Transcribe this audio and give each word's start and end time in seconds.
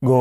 Good 0.00 0.12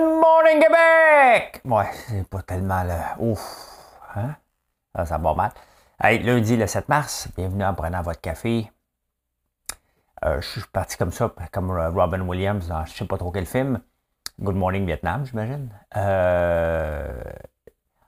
morning 0.00 0.62
Québec! 0.62 1.60
Ouais, 1.66 1.90
c'est 2.08 2.26
pas 2.26 2.40
tellement 2.40 2.82
le. 2.84 2.96
Ouf! 3.18 4.00
Hein? 4.16 4.34
Ça 5.04 5.18
va 5.18 5.34
mal. 5.34 5.50
Hey, 6.02 6.22
lundi 6.22 6.56
le 6.56 6.66
7 6.66 6.88
mars, 6.88 7.28
bienvenue 7.36 7.66
en 7.66 7.74
prenant 7.74 8.00
votre 8.00 8.22
café. 8.22 8.72
Euh, 10.24 10.40
je 10.40 10.48
suis 10.48 10.62
parti 10.72 10.96
comme 10.96 11.12
ça, 11.12 11.34
comme 11.52 11.70
Robin 11.70 12.22
Williams 12.22 12.66
dans 12.66 12.86
je 12.86 12.94
sais 12.94 13.04
pas 13.04 13.18
trop 13.18 13.30
quel 13.30 13.44
film. 13.44 13.78
Good 14.40 14.56
Morning 14.56 14.86
Vietnam, 14.86 15.26
j'imagine. 15.26 15.68
Euh, 15.98 17.22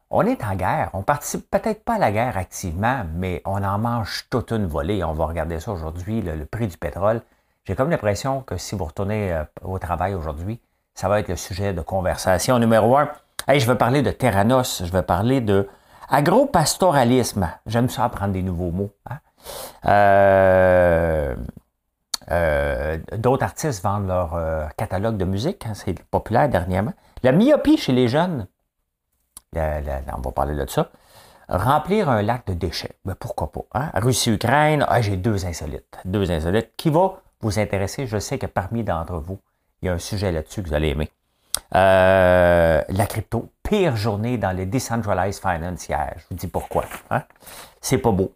on 0.09 0.23
est 0.23 0.43
en 0.45 0.55
guerre. 0.55 0.89
On 0.95 1.03
participe 1.03 1.50
peut-être 1.50 1.84
pas 1.84 1.96
à 1.96 1.98
la 1.98 2.11
guerre 2.11 2.39
activement, 2.39 3.05
mais 3.12 3.43
on 3.45 3.62
en 3.62 3.77
mange 3.77 4.30
toute 4.30 4.50
une 4.53 4.66
volée. 4.66 5.05
On 5.05 5.12
va 5.12 5.27
regarder 5.27 5.61
ça 5.61 5.73
aujourd'hui, 5.73 6.23
le 6.23 6.46
prix 6.46 6.68
du 6.68 6.79
pétrole. 6.79 7.21
J'ai 7.66 7.74
comme 7.74 7.90
l'impression 7.90 8.42
que 8.42 8.56
si 8.56 8.76
vous 8.76 8.84
retournez 8.84 9.32
euh, 9.32 9.42
au 9.62 9.78
travail 9.78 10.14
aujourd'hui, 10.14 10.60
ça 10.94 11.08
va 11.08 11.18
être 11.18 11.29
le 11.29 11.36
sujet 11.36 11.72
de 11.72 11.80
conversation 11.80 12.58
numéro 12.61 12.96
un. 12.96 13.11
Je 13.48 13.66
vais 13.66 13.74
parler 13.74 14.02
de 14.02 14.11
Terranos, 14.12 14.82
je 14.84 14.93
vais 14.93 15.02
parler 15.02 15.40
de 15.40 15.68
agropastoralisme. 16.08 17.50
J'aime 17.66 17.88
ça 17.88 18.04
apprendre 18.04 18.32
des 18.32 18.43
nouveaux 18.43 18.71
mots. 18.71 18.93
Hein. 19.10 19.18
Euh, 19.86 21.34
euh, 22.30 22.98
d'autres 23.16 23.44
artistes 23.44 23.82
vendent 23.82 24.08
leur 24.08 24.36
catalogue 24.76 25.16
de 25.16 25.24
musique, 25.24 25.66
hein, 25.66 25.74
c'est 25.74 26.00
populaire 26.04 26.48
dernièrement. 26.48 26.93
La 27.22 27.32
myopie 27.32 27.76
chez 27.76 27.93
les 27.93 28.08
jeunes, 28.08 28.46
on 29.54 30.21
va 30.21 30.32
parler 30.32 30.54
de 30.54 30.68
ça. 30.68 30.90
Remplir 31.48 32.08
un 32.08 32.22
lac 32.22 32.46
de 32.46 32.55
déchets, 32.55 32.96
ben 33.05 33.14
pourquoi 33.14 33.52
pas? 33.52 33.64
Hein? 33.74 33.91
Russie-Ukraine, 33.94 34.84
ah, 34.88 35.00
j'ai 35.00 35.16
deux 35.16 35.46
insolites. 35.46 35.98
Deux 36.05 36.30
insolites. 36.33 36.70
Qui 36.77 36.91
va 36.91 37.20
vous 37.47 37.59
intéresser, 37.61 38.06
je 38.06 38.19
sais 38.19 38.39
que 38.39 38.47
parmi 38.47 38.83
d'entre 38.83 39.19
vous, 39.19 39.39
il 39.81 39.86
y 39.86 39.89
a 39.89 39.92
un 39.92 39.98
sujet 39.98 40.33
là-dessus 40.33 40.62
que 40.62 40.69
vous 40.69 40.75
allez 40.75 40.89
aimer. 40.89 41.11
Euh, 41.75 42.83
la 42.88 43.06
crypto, 43.06 43.50
pire 43.62 43.97
journée 43.97 44.36
dans 44.36 44.50
les 44.50 44.66
decentralized 44.66 45.41
finance 45.41 45.86
Je 45.88 46.22
vous 46.28 46.36
dis 46.36 46.48
pourquoi. 46.48 46.84
Hein? 47.11 47.22
C'est 47.80 47.98
pas 47.98 48.11
beau. 48.11 48.33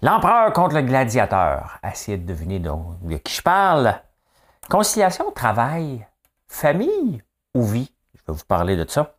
L'empereur 0.00 0.52
contre 0.52 0.74
le 0.74 0.82
gladiateur. 0.82 1.78
Essayez 1.84 2.16
de 2.16 2.26
deviner 2.26 2.58
de, 2.58 2.70
qui 3.18 3.34
je 3.34 3.42
parle. 3.42 3.94
Conciliation, 4.70 5.30
travail, 5.32 6.06
famille 6.48 7.22
ou 7.54 7.62
vie? 7.62 7.92
Je 8.14 8.20
vais 8.26 8.38
vous 8.38 8.44
parler 8.46 8.76
de 8.76 8.88
ça. 8.88 9.16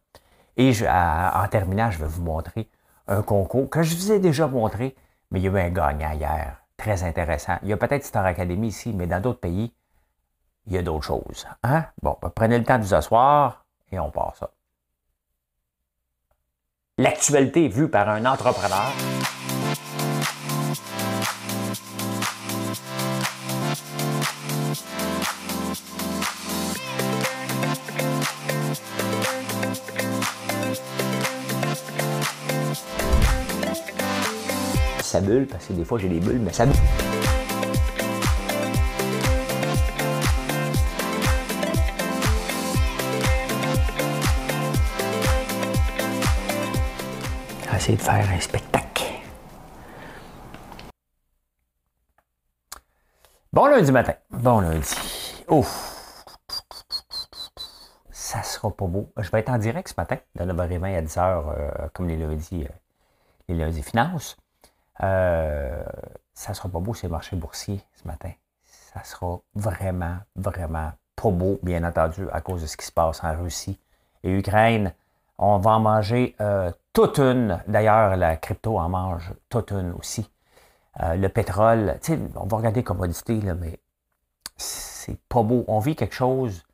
Et 0.58 0.72
en 0.88 1.48
terminant, 1.50 1.92
je 1.92 2.00
vais 2.00 2.08
vous 2.08 2.24
montrer 2.24 2.68
un 3.08 3.22
concours 3.22 3.70
que 3.70 3.84
je 3.84 3.96
vous 3.96 4.12
ai 4.12 4.20
déjà 4.20 4.48
montré, 4.48 4.96
mais 5.30 5.40
il 5.40 5.46
y 5.46 5.48
a 5.48 5.52
eu 5.52 5.60
un 5.60 5.70
gagnant 5.70 6.12
hier 6.12 6.58
très 6.78 7.04
intéressant. 7.04 7.58
Il 7.64 7.70
y 7.70 7.74
a 7.74 7.78
peut-être 7.78 8.06
Star 8.06 8.26
Academy 8.26 8.68
ici, 8.68 8.94
mais 8.94 9.08
dans 9.08 9.20
d'autres 9.20 9.40
pays, 9.40 9.74
il 10.68 10.74
y 10.74 10.78
a 10.78 10.82
d'autres 10.82 11.06
choses. 11.06 11.48
Hein? 11.64 11.86
Bon, 12.02 12.18
ben, 12.22 12.30
prenez 12.30 12.58
le 12.58 12.64
temps 12.64 12.78
de 12.78 12.84
vous 12.84 12.94
asseoir 12.94 13.66
et 13.92 14.00
on 14.00 14.12
part 14.12 14.36
ça. 14.36 14.52
L'actualité 16.98 17.68
vue 17.68 17.90
par 17.90 18.10
un 18.10 18.26
entrepreneur. 18.26 18.92
Ça 35.08 35.22
bulle, 35.22 35.48
parce 35.48 35.66
que 35.66 35.74
des 35.74 35.86
fois 35.86 35.98
j'ai 35.98 36.10
des 36.10 36.20
bulles, 36.20 36.40
mais 36.40 36.54
ça 36.54 36.66
bulle. 36.66 36.76
essayer 47.78 47.98
de 47.98 48.02
faire 48.02 48.30
un 48.30 48.40
spectacle. 48.40 49.04
Bon 53.54 53.68
lundi 53.68 53.92
matin. 53.92 54.14
Bon 54.30 54.60
lundi. 54.60 54.94
Ouf. 55.48 56.26
Ça 58.12 58.44
sera 58.44 58.76
pas 58.76 58.88
beau. 58.88 59.12
Je 59.18 59.32
vais 59.32 59.40
être 59.40 59.50
en 59.50 59.58
direct 59.58 59.88
ce 59.88 59.94
matin, 59.98 60.18
de 60.36 60.44
9h20 60.44 60.98
à 60.98 61.02
10h, 61.02 61.20
euh, 61.20 61.88
comme 61.94 62.10
les 62.10 62.18
lundis, 62.18 62.66
euh, 62.66 62.76
les 63.48 63.56
lundis 63.56 63.84
finances. 63.84 64.36
Euh, 65.04 65.84
ça 66.34 66.54
sera 66.54 66.70
pas 66.70 66.80
beau 66.80 66.94
ces 66.94 67.08
marchés 67.08 67.36
boursiers 67.36 67.82
ce 67.94 68.08
matin. 68.08 68.32
Ça 68.66 69.04
sera 69.04 69.40
vraiment, 69.56 70.18
vraiment 70.36 70.92
pas 71.16 71.32
beau, 71.32 71.60
bien 71.64 71.84
entendu, 71.84 72.28
à 72.32 72.42
cause 72.42 72.62
de 72.62 72.68
ce 72.68 72.78
qui 72.78 72.86
se 72.86 72.92
passe 72.92 73.24
en 73.24 73.36
Russie 73.42 73.80
et 74.24 74.32
Ukraine. 74.32 74.94
On 75.38 75.58
va 75.58 75.72
en 75.72 75.80
manger 75.80 76.36
euh, 76.42 76.72
toute 76.94 77.20
une. 77.20 77.62
D'ailleurs, 77.68 78.16
la 78.16 78.38
crypto 78.38 78.80
en 78.80 78.90
mange 78.90 79.34
toute 79.50 79.72
une 79.72 79.92
aussi. 79.94 80.30
Euh, 81.02 81.16
le 81.16 81.30
pétrole, 81.30 82.00
on 82.36 82.46
va 82.46 82.58
regarder 82.58 82.84
commodité, 82.84 83.40
là, 83.42 83.54
mais 83.54 83.80
c'est 84.58 85.20
pas 85.30 85.44
beau. 85.44 85.64
On 85.68 85.80
vit 85.80 85.96
quelque 85.96 86.16
chose 86.16 86.67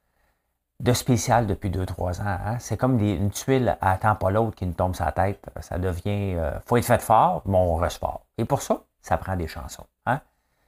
de 0.80 0.94
spécial 0.94 1.48
depuis 1.48 1.70
2-3 1.70 2.22
ans. 2.22 2.26
Hein. 2.26 2.60
C'est 2.60 2.78
comme 2.78 3.00
une 3.00 3.32
tuile 3.32 3.78
à 3.82 3.98
temps 3.98 4.16
pas 4.16 4.32
l'autre 4.32 4.56
qui 4.56 4.66
nous 4.66 4.74
tombe 4.74 4.96
la 5.00 5.12
tête. 5.12 5.46
Ça 5.62 5.78
devient. 5.78 6.36
Euh, 6.36 6.60
faut 6.66 6.78
être 6.78 6.86
fait 6.86 7.02
fort, 7.02 7.42
mais 7.46 7.58
on 7.58 7.76
reste. 7.76 8.04
Et 8.38 8.46
pour 8.46 8.62
ça, 8.62 8.82
ça 9.02 9.18
prend 9.18 9.36
des 9.36 9.48
chansons. 9.48 9.86
Hein. 10.06 10.20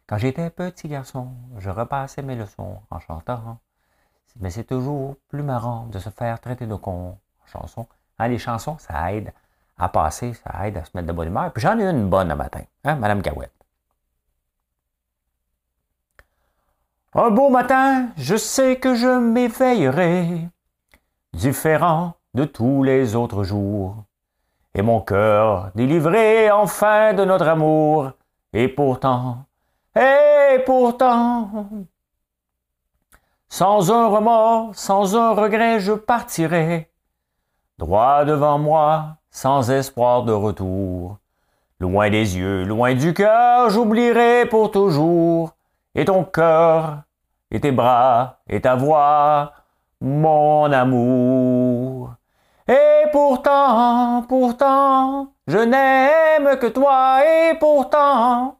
Quand 0.08 0.18
j'étais 0.18 0.50
petit 0.50 0.88
garçon, 0.88 1.30
je 1.58 1.70
repassais 1.70 2.22
mes 2.22 2.36
leçons 2.36 2.78
en 2.90 3.00
chantant. 3.00 3.58
Mais 4.40 4.50
c'est 4.50 4.66
toujours 4.66 5.16
plus 5.30 5.44
marrant 5.44 5.88
de 5.88 6.00
se 6.00 6.10
faire 6.10 6.40
traiter 6.40 6.68
de 6.68 6.76
con 6.76 7.18
en 7.44 7.48
chanson. 7.48 7.88
Hein, 8.20 8.28
les 8.28 8.38
chansons, 8.38 8.78
ça 8.78 9.14
aide 9.14 9.34
à 9.78 9.90
passer, 9.90 10.34
ça 10.34 10.68
aide 10.68 10.78
à 10.78 10.86
se 10.86 10.92
mettre 10.94 11.08
de 11.08 11.14
bonne 11.14 11.28
humeur. 11.28 11.52
Puis 11.52 11.62
j'en 11.62 11.78
ai 11.80 11.84
une 11.84 12.10
bonne 12.10 12.30
le 12.30 12.36
matin, 12.36 12.62
hein, 12.84 12.96
Madame 12.96 13.22
Gawette. 13.22 13.55
Un 17.18 17.30
beau 17.30 17.48
matin, 17.48 18.09
je 18.18 18.36
sais 18.36 18.76
que 18.76 18.94
je 18.94 19.08
m'éveillerai, 19.08 20.50
différent 21.31 22.16
de 22.34 22.44
tous 22.44 22.84
les 22.84 23.16
autres 23.16 23.46
jours, 23.46 24.03
et 24.74 24.81
mon 24.81 25.00
cœur 25.00 25.72
délivré 25.75 26.52
enfin 26.52 27.14
de 27.14 27.24
notre 27.24 27.48
amour, 27.48 28.12
et 28.52 28.68
pourtant, 28.68 29.46
et 29.96 30.59
pourtant, 30.66 31.70
sans 33.48 33.94
un 33.94 34.08
remords, 34.08 34.75
sans 34.75 35.16
un 35.16 35.31
regret, 35.31 35.80
je 35.80 35.94
partirai, 35.94 36.92
droit 37.78 38.25
devant 38.25 38.59
moi, 38.59 39.16
sans 39.31 39.72
espoir 39.72 40.24
de 40.24 40.34
retour. 40.34 41.18
Loin 41.80 42.09
des 42.09 42.38
yeux, 42.38 42.66
loin 42.66 42.94
du 42.94 43.14
cœur, 43.14 43.70
j'oublierai 43.70 44.48
pour 44.48 44.72
toujours, 44.72 45.56
et 45.96 46.04
ton 46.04 46.25
cœur 46.25 47.05
et 47.56 47.62
tes 47.62 47.72
bras 47.72 48.42
et 48.50 48.60
ta 48.60 48.76
voix, 48.76 49.54
mon 50.02 50.70
amour. 50.74 52.14
Et 52.68 53.06
pourtant, 53.14 54.24
pourtant, 54.28 55.32
je 55.48 55.60
n'aime 55.60 56.60
que 56.60 56.68
toi, 56.68 57.22
et 57.26 57.58
pourtant. 57.58 58.60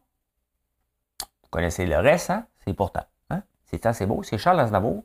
Vous 1.20 1.50
connaissez 1.50 1.84
le 1.84 1.98
reste, 1.98 2.30
hein? 2.30 2.46
C'est 2.64 2.72
pourtant. 2.72 3.04
Hein? 3.28 3.42
C'est 3.66 3.84
assez 3.84 4.06
beau, 4.06 4.22
c'est 4.22 4.38
Charles 4.38 4.60
Aznavour. 4.60 5.04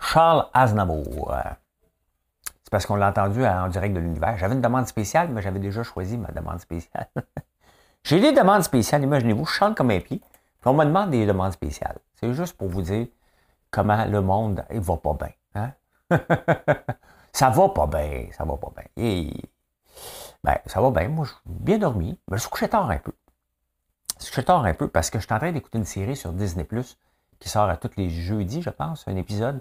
Charles 0.00 0.46
Aznavour. 0.54 1.34
C'est 2.62 2.70
parce 2.70 2.86
qu'on 2.86 2.94
l'a 2.94 3.08
entendu 3.08 3.44
en 3.44 3.66
direct 3.66 3.92
de 3.92 3.98
l'univers. 3.98 4.38
J'avais 4.38 4.54
une 4.54 4.60
demande 4.60 4.86
spéciale, 4.86 5.30
mais 5.30 5.42
j'avais 5.42 5.58
déjà 5.58 5.82
choisi 5.82 6.16
ma 6.16 6.28
demande 6.28 6.60
spéciale. 6.60 7.08
J'ai 8.04 8.20
des 8.20 8.32
demandes 8.32 8.62
spéciales, 8.62 9.02
imaginez-vous, 9.02 9.46
je 9.46 9.52
chante 9.52 9.76
comme 9.76 9.90
un 9.90 10.00
pied 10.00 10.20
on 10.64 10.74
me 10.74 10.84
demande 10.84 11.10
des 11.10 11.26
demandes 11.26 11.52
spéciales. 11.52 11.98
C'est 12.14 12.32
juste 12.34 12.56
pour 12.56 12.68
vous 12.68 12.82
dire 12.82 13.06
comment 13.70 14.04
le 14.04 14.20
monde 14.20 14.64
ne 14.70 14.80
va 14.80 14.96
pas 14.96 15.14
bien. 15.14 15.32
Hein? 15.54 15.72
ça 17.32 17.50
va 17.50 17.68
pas 17.70 17.86
bien, 17.86 18.28
ça 18.36 18.44
va 18.44 18.56
pas 18.56 18.72
bien. 18.76 19.30
Ben, 20.44 20.58
ça 20.66 20.80
va 20.80 20.90
bien. 20.90 21.08
Moi, 21.08 21.24
je 21.24 21.30
suis 21.30 21.40
bien 21.46 21.78
dormi. 21.78 22.18
Mais 22.30 22.36
je 22.36 22.42
suis 22.42 22.50
couché 22.50 22.68
tard 22.68 22.90
un 22.90 22.98
peu. 22.98 23.12
Je 24.18 24.24
suis 24.24 24.30
couché 24.32 24.44
tard 24.44 24.64
un 24.64 24.74
peu 24.74 24.88
parce 24.88 25.10
que 25.10 25.18
je 25.18 25.24
suis 25.24 25.34
en 25.34 25.38
train 25.38 25.52
d'écouter 25.52 25.78
une 25.78 25.84
série 25.84 26.16
sur 26.16 26.32
Disney 26.32 26.64
Plus 26.64 26.98
qui 27.38 27.48
sort 27.48 27.68
à 27.68 27.76
tous 27.76 27.90
les 27.96 28.08
jeudis, 28.10 28.62
je 28.62 28.70
pense, 28.70 29.06
un 29.08 29.16
épisode 29.16 29.60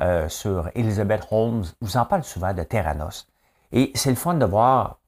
euh, 0.00 0.28
sur 0.28 0.68
Elizabeth 0.74 1.26
Holmes. 1.30 1.64
Je 1.64 1.86
vous 1.86 1.96
en 1.96 2.04
parle 2.04 2.24
souvent 2.24 2.52
de 2.52 2.62
Terranos. 2.62 3.26
Et 3.72 3.92
c'est 3.94 4.10
le 4.10 4.16
fun 4.16 4.34
de 4.34 4.44
voir 4.44 4.98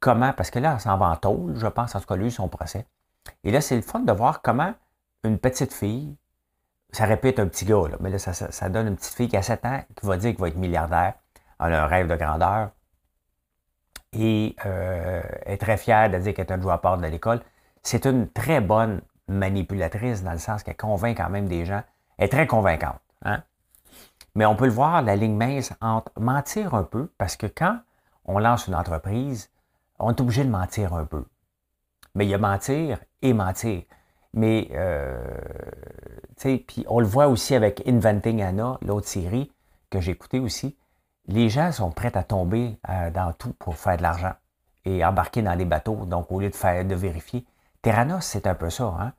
comment, 0.00 0.32
parce 0.32 0.50
que 0.50 0.60
là, 0.60 0.74
elle 0.74 0.80
s'en 0.80 0.96
va 0.96 1.06
en 1.06 1.16
tôle, 1.16 1.56
je 1.56 1.66
pense, 1.66 1.94
en 1.94 2.00
tout 2.00 2.06
cas, 2.06 2.16
lui, 2.16 2.30
son 2.30 2.48
procès. 2.48 2.86
Et 3.44 3.50
là, 3.50 3.60
c'est 3.60 3.76
le 3.76 3.82
fun 3.82 4.00
de 4.00 4.12
voir 4.12 4.42
comment 4.42 4.74
une 5.24 5.38
petite 5.38 5.72
fille, 5.72 6.16
ça 6.90 7.04
répète 7.04 7.38
un 7.38 7.46
petit 7.46 7.64
gars, 7.64 7.82
mais 8.00 8.10
là, 8.10 8.18
ça, 8.18 8.68
donne 8.68 8.88
une 8.88 8.96
petite 8.96 9.14
fille 9.14 9.28
qui 9.28 9.36
a 9.36 9.42
7 9.42 9.64
ans, 9.66 9.82
qui 9.96 10.06
va 10.06 10.16
dire 10.16 10.30
qu'il 10.30 10.40
va 10.40 10.48
être 10.48 10.56
milliardaire, 10.56 11.14
elle 11.60 11.72
a 11.72 11.84
un 11.84 11.86
rêve 11.86 12.08
de 12.08 12.16
grandeur, 12.16 12.70
et 14.12 14.56
euh, 14.64 15.22
est 15.44 15.58
très 15.58 15.76
fière 15.76 16.10
de 16.10 16.18
dire 16.18 16.34
qu'elle 16.34 16.46
est 16.46 16.52
un 16.52 16.60
joueur 16.60 16.80
part 16.80 16.96
de 16.96 17.06
l'école. 17.06 17.40
C'est 17.82 18.06
une 18.06 18.28
très 18.30 18.60
bonne 18.60 19.02
manipulatrice 19.28 20.22
dans 20.22 20.32
le 20.32 20.38
sens 20.38 20.62
qu'elle 20.62 20.76
convainc 20.76 21.16
quand 21.16 21.28
même 21.28 21.46
des 21.46 21.66
gens. 21.66 21.82
Elle 22.16 22.26
est 22.26 22.28
très 22.28 22.46
convaincante. 22.46 23.00
Hein? 23.24 23.42
Mais 24.34 24.46
on 24.46 24.56
peut 24.56 24.66
le 24.66 24.72
voir, 24.72 25.02
la 25.02 25.16
ligne 25.16 25.36
mince 25.36 25.72
entre 25.80 26.10
mentir 26.18 26.74
un 26.74 26.84
peu, 26.84 27.12
parce 27.18 27.36
que 27.36 27.46
quand 27.46 27.78
on 28.24 28.38
lance 28.38 28.66
une 28.66 28.74
entreprise, 28.74 29.50
on 29.98 30.10
est 30.10 30.20
obligé 30.20 30.44
de 30.44 30.50
mentir 30.50 30.94
un 30.94 31.04
peu. 31.04 31.24
Mais 32.18 32.26
il 32.26 32.30
y 32.30 32.34
a 32.34 32.38
mentir 32.38 32.98
et 33.22 33.32
mentir. 33.32 33.82
Mais, 34.34 34.68
euh, 34.72 35.22
tu 36.36 36.42
sais, 36.42 36.64
puis 36.66 36.84
on 36.88 36.98
le 36.98 37.06
voit 37.06 37.28
aussi 37.28 37.54
avec 37.54 37.86
Inventing 37.86 38.42
Anna, 38.42 38.76
l'autre 38.82 39.06
série 39.06 39.52
que 39.88 40.00
j'ai 40.00 40.10
écoutée 40.10 40.40
aussi. 40.40 40.76
Les 41.28 41.48
gens 41.48 41.70
sont 41.70 41.92
prêts 41.92 42.16
à 42.16 42.24
tomber 42.24 42.76
euh, 42.88 43.12
dans 43.12 43.32
tout 43.34 43.52
pour 43.60 43.76
faire 43.76 43.98
de 43.98 44.02
l'argent 44.02 44.32
et 44.84 45.04
embarquer 45.04 45.42
dans 45.42 45.54
les 45.54 45.64
bateaux. 45.64 46.06
Donc, 46.06 46.32
au 46.32 46.40
lieu 46.40 46.50
de 46.50 46.56
faire, 46.56 46.84
de 46.84 46.94
vérifier. 46.96 47.46
Terranos, 47.82 48.24
c'est 48.24 48.48
un 48.48 48.54
peu 48.56 48.68
ça, 48.68 48.92
hein. 48.98 49.12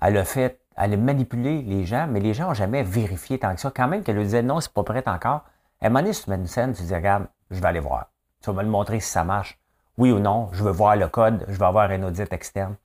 Elle 0.00 0.16
a 0.16 0.24
fait, 0.24 0.60
elle 0.76 0.92
a 0.92 0.96
manipulé 0.96 1.60
les 1.62 1.84
gens, 1.84 2.06
mais 2.06 2.20
les 2.20 2.34
gens 2.34 2.46
n'ont 2.46 2.54
jamais 2.54 2.84
vérifié 2.84 3.40
tant 3.40 3.52
que 3.56 3.60
ça. 3.60 3.72
Quand 3.74 3.88
même 3.88 4.04
qu'elle 4.04 4.16
lui 4.16 4.24
disait 4.26 4.44
non, 4.44 4.60
c'est 4.60 4.72
pas 4.72 4.84
prêt 4.84 5.02
encore. 5.08 5.42
Elle 5.80 5.90
m'a 5.90 6.02
dit, 6.02 6.12
tu 6.12 6.30
mets 6.30 6.36
une 6.36 6.46
scène, 6.46 6.72
tu 6.72 6.84
dis, 6.84 6.94
regarde, 6.94 7.26
je 7.50 7.60
vais 7.60 7.66
aller 7.66 7.80
voir. 7.80 8.12
Tu 8.42 8.50
vas 8.50 8.56
me 8.58 8.62
le 8.62 8.70
montrer 8.70 9.00
si 9.00 9.10
ça 9.10 9.24
marche. 9.24 9.58
Oui 9.96 10.10
ou 10.10 10.18
non, 10.18 10.48
je 10.52 10.62
veux 10.62 10.72
voir 10.72 10.96
le 10.96 11.08
code, 11.08 11.44
je 11.48 11.54
veux 11.54 11.66
avoir 11.66 11.90
un 11.90 12.02
audit 12.02 12.32
externe. 12.32 12.76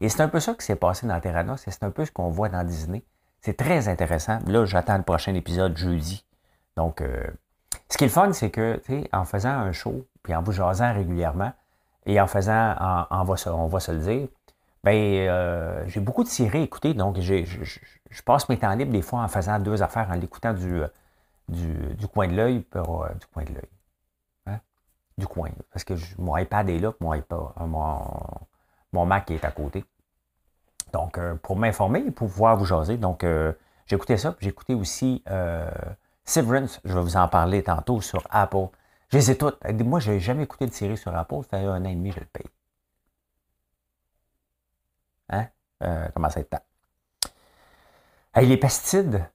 Et 0.00 0.08
c'est 0.08 0.22
un 0.22 0.28
peu 0.28 0.40
ça 0.40 0.54
qui 0.54 0.64
s'est 0.64 0.76
passé 0.76 1.06
dans 1.06 1.18
Terranos, 1.20 1.66
et 1.66 1.70
c'est 1.70 1.84
un 1.84 1.90
peu 1.90 2.04
ce 2.04 2.10
qu'on 2.10 2.28
voit 2.28 2.48
dans 2.48 2.64
Disney. 2.64 3.02
C'est 3.40 3.56
très 3.56 3.88
intéressant. 3.88 4.38
Là, 4.46 4.64
j'attends 4.66 4.96
le 4.96 5.02
prochain 5.02 5.34
épisode 5.34 5.76
jeudi. 5.76 6.24
Donc, 6.76 7.00
euh, 7.00 7.26
ce 7.88 7.96
qui 7.96 8.04
est 8.04 8.08
le 8.08 8.12
fun, 8.12 8.32
c'est 8.32 8.50
que, 8.50 8.76
tu 8.84 9.02
sais, 9.02 9.08
en 9.12 9.24
faisant 9.24 9.50
un 9.50 9.72
show, 9.72 10.06
puis 10.22 10.34
en 10.34 10.42
vous 10.42 10.52
jasant 10.52 10.92
régulièrement, 10.92 11.52
et 12.06 12.20
en 12.20 12.26
faisant, 12.26 12.74
on 13.10 13.66
va 13.66 13.80
se 13.80 13.92
le 13.92 13.98
dire, 13.98 14.28
ben, 14.82 14.94
euh, 14.94 15.84
j'ai 15.86 16.00
beaucoup 16.00 16.22
à 16.24 16.58
écouter, 16.58 16.94
donc 16.94 17.20
je, 17.20 17.44
passe 18.24 18.48
mes 18.48 18.58
temps 18.58 18.74
libres 18.74 18.92
des 18.92 19.02
fois 19.02 19.20
en 19.20 19.28
faisant 19.28 19.58
deux 19.58 19.82
affaires, 19.82 20.08
en 20.10 20.14
l'écoutant 20.14 20.54
du, 20.54 20.82
du, 21.48 22.06
coin 22.08 22.28
de 22.28 22.34
l'œil, 22.34 22.64
euh, 22.76 22.80
du 23.14 23.26
coin 23.26 23.44
de 23.44 23.52
l'œil. 23.52 23.68
Du 25.20 25.26
coin, 25.26 25.50
parce 25.72 25.84
que 25.84 25.94
mon 26.18 26.36
iPad 26.36 26.68
est 26.70 26.78
là, 26.78 26.92
mon, 27.00 27.12
iPad, 27.12 27.38
mon, 27.60 28.00
mon 28.92 29.04
Mac 29.04 29.30
est 29.30 29.44
à 29.44 29.50
côté. 29.50 29.84
Donc, 30.92 31.18
euh, 31.18 31.34
pour 31.34 31.56
m'informer 31.56 32.00
et 32.00 32.10
pouvoir 32.10 32.56
vous 32.56 32.64
jaser. 32.64 32.96
Donc, 32.96 33.22
j'ai 33.22 33.96
écouté 33.96 34.16
ça, 34.16 34.34
j'ai 34.40 34.48
écouté 34.48 34.74
aussi 34.74 35.22
Severance, 36.30 36.80
je 36.84 36.94
vais 36.94 37.00
vous 37.00 37.16
en 37.16 37.28
parler 37.28 37.62
tantôt 37.62 38.00
sur 38.00 38.22
Apple. 38.30 38.68
Je 39.08 39.16
les 39.16 39.32
ai 39.32 39.36
toutes. 39.36 39.58
Moi, 39.64 39.98
je 39.98 40.12
n'ai 40.12 40.20
jamais 40.20 40.44
écouté 40.44 40.66
de 40.66 40.72
série 40.72 40.96
sur 40.96 41.14
Apple, 41.14 41.40
ça 41.50 41.58
fait 41.58 41.64
un 41.64 41.84
an 41.84 41.88
et 41.88 41.94
demi, 41.94 42.12
je 42.12 42.20
le 42.20 42.26
paye. 42.26 42.46
Hein? 45.30 45.46
Euh, 45.82 46.08
comment 46.14 46.30
ça 46.30 46.40
être 46.40 46.50
temps? 46.50 46.64
les 48.36 48.56
pesticides, 48.56 49.28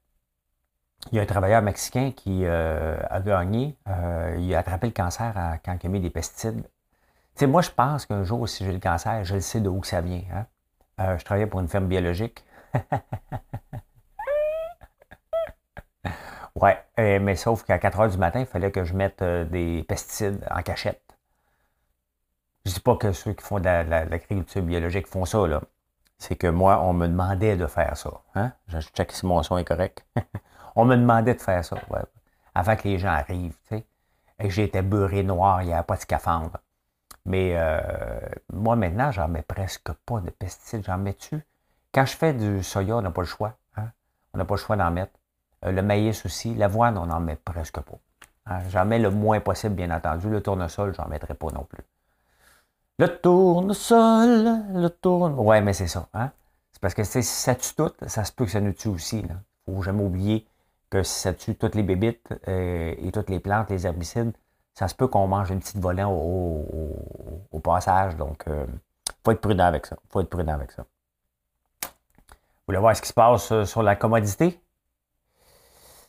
il 1.11 1.17
y 1.17 1.19
a 1.19 1.23
un 1.23 1.25
travailleur 1.25 1.61
mexicain 1.61 2.11
qui 2.11 2.45
euh, 2.45 2.97
a 3.09 3.19
gagné, 3.21 3.75
euh, 3.87 4.35
il 4.39 4.53
a 4.55 4.59
attrapé 4.59 4.87
le 4.87 4.93
cancer 4.93 5.59
quand 5.63 5.77
il 5.83 5.87
a 5.87 5.89
mis 5.89 5.99
des 5.99 6.09
pesticides. 6.09 6.63
Tu 7.35 7.47
moi, 7.47 7.61
je 7.61 7.69
pense 7.69 8.05
qu'un 8.05 8.23
jour, 8.23 8.47
si 8.47 8.63
j'ai 8.65 8.71
le 8.71 8.79
cancer, 8.79 9.23
je 9.25 9.35
le 9.35 9.41
sais 9.41 9.59
de 9.59 9.67
où 9.69 9.81
que 9.81 9.87
ça 9.87 10.01
vient. 10.01 10.21
Hein? 10.33 10.45
je 11.17 11.23
travaillais 11.25 11.47
pour 11.47 11.59
une 11.59 11.67
ferme 11.67 11.87
biologique. 11.87 12.45
ouais, 16.55 16.77
mais 16.97 17.35
sauf 17.35 17.63
qu'à 17.63 17.77
4 17.77 17.99
heures 17.99 18.09
du 18.09 18.17
matin, 18.17 18.39
il 18.39 18.45
fallait 18.45 18.71
que 18.71 18.85
je 18.85 18.93
mette 18.93 19.21
des 19.21 19.83
pesticides 19.83 20.47
en 20.49 20.61
cachette. 20.61 21.01
Je 22.65 22.71
ne 22.71 22.75
dis 22.75 22.79
pas 22.79 22.95
que 22.95 23.11
ceux 23.11 23.33
qui 23.33 23.43
font 23.43 23.59
de 23.59 23.65
l'agriculture 23.65 24.61
biologique 24.61 25.07
font 25.07 25.25
ça, 25.25 25.45
là 25.45 25.61
c'est 26.17 26.35
que 26.35 26.47
moi, 26.47 26.81
on 26.81 26.93
me 26.93 27.07
demandait 27.07 27.57
de 27.57 27.67
faire 27.67 27.95
ça. 27.97 28.21
Hein? 28.35 28.51
Je 28.67 28.79
check 28.79 29.11
si 29.11 29.25
mon 29.25 29.43
son 29.43 29.57
est 29.57 29.65
correct. 29.65 30.05
on 30.75 30.85
me 30.85 30.95
demandait 30.95 31.33
de 31.33 31.41
faire 31.41 31.63
ça, 31.63 31.77
avant 32.53 32.75
que 32.75 32.87
les 32.87 32.97
gens 32.97 33.09
arrivent. 33.09 33.57
Tu 33.67 33.77
sais. 33.77 33.85
Et 34.39 34.49
j'étais 34.49 34.81
beurré 34.81 35.23
noir, 35.23 35.61
il 35.61 35.67
n'y 35.67 35.73
avait 35.73 35.83
pas 35.83 35.95
de 35.95 36.01
scaphandre. 36.01 36.57
Mais 37.25 37.53
euh, 37.55 37.79
moi, 38.53 38.75
maintenant, 38.75 39.11
j'en 39.11 39.27
mets 39.27 39.41
presque 39.41 39.91
pas 40.05 40.19
de 40.19 40.29
pesticides. 40.29 40.83
J'en 40.85 40.97
mets-tu? 40.97 41.43
Quand 41.93 42.05
je 42.05 42.15
fais 42.15 42.33
du 42.33 42.61
soya, 42.61 42.97
on 42.97 43.01
n'a 43.01 43.11
pas 43.11 43.21
le 43.21 43.27
choix. 43.27 43.57
Hein? 43.77 43.89
On 44.33 44.37
n'a 44.37 44.45
pas 44.45 44.55
le 44.55 44.59
choix 44.59 44.75
d'en 44.75 44.91
mettre. 44.91 45.13
Euh, 45.65 45.71
le 45.71 45.81
maïs 45.81 46.25
aussi. 46.25 46.53
L'avoine, 46.53 46.97
on 46.97 47.07
n'en 47.07 47.19
met 47.19 47.35
presque 47.37 47.79
pas. 47.79 47.97
Hein? 48.45 48.59
J'en 48.69 48.85
mets 48.85 48.99
le 48.99 49.09
moins 49.09 49.39
possible, 49.39 49.75
bien 49.75 49.89
entendu. 49.89 50.29
Le 50.29 50.41
tournesol, 50.41 50.93
j'en 50.93 51.07
mettrai 51.07 51.33
pas 51.33 51.47
non 51.47 51.63
plus. 51.63 51.83
Le 52.99 53.07
tournesol, 53.07 54.63
le 54.73 54.89
tourne. 54.89 55.33
Ouais, 55.39 55.61
mais 55.61 55.73
c'est 55.73 55.87
ça. 55.87 56.07
Hein? 56.13 56.31
C'est 56.71 56.81
parce 56.81 56.93
que 56.93 57.03
si 57.03 57.23
ça 57.23 57.55
tue 57.55 57.73
tout, 57.75 57.91
ça 58.05 58.23
se 58.23 58.31
peut 58.31 58.45
que 58.45 58.51
ça 58.51 58.61
nous 58.61 58.73
tue 58.73 58.89
aussi. 58.89 59.19
Il 59.19 59.27
ne 59.27 59.75
faut 59.75 59.81
jamais 59.81 60.03
oublier 60.03 60.45
que 60.95 61.03
si 61.03 61.19
ça 61.19 61.33
tue 61.33 61.55
toutes 61.55 61.75
les 61.75 61.83
bébites 61.83 62.29
euh, 62.47 62.95
et 62.97 63.11
toutes 63.11 63.29
les 63.29 63.41
plantes, 63.41 63.69
les 63.69 63.85
herbicides, 63.85 64.31
ça 64.73 64.87
se 64.87 64.95
peut 64.95 65.07
qu'on 65.07 65.27
mange 65.27 65.51
une 65.51 65.59
petite 65.59 65.77
volée 65.77 66.05
au, 66.05 67.59
passage. 67.61 68.15
Donc, 68.15 68.43
il 68.47 68.53
euh, 68.53 68.65
faut 69.23 69.31
être 69.31 69.41
prudent 69.41 69.65
avec 69.65 69.85
ça. 69.85 69.97
faut 70.09 70.21
être 70.21 70.29
prudent 70.29 70.53
avec 70.53 70.71
ça. 70.71 70.83
Vous 71.83 72.67
voulez 72.67 72.77
voir 72.77 72.95
ce 72.95 73.01
qui 73.01 73.09
se 73.09 73.13
passe 73.13 73.51
euh, 73.51 73.65
sur 73.65 73.83
la 73.83 73.97
commodité? 73.97 74.61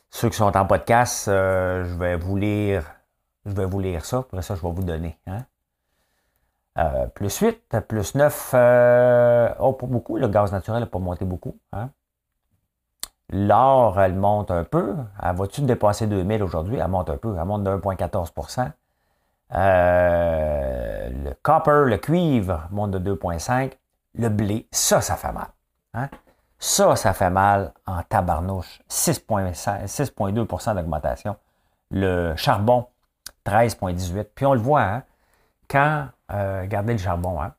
Ceux 0.09 0.29
qui 0.29 0.37
sont 0.37 0.55
en 0.55 0.65
podcast, 0.65 1.25
je 1.27 1.95
vais 1.97 2.15
vous 2.15 2.37
lire. 2.37 2.85
Je 3.45 3.51
vais 3.51 3.65
vous 3.65 3.81
lire 3.81 4.05
ça. 4.05 4.19
Après 4.19 4.41
ça, 4.41 4.55
je 4.55 4.61
vais 4.61 4.71
vous 4.71 4.83
donner. 4.83 5.19
Hein? 5.27 5.45
Plus 7.13 7.37
8, 7.39 7.79
plus 7.87 8.15
9, 8.15 8.51
euh, 8.53 9.53
oh, 9.59 9.73
pas 9.73 9.87
beaucoup. 9.87 10.17
Le 10.17 10.29
gaz 10.29 10.53
naturel 10.53 10.79
n'a 10.79 10.85
pas 10.85 10.99
monté 10.99 11.25
beaucoup. 11.25 11.59
Hein. 11.73 11.89
L'or, 13.29 13.99
elle 13.99 14.15
monte 14.15 14.51
un 14.51 14.63
peu. 14.63 14.95
Elle 15.21 15.35
va-tu 15.35 15.61
dépasser 15.61 16.07
2000 16.07 16.43
aujourd'hui? 16.43 16.77
Elle 16.77 16.87
monte 16.87 17.09
un 17.09 17.17
peu. 17.17 17.35
Elle 17.37 17.45
monte 17.45 17.63
de 17.63 17.71
1,14% 17.71 18.71
euh, 19.53 21.09
Le 21.09 21.33
copper, 21.41 21.83
le 21.85 21.97
cuivre, 21.97 22.67
monte 22.71 22.91
de 22.91 23.15
2,5% 23.15 23.71
Le 24.15 24.29
blé, 24.29 24.67
ça, 24.71 25.01
ça 25.01 25.15
fait 25.17 25.33
mal. 25.33 25.47
Hein? 25.93 26.09
Ça, 26.59 26.95
ça 26.95 27.13
fait 27.13 27.29
mal 27.29 27.73
en 27.85 28.01
tabarnouche. 28.03 28.81
6,2% 28.89 30.75
d'augmentation. 30.75 31.35
Le 31.91 32.33
charbon, 32.35 32.87
13,18% 33.45 34.25
Puis 34.35 34.45
on 34.45 34.53
le 34.53 34.59
voit, 34.59 34.83
hein, 34.83 35.03
quand, 35.69 36.07
euh, 36.31 36.61
regardez 36.61 36.93
le 36.93 36.99
charbon, 36.99 37.41
hein, 37.41 37.53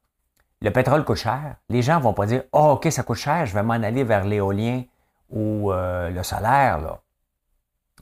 le 0.60 0.70
pétrole 0.70 1.04
coûte 1.04 1.18
cher, 1.18 1.56
les 1.68 1.82
gens 1.82 1.98
ne 1.98 2.02
vont 2.02 2.14
pas 2.14 2.26
dire 2.26 2.42
oh, 2.52 2.72
OK, 2.72 2.90
ça 2.90 3.02
coûte 3.02 3.18
cher, 3.18 3.46
je 3.46 3.54
vais 3.54 3.62
m'en 3.62 3.74
aller 3.74 4.02
vers 4.02 4.24
l'éolien 4.24 4.82
ou 5.30 5.72
euh, 5.72 6.10
le 6.10 6.22
solaire, 6.22 6.78
là, 6.80 7.00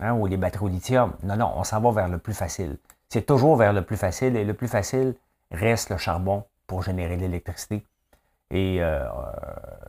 hein, 0.00 0.12
ou 0.14 0.26
les 0.26 0.37
batteries 0.37 0.64
au 0.64 0.68
lithium. 0.68 1.14
Non, 1.23 1.37
non, 1.37 1.52
on 1.56 1.64
s'en 1.64 1.80
va 1.80 1.90
vers 1.90 2.09
le 2.09 2.18
plus 2.18 2.35
facile. 2.35 2.78
C'est 3.09 3.26
toujours 3.26 3.56
vers 3.56 3.73
le 3.73 3.83
plus 3.83 3.97
facile 3.97 4.37
et 4.37 4.45
le 4.45 4.54
plus 4.54 4.68
facile 4.68 5.14
reste 5.50 5.90
le 5.90 5.97
charbon 5.97 6.45
pour 6.66 6.83
générer 6.83 7.16
l'électricité. 7.16 7.87
Et 8.50 8.78
euh, 8.80 9.09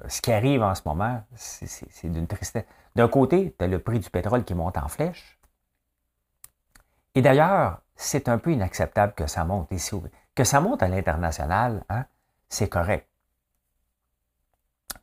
ce 0.07 0.21
qui 0.21 0.31
arrive 0.31 0.63
en 0.63 0.73
ce 0.73 0.81
moment, 0.85 1.23
c'est 1.35 2.09
d'une 2.09 2.27
tristesse. 2.27 2.65
D'un 2.95 3.07
côté, 3.07 3.55
tu 3.57 3.65
as 3.65 3.67
le 3.67 3.79
prix 3.79 3.99
du 3.99 4.09
pétrole 4.09 4.43
qui 4.43 4.55
monte 4.55 4.77
en 4.77 4.87
flèche. 4.87 5.39
Et 7.13 7.21
d'ailleurs, 7.21 7.81
c'est 7.95 8.29
un 8.29 8.37
peu 8.37 8.51
inacceptable 8.51 9.13
que 9.13 9.27
ça 9.27 9.43
monte 9.43 9.71
ici. 9.71 9.95
Que 10.35 10.43
ça 10.43 10.61
monte 10.61 10.83
à 10.83 10.87
l'international, 10.87 11.83
hein, 11.89 12.05
c'est 12.49 12.69
correct. 12.69 13.07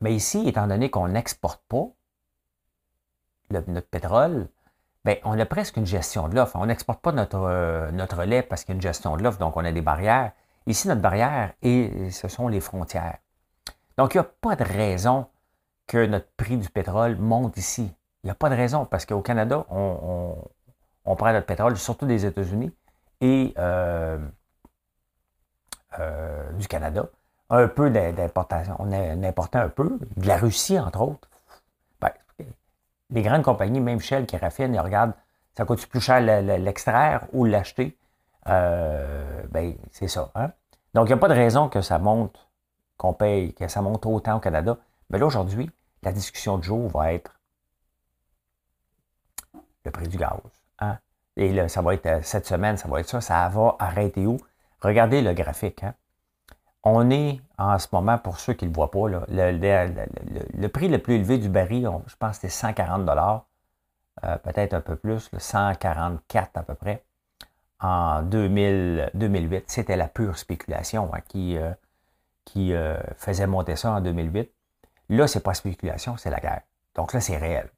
Mais 0.01 0.15
ici, 0.15 0.49
étant 0.49 0.67
donné 0.67 0.91
qu'on 0.91 1.09
n'exporte 1.09 1.63
pas 1.69 1.89
notre 3.51 3.89
pétrole, 3.89 4.49
bien, 5.05 5.17
on 5.25 5.39
a 5.39 5.47
presque 5.47 5.77
une 5.77 5.87
gestion 5.87 6.29
de 6.29 6.35
l'offre. 6.35 6.57
On 6.57 6.67
n'exporte 6.67 7.01
pas 7.01 7.13
notre, 7.13 7.39
euh, 7.39 7.91
notre 7.93 8.25
lait 8.25 8.43
parce 8.43 8.65
qu'il 8.65 8.73
y 8.73 8.75
a 8.75 8.77
une 8.77 8.83
gestion 8.83 9.17
de 9.17 9.23
l'offre, 9.23 9.39
donc 9.39 9.57
on 9.57 9.65
a 9.65 9.73
des 9.73 9.83
barrières. 9.83 10.33
Ici, 10.67 10.89
notre 10.89 11.03
barrière, 11.03 11.53
ce 11.63 12.29
sont 12.29 12.49
les 12.49 12.61
frontières. 12.61 13.19
Donc, 13.99 14.15
il 14.15 14.19
n'y 14.19 14.23
a 14.23 14.31
pas 14.41 14.57
de 14.57 14.65
raison 14.65 15.27
que 15.87 16.07
notre 16.07 16.29
prix 16.37 16.57
du 16.57 16.69
pétrole 16.69 17.17
monte 17.17 17.57
ici. 17.59 17.93
Il 18.23 18.29
n'y 18.29 18.31
a 18.31 18.35
pas 18.35 18.49
de 18.49 18.55
raison 18.55 18.87
parce 18.87 19.05
qu'au 19.05 19.21
Canada, 19.21 19.67
on, 19.71 20.35
on, 21.05 21.17
prend 21.17 21.33
notre 21.33 21.47
pétrole, 21.47 21.77
surtout 21.77 22.07
des 22.07 22.25
États-Unis, 22.25 22.73
et 23.21 23.53
euh, 23.59 24.19
euh, 25.99 26.53
du 26.53 26.67
Canada. 26.67 27.07
Un 27.51 27.69
peu 27.69 27.91
d'importation. 27.91 28.77
On 28.79 28.91
a 28.91 29.29
importé 29.29 29.59
un 29.59 29.69
peu, 29.69 29.99
de 30.17 30.27
la 30.27 30.39
Russie, 30.39 30.79
entre 30.79 31.03
autres. 31.03 31.29
Les 33.11 33.23
grandes 33.23 33.43
compagnies, 33.43 33.81
même 33.81 34.01
Shell 34.01 34.27
qui 34.27 34.37
raffinent, 34.37 34.75
ils 34.75 34.81
regardent, 34.81 35.15
ça 35.57 35.65
coûte 35.65 35.87
plus 35.87 36.01
cher 36.01 36.21
l'extraire 36.21 37.27
ou 37.33 37.45
l'acheter. 37.45 37.97
Euh, 38.49 39.43
ben, 39.51 39.75
c'est 39.91 40.09
ça. 40.09 40.31
Hein. 40.35 40.51
Donc, 40.95 41.07
il 41.07 41.11
n'y 41.11 41.15
a 41.15 41.19
pas 41.19 41.29
de 41.29 41.35
raison 41.35 41.69
que 41.69 41.81
ça 41.81 41.99
monte, 41.99 42.49
qu'on 42.97 43.13
paye, 43.13 43.55
que 43.55 43.69
ça 43.69 43.83
monte 43.83 44.07
autant 44.07 44.37
au 44.37 44.41
Canada. 44.41 44.77
Mais 45.11 45.19
là, 45.19 45.27
aujourd'hui, 45.27 45.71
la 46.03 46.13
discussion 46.13 46.59
de 46.59 46.63
jour 46.63 46.89
va 46.89 47.13
être 47.13 47.39
le 49.85 49.91
prix 49.91 50.09
du 50.09 50.17
gaz. 50.17 50.39
Hein? 50.79 50.99
Et 51.37 51.53
là, 51.53 51.69
ça 51.69 51.83
va 51.83 51.95
être 51.95 52.07
euh, 52.07 52.21
cette 52.23 52.47
semaine, 52.47 52.77
ça 52.77 52.89
va 52.89 53.01
être 53.01 53.09
ça. 53.09 53.21
Ça 53.21 53.49
va 53.49 53.77
arrêter 53.79 54.27
où? 54.27 54.39
Regardez 54.81 55.23
le 55.23 55.33
graphique. 55.35 55.83
Hein? 55.83 55.95
On 56.85 57.11
est 57.11 57.41
en 57.59 57.79
ce 57.79 57.89
moment, 57.93 58.19
pour 58.19 58.39
ceux 58.39 58.53
qui 58.53 58.67
ne 58.67 58.71
le 58.71 58.75
voient 58.75 58.91
pas, 58.91 59.09
le, 59.09 60.67
prix 60.69 60.89
le 60.89 60.99
plus 60.99 61.15
élevé 61.15 61.39
du 61.39 61.49
baril, 61.49 61.91
je 62.07 62.17
pense 62.17 62.39
que 62.39 62.49
c'était 62.49 62.49
140 62.51 63.07
dollars, 63.07 63.47
euh, 64.25 64.37
peut-être 64.39 64.75
un 64.75 64.81
peu 64.81 64.97
plus, 64.97 65.31
144 65.37 66.59
à 66.59 66.63
peu 66.63 66.75
près, 66.75 67.03
en 67.81 68.23
2008. 68.23 69.65
C'était 69.67 69.97
la 69.97 70.09
pure 70.09 70.37
spéculation 70.37 71.11
hein, 71.15 71.21
qui, 71.27 71.57
euh, 71.57 71.73
qui 72.45 72.75
euh, 72.75 72.99
faisait 73.17 73.47
monter 73.47 73.77
ça 73.77 73.93
en 73.93 74.01
2008. 74.01 74.51
Là, 75.09 75.27
c'est 75.27 75.43
pas 75.43 75.55
spéculation, 75.55 76.17
c'est 76.19 76.31
la 76.31 76.41
guerre. 76.41 76.63
Donc 76.95 77.15
là, 77.15 77.21
c'est 77.21 77.39
réel. 77.39 77.71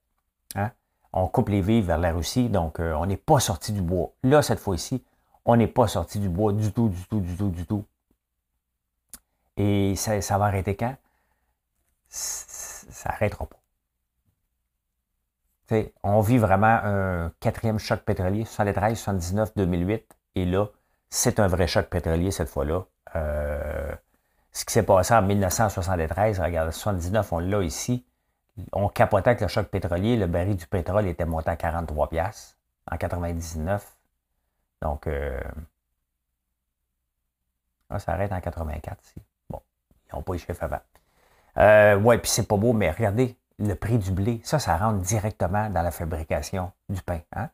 Hein. 0.57 0.71
On 1.13 1.29
coupe 1.29 1.49
les 1.49 1.61
vives 1.61 1.87
vers 1.87 1.99
la 1.99 2.13
Russie, 2.13 2.49
donc 2.49 2.79
on 2.79 3.07
n'est 3.07 3.17
pas 3.17 3.41
sorti 3.41 3.73
du 3.73 3.81
bois. 3.81 4.13
Là, 4.23 4.43
cette 4.43 4.59
fois-ci, 4.59 5.03
on 5.45 5.57
n'est 5.57 5.67
pas 5.67 5.87
sorti 5.87 6.19
du 6.19 6.29
bois 6.29 6.53
du 6.53 6.73
tout, 6.73 6.89
du 6.89 7.03
tout, 7.07 7.21
du 7.21 7.37
tout, 7.37 7.49
du 7.49 7.67
tout. 7.67 7.85
Et 9.57 9.95
ça, 9.97 10.39
va 10.39 10.47
arrêter 10.47 10.77
quand? 10.77 10.97
Ça 12.09 13.11
n'arrêtera 13.11 13.47
pas. 13.47 13.57
on 16.03 16.21
vit 16.21 16.39
vraiment 16.39 16.79
un 16.83 17.33
quatrième 17.41 17.79
choc 17.79 18.01
pétrolier, 18.01 18.45
73, 18.45 18.99
79, 18.99 19.55
2008. 19.57 20.17
Et 20.37 20.45
là, 20.45 20.67
c'est 21.11 21.41
un 21.41 21.49
vrai 21.49 21.67
choc 21.67 21.87
pétrolier 21.87 22.31
cette 22.31 22.49
fois-là. 22.49 22.85
Euh, 23.17 23.95
ce 24.53 24.65
qui 24.65 24.73
s'est 24.73 24.83
passé 24.83 25.15
en 25.15 25.23
1973, 25.23 26.41
regarde, 26.41 26.71
79, 26.71 27.33
on 27.33 27.39
l'a 27.39 27.63
ici. 27.63 28.05
On 28.73 28.89
capotait 28.89 29.31
avec 29.31 29.41
le 29.43 29.49
choc 29.49 29.69
pétrolier. 29.69 30.17
Le 30.17 30.27
baril 30.27 30.57
du 30.57 30.67
pétrole 30.67 31.07
était 31.07 31.27
monté 31.27 31.51
à 31.51 31.57
43 31.57 32.09
piastres 32.09 32.57
en 32.91 32.97
99. 32.97 33.97
Donc, 34.83 35.07
euh, 35.07 35.41
ça 37.99 38.13
arrête 38.13 38.33
en 38.33 38.41
84 38.41 39.03
ici. 39.05 39.26
Ils 40.13 40.17
n'ont 40.17 40.23
pas 40.23 40.35
eu 40.35 40.39
chef 40.39 40.63
avant. 40.63 40.81
Euh, 41.59 41.99
ouais, 41.99 42.19
puis 42.19 42.31
c'est 42.31 42.47
pas 42.47 42.57
beau, 42.57 42.73
mais 42.73 42.91
regardez 42.91 43.37
le 43.59 43.75
prix 43.75 43.99
du 43.99 44.11
blé. 44.11 44.41
Ça, 44.45 44.59
ça 44.59 44.77
rentre 44.77 45.01
directement 45.01 45.71
dans 45.71 45.83
la 45.83 45.91
fabrication 45.91 46.73
du 46.89 47.01
pain. 47.03 47.21
Hein? 47.35 47.49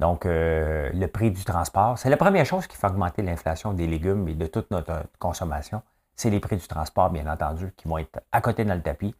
Donc, 0.00 0.26
euh, 0.26 0.90
le 0.92 1.06
prix 1.06 1.30
du 1.30 1.44
transport, 1.44 1.98
c'est 1.98 2.10
la 2.10 2.16
première 2.16 2.46
chose 2.46 2.66
qui 2.66 2.76
fait 2.76 2.86
augmenter 2.86 3.22
l'inflation 3.22 3.72
des 3.72 3.86
légumes 3.86 4.28
et 4.28 4.34
de 4.34 4.46
toute 4.46 4.70
notre 4.70 5.04
consommation. 5.18 5.82
C'est 6.16 6.30
les 6.30 6.40
prix 6.40 6.56
du 6.56 6.66
transport, 6.66 7.10
bien 7.10 7.26
entendu, 7.26 7.72
qui 7.76 7.88
vont 7.88 7.98
être 7.98 8.20
à 8.30 8.40
côté 8.40 8.64
dans 8.64 8.74
le 8.74 8.82
tapis. 8.82 9.14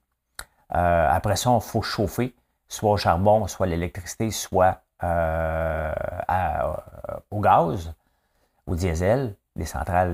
Euh, 0.74 1.08
après 1.10 1.36
ça, 1.36 1.50
il 1.54 1.60
faut 1.60 1.82
chauffer, 1.82 2.34
soit 2.68 2.92
au 2.92 2.96
charbon, 2.96 3.46
soit 3.46 3.66
l'électricité, 3.66 4.30
soit 4.30 4.80
au 7.30 7.40
gaz, 7.40 7.92
au 8.66 8.74
diesel 8.74 9.34
les 9.56 9.66
centrales 9.66 10.12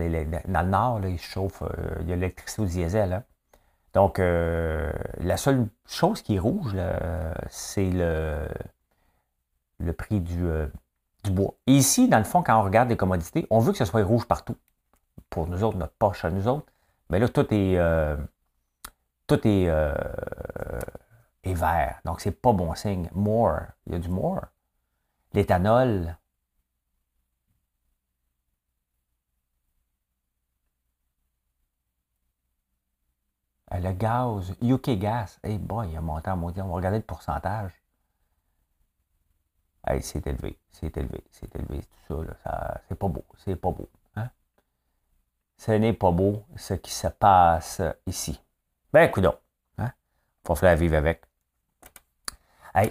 dans 0.49 0.63
le 0.63 0.69
nord, 0.69 1.01
ils 1.05 1.19
chauffent, 1.19 1.63
euh, 1.63 1.97
il 2.01 2.09
y 2.09 2.13
a 2.13 2.17
l'électricité 2.17 2.63
au 2.63 2.67
diesel. 2.67 3.13
Hein. 3.13 3.25
Donc, 3.95 4.19
euh, 4.19 4.93
la 5.19 5.37
seule 5.37 5.67
chose 5.87 6.23
qui 6.23 6.37
est 6.37 6.39
rouge, 6.39 6.77
c'est 7.49 7.91
le, 7.91 8.47
prix 9.93 10.21
du, 10.21 10.47
euh, 10.47 10.67
du, 11.25 11.31
bois. 11.31 11.55
Et 11.67 11.73
ici, 11.73 12.09
dans 12.09 12.19
le 12.19 12.25
fond, 12.25 12.43
quand 12.43 12.61
on 12.61 12.63
regarde 12.63 12.89
les 12.89 12.97
commodités, 12.97 13.47
on 13.51 13.59
veut 13.59 13.73
que 13.73 13.79
ce 13.79 13.85
soit 13.85 14.05
rouge 14.05 14.27
partout. 14.27 14.57
Pour 15.29 15.47
nous 15.47 15.65
autres, 15.65 15.77
notre 15.79 15.95
poche 15.95 16.25
à 16.25 16.31
nous 16.31 16.47
autres. 16.47 16.67
Mais 17.09 17.19
là, 17.19 17.29
tout 17.29 17.47
est, 17.53 17.79
tout 19.27 19.47
est 19.47 19.67
vert. 21.45 22.01
Donc, 22.05 22.21
c'est 22.21 22.31
pas 22.31 22.53
bon 22.53 22.75
signe. 22.75 23.09
More, 23.13 23.61
il 23.87 23.95
y 23.95 23.97
a 23.97 23.99
du 23.99 24.09
more. 24.09 24.43
L'éthanol, 25.33 26.17
le 33.79 33.93
gaz, 33.93 34.55
UK 34.63 34.99
Gas, 34.99 35.39
hey 35.45 35.59
boy, 35.59 35.89
il 35.91 35.97
a 35.97 36.01
monté 36.01 36.31
en 36.31 36.37
mondial. 36.37 36.67
On 36.67 36.71
va 36.71 36.77
regarder 36.77 36.99
le 36.99 37.05
pourcentage. 37.05 37.73
Hey, 39.87 40.03
c'est 40.03 40.27
élevé, 40.27 40.59
c'est 40.71 40.95
élevé, 40.97 41.25
c'est 41.31 41.55
élevé, 41.55 41.81
tout 42.07 42.25
ça, 42.43 42.81
c'est 42.89 42.99
pas 42.99 43.09
beau, 43.09 43.25
c'est 43.39 43.57
pas 43.57 43.71
beau. 43.71 43.89
Hein? 44.17 44.29
Ce 45.57 45.73
n'est 45.73 45.95
pas 45.95 46.11
beau 46.11 46.45
ce 46.57 46.75
qui 46.75 46.91
se 46.93 47.07
passe 47.07 47.81
ici. 48.07 48.39
Ben, 48.93 49.05
écoute 49.05 49.25
hein? 49.79 49.93
Faut 50.47 50.55
faire 50.55 50.77
vivre 50.77 50.97
avec. 50.97 51.23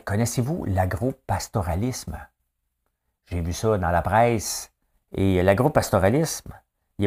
Connaissez-vous 0.06 0.66
l'agro-pastoralisme? 0.66 2.18
J'ai 3.28 3.42
vu 3.42 3.54
ça 3.54 3.78
dans 3.78 3.92
la 3.92 4.02
presse. 4.02 4.74
Et 5.12 5.42
l'agro-pastoralisme, 5.42 6.54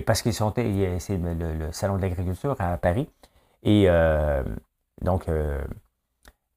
parce 0.06 0.22
qu'ils 0.22 0.34
sont, 0.34 0.52
c'est 0.54 1.16
le, 1.18 1.72
Salon 1.72 1.96
de 1.96 2.02
l'agriculture 2.02 2.56
à 2.58 2.76
Paris. 2.78 3.10
Et 3.62 3.84
euh, 3.88 4.42
donc, 5.02 5.28
euh, 5.28 5.62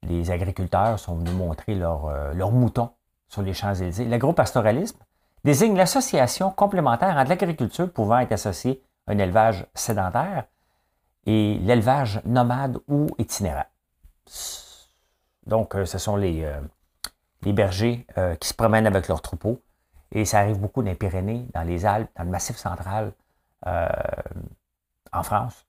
les 0.02 0.30
agriculteurs 0.30 0.98
sont 0.98 1.16
venus 1.16 1.34
montrer 1.34 1.74
leurs 1.74 2.06
euh, 2.06 2.50
moutons 2.50 2.90
sur 3.28 3.42
les 3.42 3.54
Champs-Élysées. 3.54 4.04
L'agropastoralisme 4.04 4.98
désigne 5.44 5.76
l'association 5.76 6.50
complémentaire 6.50 7.16
entre 7.16 7.28
l'agriculture 7.28 7.92
pouvant 7.92 8.18
être 8.18 8.32
associée 8.32 8.82
à 9.06 9.12
un 9.12 9.18
élevage 9.18 9.66
sédentaire 9.74 10.44
et 11.26 11.58
l'élevage 11.58 12.20
nomade 12.24 12.78
ou 12.88 13.08
itinérant. 13.18 13.66
Donc, 15.46 15.74
ce 15.84 15.98
sont 15.98 16.16
les, 16.16 16.48
les 17.42 17.52
bergers 17.52 18.06
qui 18.40 18.48
se 18.48 18.54
promènent 18.54 18.86
avec 18.86 19.06
leurs 19.08 19.22
troupeaux. 19.22 19.60
Et 20.12 20.24
ça 20.24 20.40
arrive 20.40 20.58
beaucoup 20.58 20.82
dans 20.82 20.90
les 20.90 20.96
Pyrénées, 20.96 21.46
dans 21.52 21.62
les 21.62 21.84
Alpes, 21.84 22.10
dans 22.16 22.24
le 22.24 22.30
Massif 22.30 22.56
central, 22.56 23.12
en 23.64 25.22
France. 25.22 25.65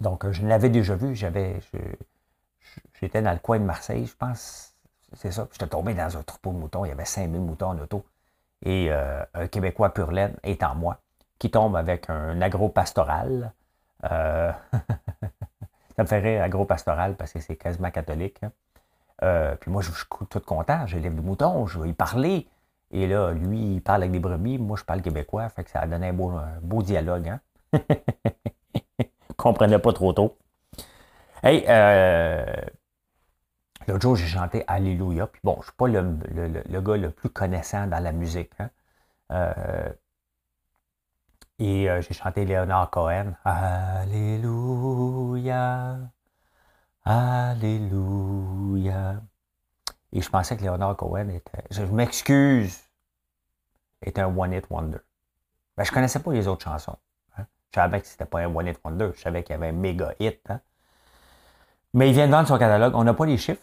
Donc, 0.00 0.24
euh, 0.24 0.32
je 0.32 0.46
l'avais 0.46 0.70
déjà 0.70 0.96
vu. 0.96 1.14
J'avais, 1.14 1.60
j'étais 3.00 3.22
dans 3.22 3.32
le 3.32 3.38
coin 3.38 3.58
de 3.58 3.64
Marseille, 3.64 4.06
je 4.06 4.16
pense. 4.16 4.74
C'est 5.12 5.32
ça. 5.32 5.46
J'étais 5.52 5.66
tombé 5.66 5.94
dans 5.94 6.16
un 6.16 6.22
troupeau 6.22 6.52
de 6.52 6.58
moutons. 6.58 6.84
Il 6.84 6.88
y 6.88 6.92
avait 6.92 7.04
5000 7.04 7.40
moutons 7.40 7.68
en 7.68 7.78
auto. 7.78 8.04
Et 8.62 8.88
euh, 8.90 9.22
un 9.34 9.46
Québécois 9.46 9.92
pur 9.92 10.12
laine 10.12 10.36
en 10.62 10.74
moi, 10.74 11.00
qui 11.38 11.50
tombe 11.50 11.76
avec 11.76 12.10
un 12.10 12.40
agro-pastoral. 12.40 13.52
Euh, 14.04 14.52
ça 15.96 16.02
me 16.02 16.06
ferait 16.06 16.38
agro-pastoral 16.38 17.16
parce 17.16 17.32
que 17.32 17.40
c'est 17.40 17.56
quasiment 17.56 17.90
catholique. 17.90 18.40
Hein. 18.42 19.56
puis 19.60 19.70
moi, 19.70 19.82
je, 19.82 19.90
suis 19.90 20.04
tout 20.28 20.40
content. 20.40 20.86
J'élève 20.86 21.14
des 21.14 21.22
moutons, 21.22 21.66
je 21.66 21.78
vais 21.80 21.90
y 21.90 21.92
parler. 21.92 22.46
Et 22.92 23.06
là, 23.06 23.32
lui, 23.32 23.76
il 23.76 23.80
parle 23.82 24.02
avec 24.02 24.12
des 24.12 24.18
brebis. 24.18 24.58
Moi, 24.58 24.76
je 24.76 24.84
parle 24.84 25.00
québécois. 25.00 25.48
Fait 25.48 25.64
que 25.64 25.70
ça 25.70 25.80
a 25.80 25.86
donné 25.86 26.08
un 26.08 26.12
beau, 26.12 26.32
beau 26.62 26.82
dialogue. 26.82 27.28
Hein? 27.28 27.40
comprenais 29.40 29.78
pas 29.78 29.92
trop 29.92 30.12
tôt. 30.12 30.38
Hey, 31.42 31.64
euh, 31.68 32.44
l'autre 33.88 34.02
jour, 34.02 34.16
j'ai 34.16 34.26
chanté 34.26 34.64
Alléluia. 34.66 35.26
Puis 35.26 35.40
bon, 35.44 35.56
je 35.60 35.64
suis 35.66 35.72
pas 35.76 35.88
le, 35.88 36.80
gars 36.80 36.96
le 36.96 37.10
plus 37.10 37.30
connaissant 37.30 37.86
dans 37.86 38.02
la 38.02 38.12
musique. 38.12 38.52
Hein. 38.58 38.70
Euh, 39.32 39.92
et 41.58 41.90
euh, 41.90 42.00
j'ai 42.02 42.14
chanté 42.14 42.44
Léonard 42.44 42.90
Cohen. 42.90 43.34
Alléluia. 43.44 44.78
Alléluia. 47.04 48.40
Et 50.12 50.20
je 50.20 50.28
pensais 50.28 50.56
que 50.56 50.62
Léonard 50.62 50.96
Cohen 50.96 51.28
était. 51.28 51.64
Je, 51.70 51.82
m'excuse. 51.82 52.78
Était 54.02 54.20
un 54.22 54.36
One 54.36 54.52
Hit 54.52 54.66
Wonder. 54.70 54.98
Ben, 55.76 55.84
je 55.84 55.92
connaissais 55.92 56.20
pas 56.20 56.32
les 56.32 56.48
autres 56.48 56.64
chansons. 56.64 56.96
Je 57.70 57.76
savais 57.76 58.00
que 58.00 58.06
c'était 58.06 58.24
pas 58.24 58.40
un 58.40 58.54
One 58.54 58.66
Hit 58.66 58.80
Wonder. 58.84 59.10
Je 59.14 59.20
savais 59.20 59.42
qu'il 59.42 59.54
y 59.54 59.56
avait 59.56 59.68
un 59.68 59.72
méga 59.72 60.12
hit. 60.18 60.40
Hein. 60.48 60.60
Mais 61.94 62.08
il 62.08 62.14
vient 62.14 62.26
de 62.26 62.32
vendre 62.32 62.48
son 62.48 62.58
catalogue. 62.58 62.94
On 62.96 63.04
n'a 63.04 63.14
pas 63.14 63.26
les 63.26 63.36
chiffres. 63.36 63.62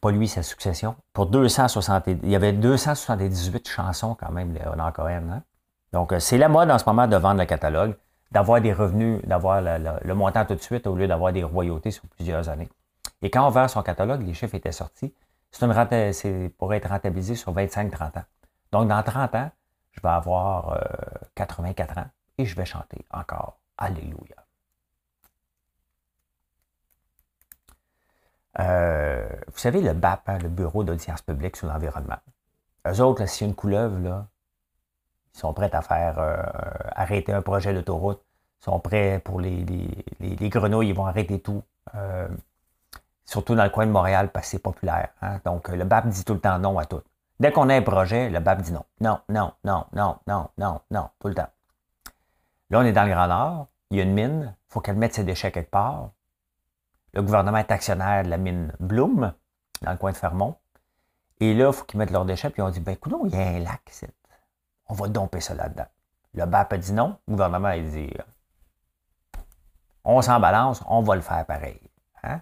Pas 0.00 0.10
lui, 0.10 0.28
sa 0.28 0.42
succession. 0.42 0.94
Pour 1.12 1.26
260, 1.26 2.06
il 2.06 2.30
y 2.30 2.36
avait 2.36 2.52
278 2.52 3.68
chansons 3.68 4.14
quand 4.14 4.30
même, 4.30 4.54
Léonard 4.54 4.92
Cohen. 4.92 5.28
Hein. 5.30 5.42
Donc, 5.92 6.12
euh, 6.12 6.18
c'est 6.18 6.38
la 6.38 6.48
mode 6.48 6.70
en 6.70 6.78
ce 6.78 6.84
moment 6.86 7.06
de 7.06 7.16
vendre 7.16 7.40
le 7.40 7.46
catalogue, 7.46 7.94
d'avoir 8.30 8.60
des 8.60 8.72
revenus, 8.72 9.20
d'avoir 9.24 9.60
le, 9.60 10.14
montant 10.14 10.44
tout 10.46 10.54
de 10.54 10.62
suite 10.62 10.86
au 10.86 10.96
lieu 10.96 11.06
d'avoir 11.06 11.32
des 11.32 11.44
royautés 11.44 11.90
sur 11.90 12.04
plusieurs 12.06 12.48
années. 12.48 12.70
Et 13.20 13.30
quand 13.30 13.46
on 13.46 13.50
vend 13.50 13.68
son 13.68 13.82
catalogue, 13.82 14.22
les 14.22 14.34
chiffres 14.34 14.54
étaient 14.54 14.72
sortis. 14.72 15.12
C'est 15.50 16.50
pour 16.56 16.72
être 16.72 16.88
rentabilisé 16.88 17.34
sur 17.34 17.52
25-30 17.52 18.18
ans. 18.18 18.24
Donc, 18.72 18.88
dans 18.88 19.02
30 19.02 19.34
ans, 19.34 19.50
je 19.90 20.00
vais 20.00 20.08
avoir 20.08 20.80
84 21.34 21.98
euh, 21.98 22.00
ans 22.00 22.06
et 22.42 22.46
je 22.46 22.56
vais 22.56 22.64
chanter 22.64 23.04
encore 23.10 23.58
Alléluia. 23.78 24.36
Euh, 28.60 29.26
vous 29.46 29.58
savez, 29.58 29.80
le 29.80 29.94
BAP, 29.94 30.28
hein, 30.28 30.38
le 30.38 30.48
Bureau 30.48 30.84
d'audience 30.84 31.22
publique 31.22 31.56
sur 31.56 31.68
l'environnement. 31.68 32.18
Eux 32.86 33.00
autres, 33.00 33.26
s'il 33.26 33.46
y 33.46 33.48
a 33.48 33.50
une 33.50 33.56
couleuvre, 33.56 33.98
là, 33.98 34.26
ils 35.34 35.38
sont 35.38 35.54
prêts 35.54 35.74
à 35.74 35.80
faire 35.82 36.18
euh, 36.18 36.42
arrêter 36.94 37.32
un 37.32 37.42
projet 37.42 37.72
d'autoroute. 37.72 38.22
Ils 38.60 38.64
sont 38.64 38.78
prêts 38.78 39.20
pour 39.24 39.40
les, 39.40 39.64
les, 40.20 40.48
grenouilles, 40.48 40.88
ils 40.88 40.94
vont 40.94 41.06
arrêter 41.06 41.40
tout. 41.40 41.62
Euh, 41.94 42.28
surtout 43.24 43.54
dans 43.54 43.64
le 43.64 43.70
coin 43.70 43.86
de 43.86 43.92
Montréal, 43.92 44.30
parce 44.30 44.46
que 44.46 44.50
c'est 44.52 44.58
populaire. 44.58 45.08
Hein. 45.22 45.40
Donc, 45.44 45.68
le 45.68 45.84
BAP 45.84 46.08
dit 46.08 46.24
tout 46.24 46.34
le 46.34 46.40
temps 46.40 46.58
non 46.58 46.78
à 46.78 46.84
tout. 46.84 47.00
Dès 47.40 47.50
qu'on 47.50 47.68
a 47.70 47.74
un 47.74 47.82
projet, 47.82 48.28
le 48.28 48.40
BAP 48.40 48.60
dit 48.62 48.72
non. 48.72 48.84
Non, 49.00 49.20
non, 49.28 49.54
non, 49.64 49.86
non, 49.94 50.18
non, 50.26 50.50
non, 50.58 50.80
non, 50.90 51.08
tout 51.18 51.28
le 51.28 51.34
temps. 51.34 51.48
Là, 52.72 52.78
on 52.78 52.84
est 52.84 52.92
dans 52.92 53.04
le 53.04 53.10
Grand 53.10 53.28
Nord, 53.28 53.66
il 53.90 53.98
y 53.98 54.00
a 54.00 54.04
une 54.04 54.14
mine, 54.14 54.56
il 54.56 54.72
faut 54.72 54.80
qu'elle 54.80 54.96
mette 54.96 55.12
ses 55.12 55.24
déchets 55.24 55.52
quelque 55.52 55.70
part. 55.70 56.12
Le 57.12 57.20
gouvernement 57.20 57.58
est 57.58 57.70
actionnaire 57.70 58.24
de 58.24 58.30
la 58.30 58.38
mine 58.38 58.72
Bloom, 58.80 59.34
dans 59.82 59.90
le 59.90 59.98
coin 59.98 60.10
de 60.10 60.16
Fermont. 60.16 60.56
Et 61.38 61.52
là, 61.52 61.66
il 61.66 61.72
faut 61.74 61.84
qu'ils 61.84 61.98
mettent 61.98 62.10
leurs 62.10 62.24
déchets, 62.24 62.48
puis 62.48 62.62
on 62.62 62.70
dit, 62.70 62.80
ben 62.80 62.92
écoute, 62.92 63.12
il 63.26 63.34
y 63.34 63.36
a 63.36 63.46
un 63.46 63.58
lac. 63.58 63.92
On 64.86 64.94
va 64.94 65.08
domper 65.08 65.40
ça 65.40 65.52
là-dedans. 65.54 65.84
Le 66.32 66.46
BAP 66.46 66.72
a 66.72 66.78
dit 66.78 66.94
non, 66.94 67.18
le 67.28 67.32
gouvernement 67.32 67.68
a 67.68 67.78
dit, 67.78 68.10
on 70.02 70.22
s'en 70.22 70.40
balance, 70.40 70.82
on 70.88 71.02
va 71.02 71.14
le 71.14 71.20
faire 71.20 71.44
pareil. 71.44 71.78
Hein? 72.22 72.40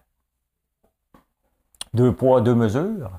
Deux 1.92 2.14
poids, 2.14 2.40
deux 2.40 2.54
mesures. 2.54 3.10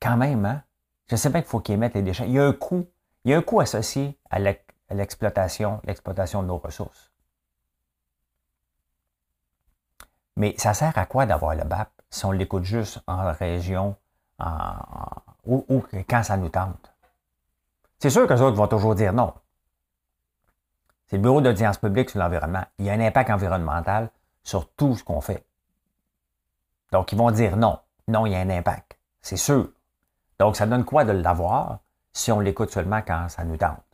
Quand 0.00 0.16
même, 0.16 0.44
hein? 0.44 0.64
Je 1.08 1.14
sais 1.14 1.30
bien 1.30 1.40
qu'il 1.40 1.50
faut 1.50 1.60
qu'ils 1.60 1.78
mettent 1.78 1.94
les 1.94 2.02
déchets. 2.02 2.26
Il 2.26 2.32
y 2.32 2.40
a 2.40 2.46
un 2.46 2.52
coût. 2.52 2.84
Il 3.24 3.30
y 3.30 3.34
a 3.34 3.38
un 3.38 3.42
coût 3.42 3.60
associé 3.60 4.18
à 4.28 4.40
l'exploitation, 4.92 5.80
l'exploitation 5.84 6.42
de 6.42 6.48
nos 6.48 6.58
ressources. 6.58 7.10
Mais 10.36 10.54
ça 10.58 10.74
sert 10.74 10.96
à 10.96 11.06
quoi 11.06 11.26
d'avoir 11.26 11.54
le 11.54 11.64
BAP 11.64 11.90
si 12.10 12.24
on 12.24 12.30
l'écoute 12.30 12.64
juste 12.64 13.00
en 13.06 13.32
région 13.32 13.96
ou, 15.44 15.84
quand 16.08 16.22
ça 16.22 16.36
nous 16.36 16.48
tente? 16.48 16.92
C'est 17.98 18.10
sûr 18.10 18.26
que 18.26 18.32
les 18.32 18.40
autres 18.40 18.56
vont 18.56 18.66
toujours 18.66 18.94
dire 18.94 19.12
non. 19.12 19.34
C'est 21.06 21.16
le 21.16 21.22
bureau 21.22 21.40
d'audience 21.40 21.78
publique 21.78 22.10
sur 22.10 22.18
l'environnement. 22.18 22.64
Il 22.78 22.86
y 22.86 22.90
a 22.90 22.94
un 22.94 23.00
impact 23.00 23.30
environnemental 23.30 24.10
sur 24.42 24.68
tout 24.72 24.96
ce 24.96 25.04
qu'on 25.04 25.20
fait. 25.20 25.46
Donc, 26.90 27.12
ils 27.12 27.18
vont 27.18 27.30
dire 27.30 27.56
non. 27.56 27.78
Non, 28.08 28.26
il 28.26 28.32
y 28.32 28.34
a 28.34 28.40
un 28.40 28.50
impact. 28.50 28.98
C'est 29.20 29.36
sûr. 29.36 29.68
Donc, 30.38 30.56
ça 30.56 30.66
donne 30.66 30.84
quoi 30.84 31.04
de 31.04 31.12
l'avoir 31.12 31.80
si 32.12 32.32
on 32.32 32.40
l'écoute 32.40 32.70
seulement 32.70 33.02
quand 33.02 33.28
ça 33.28 33.44
nous 33.44 33.56
tente? 33.56 33.84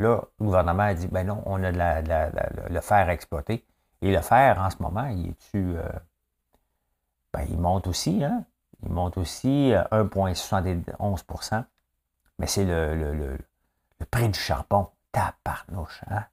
Là, 0.00 0.22
le 0.38 0.46
gouvernement 0.46 0.84
a 0.84 0.94
dit, 0.94 1.08
ben 1.08 1.26
non, 1.26 1.42
on 1.44 1.62
a 1.62 1.70
le 1.70 2.80
fer 2.80 3.08
à 3.08 3.12
exploiter. 3.12 3.66
Et 4.00 4.10
le 4.10 4.22
fer, 4.22 4.58
en 4.58 4.70
ce 4.70 4.82
moment, 4.82 5.06
il 5.06 5.28
est-tu... 5.28 5.76
Euh, 5.76 5.82
ben, 7.34 7.46
il 7.50 7.58
monte 7.58 7.86
aussi, 7.86 8.24
hein? 8.24 8.46
Il 8.82 8.90
monte 8.90 9.18
aussi 9.18 9.72
1,71% 9.92 11.54
euh, 11.54 11.62
Mais 12.38 12.46
c'est 12.46 12.64
le, 12.64 12.94
le, 13.12 13.38
prix 14.10 14.30
du 14.30 14.38
charbon. 14.38 14.88
Taparnouche, 15.12 16.00
hein? 16.08 16.24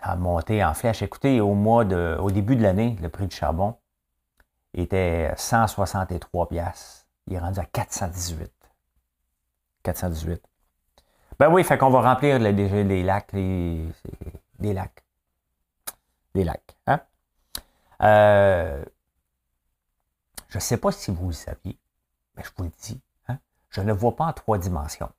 Ça 0.00 0.12
a 0.12 0.16
monté 0.16 0.64
en 0.64 0.72
flèche. 0.72 1.02
Écoutez, 1.02 1.42
au 1.42 1.52
mois 1.52 1.84
de, 1.84 2.16
au 2.18 2.30
début 2.30 2.56
de 2.56 2.62
l'année, 2.62 2.96
le 3.02 3.10
prix 3.10 3.26
du 3.26 3.36
charbon 3.36 3.76
était 4.72 5.34
163 5.36 6.48
piastres. 6.48 7.06
Il 7.26 7.34
est 7.34 7.38
rendu 7.38 7.60
à 7.60 7.66
418. 7.66 8.61
418. 9.82 10.42
Ben 11.38 11.50
oui, 11.50 11.64
fait 11.64 11.78
qu'on 11.78 11.90
va 11.90 12.00
remplir 12.02 12.38
les, 12.38 12.52
les 12.52 13.02
lacs, 13.02 13.32
les, 13.32 13.88
les, 14.60 14.72
lacs. 14.72 15.04
Des 16.34 16.44
lacs. 16.44 16.76
Hein? 16.86 17.00
Euh, 18.02 18.84
je 20.48 20.58
ne 20.58 20.60
sais 20.60 20.76
pas 20.76 20.92
si 20.92 21.10
vous 21.10 21.28
le 21.28 21.32
saviez, 21.32 21.78
mais 22.36 22.42
je 22.44 22.50
vous 22.56 22.64
le 22.64 22.70
dis. 22.80 23.00
Hein? 23.28 23.38
Je 23.70 23.80
ne 23.80 23.92
vois 23.92 24.14
pas 24.14 24.26
en 24.26 24.32
trois 24.32 24.58
dimensions. 24.58 25.10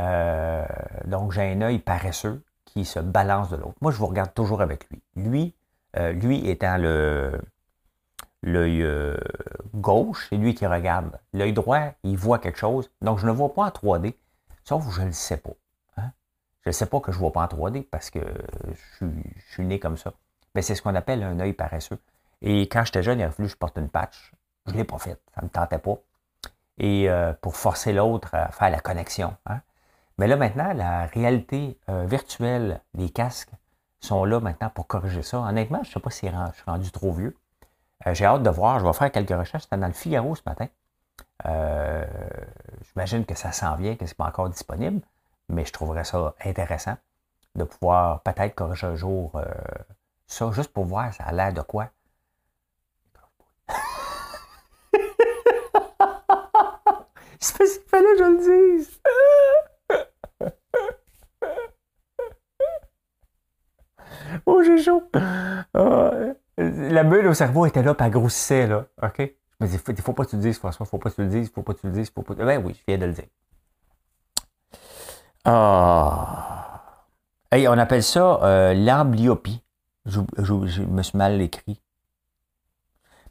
Euh, 0.00 0.66
donc, 1.06 1.32
j'ai 1.32 1.42
un 1.42 1.60
œil 1.62 1.78
paresseux 1.78 2.42
qui 2.64 2.84
se 2.84 3.00
balance 3.00 3.50
de 3.50 3.56
l'autre. 3.56 3.76
Moi, 3.80 3.92
je 3.92 3.96
vous 3.96 4.06
regarde 4.06 4.34
toujours 4.34 4.60
avec 4.60 4.88
lui. 4.90 5.02
Lui, 5.16 5.54
euh, 5.96 6.12
lui 6.12 6.48
étant 6.48 6.76
le 6.76 7.40
l'œil 8.42 8.86
gauche, 9.74 10.26
c'est 10.30 10.36
lui 10.36 10.54
qui 10.54 10.66
regarde. 10.66 11.18
L'œil 11.32 11.52
droit, 11.52 11.92
il 12.02 12.16
voit 12.16 12.38
quelque 12.38 12.58
chose. 12.58 12.90
Donc, 13.00 13.18
je 13.18 13.26
ne 13.26 13.32
vois 13.32 13.52
pas 13.52 13.62
en 13.62 13.68
3D. 13.68 14.14
Sauf 14.68 14.86
que 14.86 14.92
je 14.92 15.00
ne 15.00 15.06
le 15.06 15.12
sais 15.12 15.38
pas. 15.38 15.54
Hein. 15.96 16.10
Je 16.60 16.68
ne 16.68 16.72
sais 16.72 16.84
pas 16.84 17.00
que 17.00 17.10
je 17.10 17.16
ne 17.16 17.20
vois 17.20 17.32
pas 17.32 17.40
en 17.40 17.46
3D 17.46 17.84
parce 17.84 18.10
que 18.10 18.20
je 19.00 19.06
suis, 19.50 19.64
né 19.64 19.78
comme 19.78 19.96
ça. 19.96 20.12
Mais 20.54 20.60
c'est 20.60 20.74
ce 20.74 20.82
qu'on 20.82 20.94
appelle 20.94 21.22
un 21.22 21.40
œil 21.40 21.54
paresseux. 21.54 21.98
Et 22.42 22.68
quand 22.68 22.84
j'étais 22.84 23.02
jeune, 23.02 23.18
il 23.20 23.22
a 23.22 23.30
fallu 23.30 23.48
que 23.48 23.52
je 23.52 23.56
porte 23.56 23.78
une 23.78 23.88
patch. 23.88 24.32
Je 24.66 24.72
ne 24.72 24.76
l'ai 24.76 24.84
pas 24.84 24.98
fait. 24.98 25.18
Ça 25.34 25.40
ne 25.40 25.46
me 25.46 25.50
tentait 25.50 25.78
pas. 25.78 25.96
Et 26.76 27.08
euh, 27.08 27.32
pour 27.32 27.56
forcer 27.56 27.94
l'autre 27.94 28.34
à 28.34 28.50
faire 28.50 28.68
la 28.68 28.80
connexion. 28.80 29.34
Hein. 29.46 29.60
Mais 30.18 30.26
là, 30.26 30.36
maintenant, 30.36 30.74
la 30.74 31.06
réalité 31.06 31.78
euh, 31.88 32.04
virtuelle 32.04 32.82
des 32.92 33.08
casques 33.08 33.52
sont 34.00 34.26
là 34.26 34.38
maintenant 34.38 34.68
pour 34.68 34.86
corriger 34.86 35.22
ça. 35.22 35.38
Honnêtement, 35.40 35.80
je 35.82 35.88
ne 35.88 35.92
sais 35.94 36.00
pas 36.00 36.10
si 36.10 36.26
je 36.26 36.52
suis 36.52 36.64
rendu 36.66 36.90
trop 36.90 37.12
vieux. 37.12 37.34
Euh, 38.06 38.14
j'ai 38.14 38.24
hâte 38.24 38.42
de 38.42 38.50
voir. 38.50 38.78
Je 38.80 38.86
vais 38.86 38.92
faire 38.92 39.10
quelques 39.10 39.30
recherches. 39.30 39.64
C'était 39.64 39.76
dans 39.76 39.86
le 39.86 39.92
Figaro 39.92 40.34
ce 40.34 40.42
matin. 40.46 40.68
Euh, 41.46 42.04
j'imagine 42.82 43.24
que 43.24 43.34
ça 43.34 43.52
s'en 43.52 43.76
vient, 43.76 43.94
que 43.96 44.06
ce 44.06 44.10
n'est 44.10 44.16
pas 44.16 44.26
encore 44.26 44.48
disponible, 44.48 45.00
mais 45.48 45.64
je 45.64 45.72
trouverais 45.72 46.04
ça 46.04 46.34
intéressant 46.44 46.96
de 47.54 47.64
pouvoir 47.64 48.20
peut-être 48.22 48.54
corriger 48.54 48.86
un 48.86 48.96
jour 48.96 49.32
euh, 49.36 49.44
ça, 50.26 50.50
juste 50.52 50.72
pour 50.72 50.84
voir 50.84 51.12
ça 51.14 51.24
a 51.24 51.32
l'air 51.32 51.52
de 51.52 51.62
quoi. 51.62 51.90
C'est 57.40 57.56
pas 57.56 57.64
qu'il 57.64 57.82
fallait 57.88 58.16
que 58.16 58.18
je 58.18 58.24
le 58.24 58.38
dise. 58.76 59.00
oh, 64.46 64.62
j'ai 64.62 64.82
chaud. 64.82 65.02
Ah, 65.74 66.10
la 66.58 67.04
bulle 67.04 67.26
au 67.28 67.34
cerveau 67.34 67.66
était 67.66 67.82
là, 67.82 67.94
pas 67.94 68.10
grossissait, 68.10 68.66
là. 68.66 68.86
OK? 69.02 69.18
Mais 69.60 69.68
il 69.70 69.94
ne 69.94 70.02
faut 70.02 70.12
pas 70.12 70.24
que 70.24 70.30
tu 70.30 70.36
le 70.36 70.42
dises, 70.42 70.58
François, 70.58 70.86
faut 70.86 70.98
pas 70.98 71.10
que 71.10 71.16
tu 71.16 71.22
le 71.22 71.28
dises, 71.28 71.50
faut 71.52 71.62
pas 71.62 71.74
que 71.74 71.80
tu 71.80 71.86
le 71.86 71.92
dises, 71.92 72.08
il 72.08 72.12
faut 72.12 72.22
pas. 72.22 72.34
Ben 72.34 72.62
oui, 72.64 72.74
je 72.74 72.82
viens 72.86 72.98
de 72.98 73.06
le 73.06 73.12
dire. 73.12 73.26
Ah. 75.44 77.06
Hey, 77.50 77.66
on 77.66 77.78
appelle 77.78 78.02
ça 78.02 78.40
euh, 78.42 78.74
l'amblyopie. 78.74 79.62
Je, 80.06 80.20
me 80.82 81.02
suis 81.02 81.18
mal 81.18 81.40
écrit. 81.40 81.80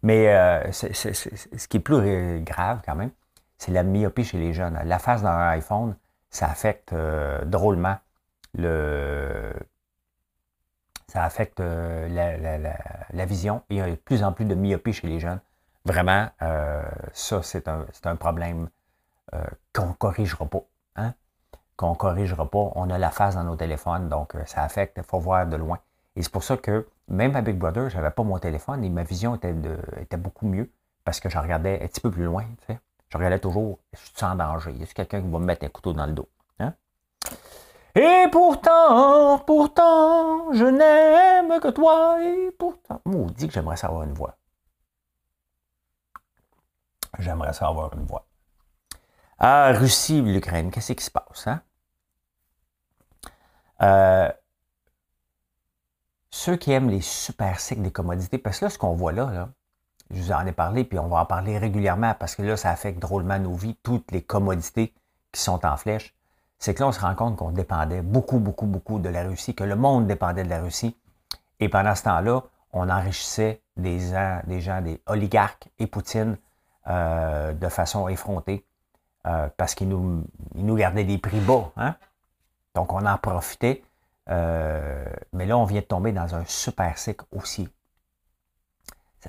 Mais 0.04 0.36
euh, 0.36 0.72
ce 0.72 1.68
qui 1.68 1.78
est 1.78 1.82
plus 1.82 2.44
grave 2.44 2.82
quand 2.86 2.96
même, 2.96 3.12
c'est 3.58 3.72
la 3.72 3.84
myopie 3.84 4.24
chez 4.24 4.38
les 4.38 4.54
jeunes. 4.54 4.80
La 4.86 5.00
face 5.00 5.24
d'un 5.24 5.50
iPhone, 5.50 5.96
ça 6.30 6.48
affecte 6.48 6.94
euh, 6.94 7.44
drôlement 7.46 7.98
le. 8.54 9.54
Ça 11.12 11.24
affecte 11.24 11.60
la, 11.60 12.38
la, 12.38 13.26
vision. 13.26 13.62
Il 13.70 13.78
y 13.78 13.82
a 13.82 13.90
de 13.90 13.96
plus 13.96 14.24
en 14.24 14.34
plus 14.34 14.46
de 14.46 14.56
myopie 14.56 14.94
chez 14.94 15.08
les 15.08 15.20
jeunes. 15.20 15.40
Vraiment, 15.86 16.28
euh, 16.42 16.84
ça, 17.14 17.42
c'est 17.44 17.70
un, 17.70 17.86
un, 18.04 18.16
problème 18.18 18.70
euh, 19.34 19.42
qu'on 19.74 19.88
ne 19.88 19.94
corrigera 19.94 20.46
pas. 20.46 20.64
Hein? 20.98 21.14
Qu'on 21.78 21.92
ne 21.92 21.96
corrigera 21.96 22.50
pas. 22.50 22.72
On 22.76 22.90
a 22.90 22.98
la 22.98 23.10
face 23.10 23.36
dans 23.36 23.46
nos 23.46 23.56
téléphones, 23.56 24.10
donc 24.10 24.36
euh, 24.36 24.44
ça 24.46 24.64
affecte, 24.64 24.98
il 24.98 25.04
faut 25.04 25.20
voir 25.20 25.48
de 25.48 25.56
loin. 25.56 25.80
Et 26.18 26.24
c'est 26.24 26.32
pour 26.32 26.44
ça 26.44 26.58
que 26.58 26.88
même 27.08 27.36
à 27.38 27.42
Big 27.42 27.58
Brother, 27.58 27.90
je 27.90 27.96
n'avais 27.96 28.12
pas 28.12 28.24
mon 28.24 28.38
téléphone 28.38 28.84
et 28.84 28.90
ma 28.90 29.04
vision 29.04 29.36
était, 29.36 29.54
de, 29.54 29.78
était 30.02 30.18
beaucoup 30.18 30.46
mieux 30.46 30.70
parce 31.06 31.22
que 31.22 31.30
je 31.30 31.38
regardais 31.38 31.82
un 31.82 31.88
petit 31.88 32.02
peu 32.02 32.12
plus 32.12 32.26
loin. 32.26 32.44
Je 32.68 33.18
regardais 33.18 33.40
toujours, 33.40 33.80
je 33.94 34.00
suis 34.00 34.26
en 34.26 34.36
danger. 34.36 34.72
Y 34.74 34.84
a 34.84 34.88
quelqu'un 34.88 35.22
qui 35.22 35.30
va 35.30 35.40
me 35.40 35.46
mettre 35.46 35.64
un 35.66 35.70
couteau 35.70 35.94
dans 35.94 36.06
le 36.06 36.12
dos? 36.12 36.28
Et 37.96 38.26
pourtant, 38.32 39.40
pourtant, 39.40 40.54
je 40.54 40.66
n'aime 40.66 41.60
que 41.60 41.70
toi, 41.70 42.18
et 42.24 42.52
pourtant. 42.52 43.02
dit 43.06 43.48
que 43.48 43.54
j'aimerais 43.54 43.78
savoir 43.78 44.04
une 44.04 44.14
voix. 44.14 44.38
J'aimerais 47.20 47.54
ça 47.54 47.68
avoir 47.68 47.94
une 47.94 48.06
voix. 48.06 48.28
Ah, 49.40 49.72
Russie, 49.74 50.22
l'Ukraine, 50.22 50.72
qu'est-ce 50.72 50.94
qui 50.94 51.04
se 51.04 51.12
passe? 51.12 51.48
Hein? 51.48 51.62
Euh, 53.82 54.32
ceux 56.32 56.56
qui 56.56 56.72
aiment 56.72 56.90
les 56.90 57.02
super 57.02 57.60
cycles 57.60 57.82
des 57.82 57.92
commodités, 57.92 58.38
parce 58.38 58.60
que 58.60 58.66
là, 58.66 58.70
ce 58.70 58.78
qu'on 58.78 58.96
voit 58.96 59.12
là, 59.12 59.50
je 60.12 60.22
vous 60.22 60.32
en 60.32 60.46
ai 60.46 60.52
parlé, 60.52 60.84
puis 60.84 61.00
on 61.00 61.08
va 61.08 61.22
en 61.22 61.26
parler 61.26 61.58
régulièrement, 61.58 62.14
parce 62.16 62.36
que 62.36 62.42
là, 62.42 62.58
ça 62.58 62.72
affecte 62.72 63.00
drôlement 63.00 63.40
nos 63.40 63.54
vies, 63.54 63.76
toutes 63.84 64.12
les 64.12 64.24
commodités 64.24 64.94
qui 65.32 65.42
sont 65.42 65.66
en 65.66 65.78
flèche. 65.78 66.17
C'est 66.60 66.74
que 66.74 66.82
là, 66.82 66.88
on 66.88 66.92
se 66.92 67.00
rend 67.00 67.16
compte 67.16 67.38
qu'on 67.38 67.52
dépendait 67.52 68.02
beaucoup, 68.02 68.40
beaucoup, 68.40 68.66
beaucoup 68.66 69.00
de 69.00 69.10
la 69.10 69.24
Russie, 69.24 69.54
que 69.54 69.64
le 69.64 69.76
monde 69.76 70.08
dépendait 70.08 70.44
de 70.44 70.50
la 70.50 70.62
Russie. 70.62 70.98
Et 71.60 71.70
pendant 71.70 71.96
ce 71.96 72.04
temps-là, 72.04 72.44
on 72.74 72.90
enrichissait 72.90 73.62
des 73.76 74.00
gens, 74.00 74.42
des 74.48 74.60
des 74.82 75.02
oligarques 75.06 75.70
et 75.80 75.88
Poutine 75.88 76.38
euh, 76.88 77.54
de 77.54 77.70
façon 77.70 78.08
effrontée 78.08 78.66
euh, 79.26 79.50
parce 79.58 79.76
qu'ils 79.76 79.90
nous, 79.90 80.76
gardaient 80.76 81.04
des 81.04 81.18
prix 81.18 81.40
bas. 81.40 81.72
Hein? 81.78 81.96
Donc, 82.76 82.94
on 82.94 83.06
en 83.06 83.18
profitait. 83.18 83.84
Euh, 84.30 85.06
mais 85.34 85.46
là, 85.46 85.58
on 85.58 85.66
vient 85.66 85.82
de 85.82 85.86
tomber 85.86 86.12
dans 86.12 86.36
un 86.36 86.44
super 86.46 86.98
cycle 86.98 87.26
aussi. 87.32 87.70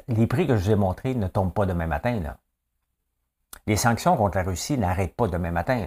Les 0.08 0.26
prix 0.26 0.46
que 0.46 0.56
je 0.56 0.64
vous 0.64 0.70
ai 0.70 0.76
montrés 0.76 1.14
ne 1.14 1.26
tombent 1.28 1.52
pas 1.52 1.66
demain 1.66 1.86
matin. 1.86 2.20
Les 3.66 3.76
sanctions 3.76 4.16
contre 4.16 4.36
la 4.36 4.44
Russie 4.44 4.78
n'arrêtent 4.78 5.16
pas 5.16 5.28
demain 5.28 5.50
matin. 5.50 5.86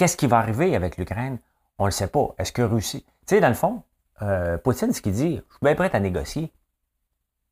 Qu'est-ce 0.00 0.16
qui 0.16 0.28
va 0.28 0.38
arriver 0.38 0.74
avec 0.74 0.96
l'Ukraine? 0.96 1.38
On 1.76 1.82
ne 1.84 1.88
le 1.88 1.92
sait 1.92 2.06
pas. 2.06 2.34
Est-ce 2.38 2.52
que 2.52 2.62
Russie? 2.62 3.04
Tu 3.26 3.34
sais, 3.34 3.40
dans 3.42 3.50
le 3.50 3.54
fond, 3.54 3.82
Poutine, 4.64 4.94
ce 4.94 5.02
qu'il 5.02 5.12
dit, 5.12 5.36
je 5.36 5.52
suis 5.52 5.60
bien 5.60 5.74
prêt 5.74 5.90
à 5.92 6.00
négocier, 6.00 6.54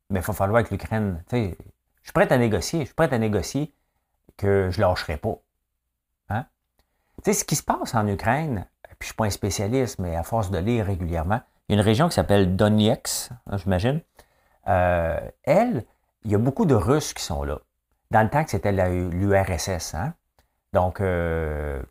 mais 0.09 0.19
il 0.19 0.25
va 0.25 0.33
falloir 0.33 0.63
que 0.63 0.71
l'Ukraine. 0.71 1.23
Tu 1.29 1.35
sais, 1.35 1.57
je 2.01 2.07
suis 2.07 2.11
prêt 2.11 2.33
à 2.33 2.39
négocier. 2.39 2.79
Je 2.79 2.85
suis 2.85 2.95
prêt 2.95 3.13
à 3.13 3.19
négocier 3.19 3.71
que 4.35 4.71
je 4.71 4.81
ne 4.81 4.87
lâcherai 4.87 5.17
pas. 5.17 5.37
Hein? 6.29 6.47
Tu 7.23 7.31
sais, 7.31 7.33
ce 7.33 7.45
qui 7.45 7.55
se 7.55 7.61
passe 7.61 7.93
en 7.93 8.07
Ukraine, 8.07 8.65
puis 8.81 8.95
je 9.01 9.03
ne 9.03 9.05
suis 9.05 9.13
pas 9.13 9.25
un 9.25 9.29
spécialiste, 9.29 9.99
mais 9.99 10.15
à 10.15 10.23
force 10.23 10.49
de 10.49 10.57
lire 10.57 10.87
régulièrement, 10.87 11.41
il 11.67 11.75
y 11.75 11.77
a 11.77 11.81
une 11.81 11.85
région 11.85 12.09
qui 12.09 12.15
s'appelle 12.15 12.55
Donetsk, 12.55 13.29
hein, 13.45 13.57
j'imagine. 13.57 14.01
Euh, 14.67 15.19
elle, 15.43 15.85
il 16.23 16.31
y 16.31 16.35
a 16.35 16.39
beaucoup 16.39 16.65
de 16.65 16.73
Russes 16.73 17.13
qui 17.13 17.21
sont 17.23 17.43
là. 17.43 17.59
Dans 18.09 18.23
le 18.23 18.29
temps 18.31 18.43
que 18.43 18.49
c'était 18.49 18.71
l'URSS. 18.71 19.93
Hein? 19.93 20.15
Donc, 20.73 20.99
euh, 20.99 21.83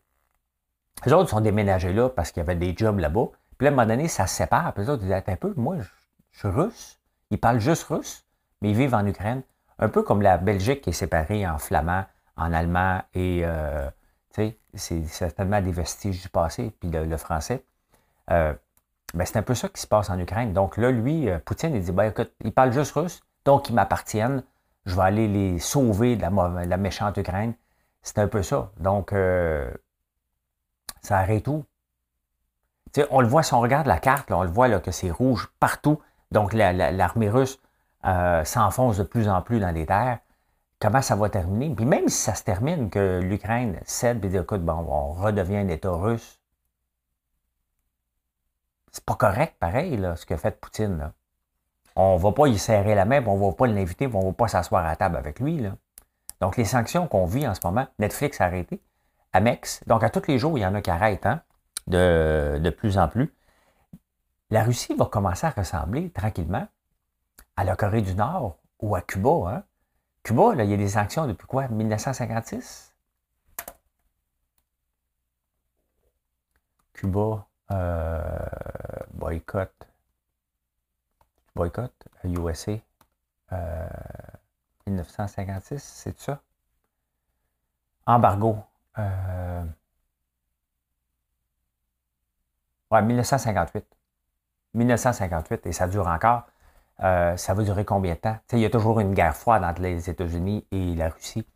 les 1.07 1.13
autres 1.13 1.31
sont 1.31 1.41
déménagés 1.41 1.93
là 1.93 2.09
parce 2.09 2.33
qu'il 2.33 2.41
y 2.41 2.45
avait 2.45 2.57
des 2.57 2.75
jobs 2.77 2.99
là-bas. 2.99 3.27
Puis 3.57 3.65
là, 3.65 3.71
à 3.71 3.73
un 3.73 3.77
moment 3.77 3.87
donné, 3.87 4.09
ça 4.09 4.27
se 4.27 4.37
sépare. 4.37 4.73
Puis 4.73 4.85
les 4.85 4.91
autres 4.91 5.03
disaient, 5.03 5.23
un 5.27 5.37
peu, 5.37 5.53
moi, 5.57 5.77
je, 5.79 6.39
suis 6.39 6.49
russe. 6.49 6.99
Ils 7.31 7.39
parlent 7.39 7.61
juste 7.61 7.85
russe, 7.85 8.25
mais 8.61 8.71
ils 8.71 8.77
vivent 8.77 8.95
en 8.95 9.05
Ukraine. 9.07 9.43
Un 9.79 9.89
peu 9.89 10.03
comme 10.03 10.23
la 10.23 10.39
Belgique 10.39 10.83
qui 10.83 10.91
est 10.91 10.95
séparée 10.95 11.47
en 11.47 11.59
flamand, 11.59 12.05
en 12.37 12.53
allemand 12.53 13.03
et, 13.15 13.43
euh, 13.45 13.89
tu 14.33 14.43
sais, 14.43 14.59
c'est 14.75 15.05
certainement 15.07 15.61
des 15.61 15.73
vestiges 15.73 16.23
du 16.23 16.29
passé, 16.29 16.73
puis 16.81 16.91
le, 16.91 17.17
français. 17.17 17.65
Euh, 18.31 18.55
ben, 19.15 19.25
c'est 19.25 19.39
un 19.39 19.43
peu 19.43 19.55
ça 19.55 19.69
qui 19.69 19.81
se 19.81 19.87
passe 19.87 20.11
en 20.11 20.19
Ukraine. 20.19 20.53
Donc 20.53 20.77
là, 20.77 20.91
lui, 20.91 21.29
euh, 21.29 21.39
Poutine, 21.39 21.75
il 21.75 21.83
dit, 21.83 21.93
ben, 21.93 22.05
écoute, 22.05 22.33
ils 22.45 22.53
parlent 22.53 22.73
juste 22.73 22.93
russe, 22.93 23.23
donc 23.45 23.69
ils 23.69 23.75
m'appartiennent. 23.75 24.43
Je 24.87 24.95
vais 24.95 25.03
aller 25.03 25.29
les 25.29 25.59
sauver 25.59 26.17
de 26.17 26.23
la, 26.23 26.77
méchante 26.77 27.17
Ukraine. 27.17 27.55
C'est 28.03 28.19
un 28.19 28.29
peu 28.29 28.43
ça. 28.43 28.71
Donc, 28.79 29.13
euh, 29.13 29.71
ça 31.09 31.19
arrête 31.19 31.45
tout. 31.45 31.65
on 33.11 33.21
le 33.21 33.27
voit, 33.27 33.43
si 33.43 33.55
on 33.55 33.61
regarde 33.61 33.87
la 33.87 33.99
carte, 33.99 34.31
on 34.31 34.43
le 34.43 34.51
voit 34.51 34.69
là, 34.69 34.79
que 34.79 34.91
c'est 34.91 35.11
rouge 35.11 35.49
partout. 35.59 36.01
Donc, 36.31 36.53
l'armée 36.53 37.31
russe 37.31 37.59
euh, 38.05 38.45
s'enfonce 38.45 38.99
de 38.99 39.05
plus 39.05 39.29
en 39.29 39.41
plus 39.41 39.59
dans 39.59 39.71
les 39.71 39.87
terres. 39.87 40.19
Comment 40.81 41.03
ça 41.03 41.17
va 41.17 41.31
terminer? 41.31 41.75
Puis 41.75 41.87
même 41.87 42.09
si 42.09 42.19
ça 42.19 42.35
se 42.35 42.45
termine, 42.45 42.91
que 42.91 43.21
l'Ukraine 43.21 43.81
cède 43.85 44.25
et 44.25 44.29
dit, 44.29 44.37
écoute, 44.37 44.63
bon, 44.63 44.87
on 44.89 45.13
redevient 45.15 45.57
un 45.57 45.69
État 45.69 45.91
russe, 45.91 46.41
c'est 48.93 49.05
pas 49.05 49.17
correct, 49.17 49.57
pareil, 49.59 49.97
là, 49.97 50.15
ce 50.17 50.27
que 50.27 50.37
fait 50.37 50.61
Poutine. 50.61 50.99
Là. 50.99 51.13
On 51.97 52.17
va 52.17 52.33
pas 52.33 52.47
y 52.49 52.59
serrer 52.59 52.95
la 52.95 53.07
main, 53.07 53.25
on 53.27 53.39
ne 53.39 53.45
va 53.47 53.53
pas 53.53 53.67
l'inviter, 53.67 54.09
on 54.13 54.27
va 54.27 54.33
pas 54.33 54.49
s'asseoir 54.49 54.87
à 54.87 54.95
table 54.95 55.17
avec 55.17 55.41
lui. 55.41 55.67
Donc, 56.41 56.57
les 56.57 56.65
sanctions 56.65 57.09
qu'on 57.09 57.25
vit 57.25 57.49
en 57.49 57.55
ce 57.55 57.61
moment, 57.65 57.87
Netflix 57.99 58.41
a 58.41 58.45
arrêté, 58.45 58.81
Amex, 59.33 59.83
donc 59.87 60.03
à 60.03 60.11
tous 60.11 60.27
les 60.29 60.39
jours, 60.39 60.59
il 60.59 60.63
y 60.63 60.67
en 60.67 60.75
a 60.75 60.81
qui 60.81 60.91
arrêtent 60.91 61.27
hein, 61.27 61.43
de, 61.87 62.59
de 62.63 62.71
plus 62.71 62.99
en 62.99 63.09
plus. 63.09 63.35
La 64.51 64.65
Russie 64.65 64.95
va 64.95 65.07
commencer 65.07 65.47
à 65.47 65.51
ressembler 65.51 66.11
tranquillement 66.11 66.67
à 67.57 67.65
la 67.65 67.77
Corée 67.77 68.03
du 68.03 68.15
Nord 68.15 68.59
ou 68.81 68.95
à 68.97 69.03
Cuba. 69.03 69.31
Hein. 69.51 69.65
Cuba, 70.23 70.53
il 70.55 70.71
y 70.71 70.75
a 70.75 70.77
des 70.77 70.89
sanctions 70.89 71.27
depuis 71.27 71.47
quoi? 71.47 71.69
1956? 71.69 72.95
Cuba, 76.93 77.47
euh, 77.71 78.29
boycott. 79.13 79.73
Boycott, 81.55 81.93
USA. 82.25 82.73
Euh, 83.53 83.89
1956, 84.87 85.83
c'est 85.83 86.19
ça? 86.19 86.41
Embargo. 88.07 88.68
Euh, 88.99 89.63
ouais, 92.91 93.03
1958. 93.03 93.85
1958, 94.75 95.67
et 95.67 95.73
ça 95.73 95.89
dure 95.89 96.07
encore. 96.07 96.43
Euh, 97.03 97.37
ça 97.37 97.55
va 97.55 97.63
durer 97.63 97.85
combien 97.85 98.15
de 98.15 98.19
temps? 98.19 98.37
il 98.53 98.59
y 98.59 98.65
a 98.65 98.71
toujours 98.71 99.01
une 99.01 99.15
guerre 99.15 99.37
froide 99.37 99.63
entre 99.63 99.81
les 99.83 100.11
États-Unis 100.11 100.67
et 100.73 100.95
la 100.95 101.11
Russie. 101.11 101.47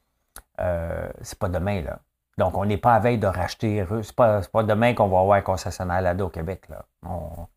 Euh, 0.60 1.08
c'est 1.20 1.38
pas 1.38 1.48
demain, 1.48 1.82
là. 1.82 2.00
Donc, 2.38 2.56
on 2.56 2.64
n'est 2.64 2.78
pas 2.78 2.94
à 2.94 3.00
veille 3.00 3.18
de 3.18 3.26
racheter 3.26 3.82
russe. 3.82 4.08
C'est 4.08 4.16
pas, 4.16 4.40
pas 4.40 4.62
demain 4.62 4.94
qu'on 4.94 5.08
va 5.08 5.20
avoir 5.20 5.36
un 5.36 5.42
concessionnaire 5.42 6.00
là-dedans 6.00 6.26
au 6.26 6.30
Québec. 6.30 6.68
Là. 6.68 6.86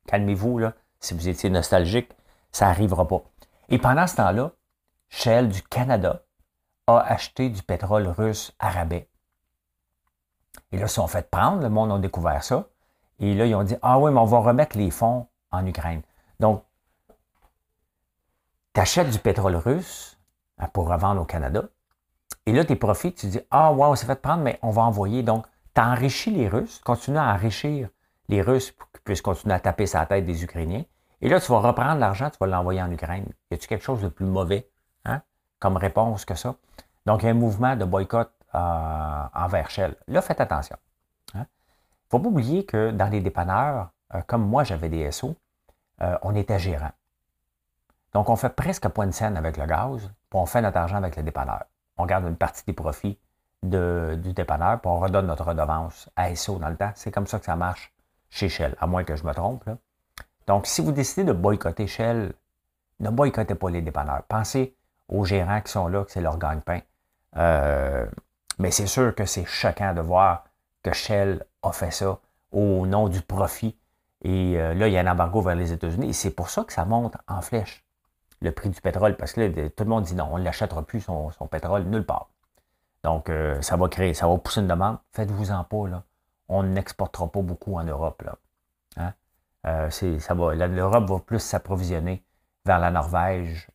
Calmez-vous, 0.07 0.59
là. 0.59 0.73
Si 0.99 1.13
vous 1.13 1.29
étiez 1.29 1.49
nostalgique, 1.49 2.11
ça 2.51 2.65
n'arrivera 2.65 3.07
pas. 3.07 3.21
Et 3.69 3.77
pendant 3.77 4.05
ce 4.07 4.17
temps-là, 4.17 4.51
Shell 5.09 5.49
du 5.49 5.61
Canada 5.63 6.23
a 6.87 6.99
acheté 6.99 7.49
du 7.49 7.63
pétrole 7.63 8.07
russe 8.07 8.53
à 8.59 8.69
rabais. 8.69 9.07
Et 10.71 10.77
là, 10.77 10.85
ils 10.85 10.89
sont 10.89 11.07
fait 11.07 11.29
prendre, 11.29 11.61
le 11.61 11.69
monde 11.69 11.91
a 11.91 11.97
découvert 11.97 12.43
ça. 12.43 12.67
Et 13.19 13.33
là, 13.33 13.45
ils 13.45 13.55
ont 13.55 13.63
dit 13.63 13.75
Ah 13.81 13.99
oui, 13.99 14.11
mais 14.11 14.19
on 14.19 14.25
va 14.25 14.39
remettre 14.39 14.77
les 14.77 14.91
fonds 14.91 15.27
en 15.51 15.65
Ukraine. 15.65 16.01
Donc, 16.39 16.63
tu 18.73 18.81
achètes 18.81 19.09
du 19.09 19.19
pétrole 19.19 19.55
russe 19.55 20.17
hein, 20.57 20.67
pour 20.73 20.89
revendre 20.89 21.21
au 21.21 21.25
Canada. 21.25 21.63
Et 22.45 22.53
là, 22.53 22.65
tes 22.65 22.75
profits, 22.75 23.13
tu 23.13 23.27
dis 23.27 23.39
Ah, 23.51 23.71
wow, 23.71 23.91
on 23.91 23.95
s'est 23.95 24.05
fait 24.05 24.21
prendre, 24.21 24.43
mais 24.43 24.59
on 24.61 24.69
va 24.69 24.83
envoyer. 24.83 25.23
Donc, 25.23 25.45
tu 25.73 25.81
enrichis 25.81 26.31
les 26.31 26.47
Russes, 26.47 26.79
continue 26.83 27.17
à 27.17 27.33
enrichir 27.33 27.89
les 28.27 28.41
Russes 28.41 28.71
pour 28.71 28.91
qu'ils 28.91 29.01
puissent 29.01 29.21
continuer 29.21 29.55
à 29.55 29.59
taper 29.59 29.85
sa 29.85 30.05
tête 30.05 30.25
des 30.25 30.43
Ukrainiens. 30.43 30.83
Et 31.21 31.29
là, 31.29 31.39
tu 31.39 31.51
vas 31.51 31.59
reprendre 31.59 31.99
l'argent, 31.99 32.29
tu 32.29 32.37
vas 32.39 32.47
l'envoyer 32.47 32.81
en 32.81 32.91
Ukraine. 32.91 33.25
Y 33.51 33.55
a-t-il 33.55 33.67
quelque 33.67 33.83
chose 33.83 34.01
de 34.01 34.09
plus 34.09 34.25
mauvais 34.25 34.69
hein, 35.05 35.21
comme 35.59 35.77
réponse 35.77 36.25
que 36.25 36.35
ça? 36.35 36.55
Donc, 37.05 37.23
il 37.23 37.25
y 37.25 37.29
a 37.29 37.31
un 37.31 37.35
mouvement 37.35 37.75
de 37.75 37.85
boycott 37.85 38.31
envers 38.55 39.69
Shell. 39.69 39.95
Là, 40.07 40.21
faites 40.21 40.41
attention. 40.41 40.77
Il 41.33 41.39
hein. 41.39 41.41
ne 41.41 42.09
faut 42.09 42.19
pas 42.19 42.27
oublier 42.27 42.65
que 42.65 42.91
dans 42.91 43.07
les 43.07 43.21
dépanneurs, 43.21 43.89
euh, 44.13 44.21
comme 44.27 44.47
moi, 44.47 44.63
j'avais 44.63 44.89
des 44.89 45.11
SO, 45.11 45.35
euh, 46.01 46.17
on 46.21 46.35
était 46.35 46.59
gérant. 46.59 46.91
Donc, 48.13 48.29
on 48.29 48.35
fait 48.35 48.49
presque 48.49 48.87
point 48.89 49.07
de 49.07 49.11
scène 49.11 49.37
avec 49.37 49.57
le 49.57 49.65
gaz, 49.65 50.09
puis 50.29 50.39
on 50.39 50.45
fait 50.45 50.61
notre 50.61 50.77
argent 50.77 50.97
avec 50.97 51.15
le 51.15 51.23
dépanneur. 51.23 51.65
On 51.97 52.05
garde 52.05 52.25
une 52.25 52.37
partie 52.37 52.63
des 52.65 52.73
profits 52.73 53.17
du 53.63 54.33
dépanneur, 54.33 54.79
puis 54.79 54.89
on 54.89 54.99
redonne 54.99 55.27
notre 55.27 55.45
redevance 55.45 56.09
à 56.15 56.33
SO 56.35 56.59
dans 56.59 56.69
le 56.69 56.77
temps. 56.77 56.91
C'est 56.95 57.11
comme 57.11 57.27
ça 57.27 57.39
que 57.39 57.45
ça 57.45 57.55
marche 57.55 57.93
chez 58.29 58.47
Shell, 58.47 58.75
à 58.79 58.87
moins 58.87 59.03
que 59.03 59.15
je 59.15 59.25
me 59.25 59.33
trompe. 59.33 59.65
Donc, 60.47 60.67
si 60.67 60.81
vous 60.81 60.91
décidez 60.91 61.23
de 61.23 61.33
boycotter 61.33 61.87
Shell, 61.87 62.33
ne 62.99 63.09
boycottez 63.09 63.55
pas 63.55 63.69
les 63.69 63.81
dépanneurs. 63.81 64.23
Pensez 64.23 64.75
aux 65.07 65.25
gérants 65.25 65.61
qui 65.61 65.71
sont 65.71 65.87
là, 65.87 66.03
que 66.03 66.11
c'est 66.11 66.21
leur 66.21 66.37
gagne-pain. 66.37 66.79
Euh, 67.37 68.05
mais 68.57 68.71
c'est 68.71 68.87
sûr 68.87 69.13
que 69.15 69.25
c'est 69.25 69.45
choquant 69.45 69.93
de 69.93 70.01
voir 70.01 70.45
que 70.83 70.93
Shell 70.93 71.45
a 71.63 71.71
fait 71.71 71.91
ça 71.91 72.19
au 72.51 72.85
nom 72.85 73.09
du 73.09 73.21
profit. 73.21 73.77
Et 74.23 74.57
euh, 74.57 74.73
là, 74.73 74.87
il 74.87 74.93
y 74.93 74.97
a 74.97 75.01
un 75.01 75.07
embargo 75.07 75.41
vers 75.41 75.55
les 75.55 75.73
États-Unis. 75.73 76.09
Et 76.09 76.13
c'est 76.13 76.31
pour 76.31 76.49
ça 76.49 76.63
que 76.63 76.73
ça 76.73 76.85
monte 76.85 77.15
en 77.27 77.41
flèche, 77.41 77.85
le 78.41 78.51
prix 78.51 78.69
du 78.69 78.79
pétrole. 78.81 79.17
Parce 79.17 79.33
que 79.33 79.41
là, 79.41 79.69
tout 79.69 79.83
le 79.83 79.89
monde 79.89 80.03
dit 80.03 80.15
non, 80.15 80.29
on 80.31 80.37
ne 80.37 80.43
l'achètera 80.43 80.83
plus, 80.83 81.01
son, 81.01 81.31
pétrole, 81.49 81.83
nulle 81.83 82.05
part. 82.05 82.29
Donc, 83.03 83.29
euh, 83.29 83.61
ça 83.61 83.77
va 83.77 83.87
créer, 83.87 84.13
ça 84.13 84.27
va 84.27 84.37
pousser 84.37 84.61
une 84.61 84.67
demande. 84.67 84.97
Faites-vous-en 85.11 85.63
pas, 85.63 85.87
là. 85.87 86.03
On 86.47 86.63
n'exportera 86.63 87.27
pas 87.27 87.41
beaucoup 87.41 87.75
en 87.75 87.83
Europe, 87.83 88.21
là. 88.21 88.35
Hein? 88.97 89.13
Euh, 89.67 89.89
ça 89.89 90.33
va, 90.33 90.53
L'Europe 90.53 91.09
va 91.09 91.19
plus 91.19 91.39
s'approvisionner 91.39 92.23
vers 92.65 92.79
la 92.79 92.91
Norvège, 92.91 93.67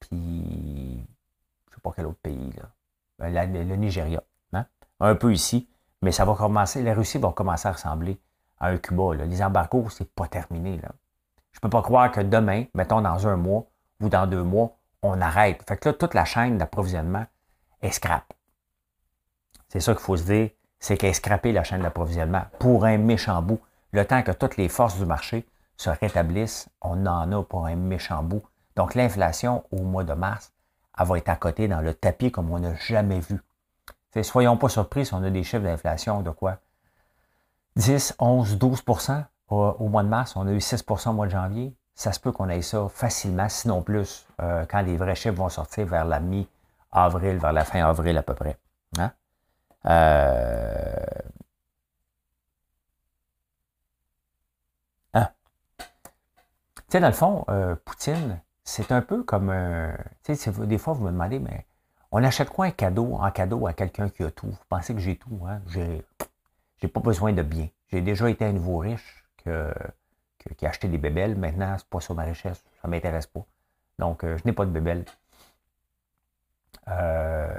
puis 0.00 0.96
je 0.96 1.70
ne 1.70 1.74
sais 1.74 1.80
pas 1.82 1.92
quel 1.94 2.06
autre 2.06 2.20
pays, 2.22 2.52
là. 2.56 2.68
Ben, 3.30 3.52
le 3.68 3.76
Nigeria. 3.76 4.20
Hein? 4.52 4.66
Un 4.98 5.14
peu 5.14 5.32
ici, 5.32 5.68
mais 6.02 6.10
ça 6.10 6.24
va 6.24 6.34
commencer, 6.34 6.82
la 6.82 6.92
Russie 6.92 7.18
va 7.18 7.30
commencer 7.30 7.68
à 7.68 7.72
ressembler 7.72 8.20
à 8.58 8.68
un 8.68 8.78
Cuba. 8.78 9.14
Les 9.14 9.42
embargos, 9.42 9.90
c'est 9.90 10.12
pas 10.12 10.26
terminé. 10.26 10.80
Je 11.52 11.60
peux 11.60 11.70
pas 11.70 11.82
croire 11.82 12.10
que 12.10 12.20
demain, 12.20 12.64
mettons 12.74 13.00
dans 13.00 13.28
un 13.28 13.36
mois 13.36 13.66
ou 14.00 14.08
dans 14.08 14.26
deux 14.26 14.42
mois, 14.42 14.76
on 15.02 15.20
arrête. 15.20 15.62
Fait 15.68 15.76
que 15.76 15.88
là, 15.88 15.92
toute 15.92 16.14
la 16.14 16.24
chaîne 16.24 16.58
d'approvisionnement 16.58 17.24
est 17.80 17.92
scrap. 17.92 18.24
C'est 19.68 19.80
ça 19.80 19.92
qu'il 19.92 20.02
faut 20.02 20.16
se 20.16 20.24
dire, 20.24 20.50
c'est 20.80 20.96
qu'elle 20.96 21.12
est 21.12 21.52
la 21.52 21.64
chaîne 21.64 21.82
d'approvisionnement 21.82 22.42
pour 22.58 22.84
un 22.84 22.98
méchant 22.98 23.40
bout. 23.40 23.60
Le 23.92 24.04
temps 24.04 24.22
que 24.22 24.32
toutes 24.32 24.56
les 24.56 24.68
forces 24.68 24.98
du 24.98 25.06
marché 25.06 25.46
se 25.76 25.90
rétablissent, 25.90 26.68
on 26.80 27.06
en 27.06 27.30
a 27.30 27.44
pour 27.44 27.66
un 27.66 27.76
méchant 27.76 28.22
bout. 28.24 28.42
Donc 28.74 28.96
l'inflation 28.96 29.64
au 29.70 29.82
mois 29.82 30.04
de 30.04 30.14
mars, 30.14 30.52
elle 30.98 31.06
va 31.06 31.18
être 31.18 31.28
à 31.28 31.36
côté 31.36 31.68
dans 31.68 31.80
le 31.80 31.94
tapis 31.94 32.30
comme 32.30 32.50
on 32.50 32.58
n'a 32.58 32.74
jamais 32.74 33.20
vu. 33.20 33.40
soyons 34.22 34.56
pas 34.56 34.68
surpris 34.68 35.06
si 35.06 35.14
on 35.14 35.22
a 35.22 35.30
des 35.30 35.42
chiffres 35.42 35.64
d'inflation 35.64 36.22
de 36.22 36.30
quoi? 36.30 36.58
10, 37.76 38.16
11, 38.18 38.58
12% 38.58 39.24
au, 39.48 39.88
mois 39.88 40.02
de 40.02 40.08
mars. 40.08 40.36
On 40.36 40.46
a 40.46 40.52
eu 40.52 40.58
6% 40.58 41.10
au 41.10 41.12
mois 41.12 41.26
de 41.26 41.30
janvier. 41.30 41.74
Ça 41.94 42.12
se 42.12 42.20
peut 42.20 42.32
qu'on 42.32 42.48
ait 42.48 42.62
ça 42.62 42.88
facilement, 42.88 43.48
sinon 43.48 43.82
plus, 43.82 44.26
euh, 44.40 44.64
quand 44.68 44.80
les 44.82 44.96
vrais 44.96 45.14
chiffres 45.14 45.36
vont 45.36 45.48
sortir 45.48 45.86
vers 45.86 46.04
la 46.04 46.20
mi-avril, 46.20 47.36
vers 47.36 47.52
la 47.52 47.64
fin 47.64 47.84
avril 47.84 48.16
à 48.16 48.22
peu 48.22 48.34
près. 48.34 48.56
Hein? 48.98 49.12
Euh... 49.86 50.96
Hein? 55.14 55.28
Tu 55.78 56.82
sais, 56.88 57.00
dans 57.00 57.08
le 57.08 57.12
fond, 57.12 57.44
euh, 57.50 57.76
Poutine, 57.84 58.40
c'est 58.72 58.90
un 58.90 59.02
peu 59.02 59.22
comme 59.22 59.50
un. 59.50 59.94
Tu 60.22 60.34
sais, 60.34 60.50
des 60.66 60.78
fois, 60.78 60.94
vous 60.94 61.04
me 61.04 61.10
demandez, 61.10 61.38
mais 61.38 61.66
on 62.10 62.24
achète 62.24 62.48
quoi 62.48 62.66
un 62.66 62.70
cadeau 62.70 63.16
en 63.16 63.30
cadeau 63.30 63.66
à 63.66 63.74
quelqu'un 63.74 64.08
qui 64.08 64.22
a 64.24 64.30
tout? 64.30 64.46
Vous 64.46 64.66
pensez 64.68 64.94
que 64.94 65.00
j'ai 65.00 65.16
tout, 65.16 65.40
hein? 65.46 65.60
J'ai, 65.66 66.02
j'ai 66.78 66.88
pas 66.88 67.00
besoin 67.00 67.34
de 67.34 67.42
bien. 67.42 67.68
J'ai 67.88 68.00
déjà 68.00 68.30
été 68.30 68.46
un 68.46 68.52
nouveau 68.52 68.78
riche 68.78 69.24
que, 69.44 69.74
qui 70.56 70.64
a 70.64 70.70
acheté 70.70 70.88
des 70.88 70.96
bébelles. 70.96 71.36
Maintenant, 71.36 71.76
c'est 71.76 71.86
pas 71.86 72.00
sur 72.00 72.14
ma 72.14 72.22
richesse. 72.22 72.64
Ça 72.80 72.88
m'intéresse 72.88 73.26
pas. 73.26 73.44
Donc, 73.98 74.24
euh, 74.24 74.38
je 74.38 74.44
n'ai 74.46 74.54
pas 74.54 74.64
de 74.64 74.70
bébelles. 74.70 75.04
Euh, 76.88 77.52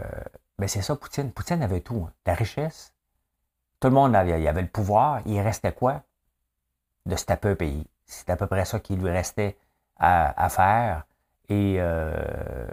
mais 0.57 0.67
c'est 0.67 0.81
ça, 0.81 0.95
Poutine. 0.95 1.31
Poutine 1.31 1.61
avait 1.61 1.81
tout. 1.81 2.07
Hein. 2.07 2.13
La 2.25 2.33
richesse, 2.33 2.91
Tout 3.79 3.89
le 3.89 3.93
monde 3.93 4.15
avait, 4.15 4.41
il 4.41 4.47
avait 4.47 4.63
le 4.63 4.67
pouvoir. 4.67 5.21
Il 5.27 5.39
restait 5.41 5.73
quoi? 5.73 6.01
De 7.05 7.15
se 7.15 7.25
taper 7.25 7.49
un 7.49 7.55
pays. 7.55 7.85
C'est 8.05 8.29
à 8.31 8.35
peu 8.35 8.47
près 8.47 8.65
ça 8.65 8.79
qui 8.79 8.95
lui 8.95 9.09
restait 9.09 9.57
à, 10.03 10.49
faire. 10.49 11.05
Et 11.49 11.75
euh, 11.79 12.67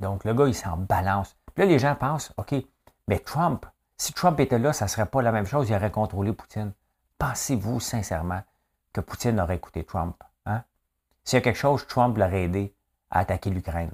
donc, 0.00 0.24
le 0.24 0.34
gars, 0.34 0.46
il 0.46 0.54
s'en 0.54 0.76
balance. 0.76 1.36
Puis 1.54 1.64
là, 1.64 1.68
les 1.70 1.78
gens 1.78 1.94
pensent, 1.94 2.32
OK, 2.36 2.54
mais 3.08 3.18
Trump, 3.18 3.66
si 3.96 4.12
Trump 4.12 4.38
était 4.40 4.58
là, 4.58 4.72
ça 4.72 4.86
ne 4.86 4.88
serait 4.90 5.06
pas 5.06 5.22
la 5.22 5.32
même 5.32 5.46
chose. 5.46 5.68
Il 5.68 5.74
aurait 5.74 5.90
contrôlé 5.90 6.32
Poutine. 6.32 6.72
Pensez-vous 7.18 7.80
sincèrement 7.80 8.42
que 8.92 9.00
Poutine 9.00 9.40
aurait 9.40 9.56
écouté 9.56 9.84
Trump? 9.84 10.16
Hein? 10.46 10.62
S'il 11.24 11.36
y 11.36 11.38
a 11.38 11.42
quelque 11.42 11.58
chose, 11.58 11.86
Trump 11.86 12.16
l'aurait 12.16 12.44
aidé 12.44 12.74
à 13.10 13.20
attaquer 13.20 13.50
l'Ukraine. 13.50 13.92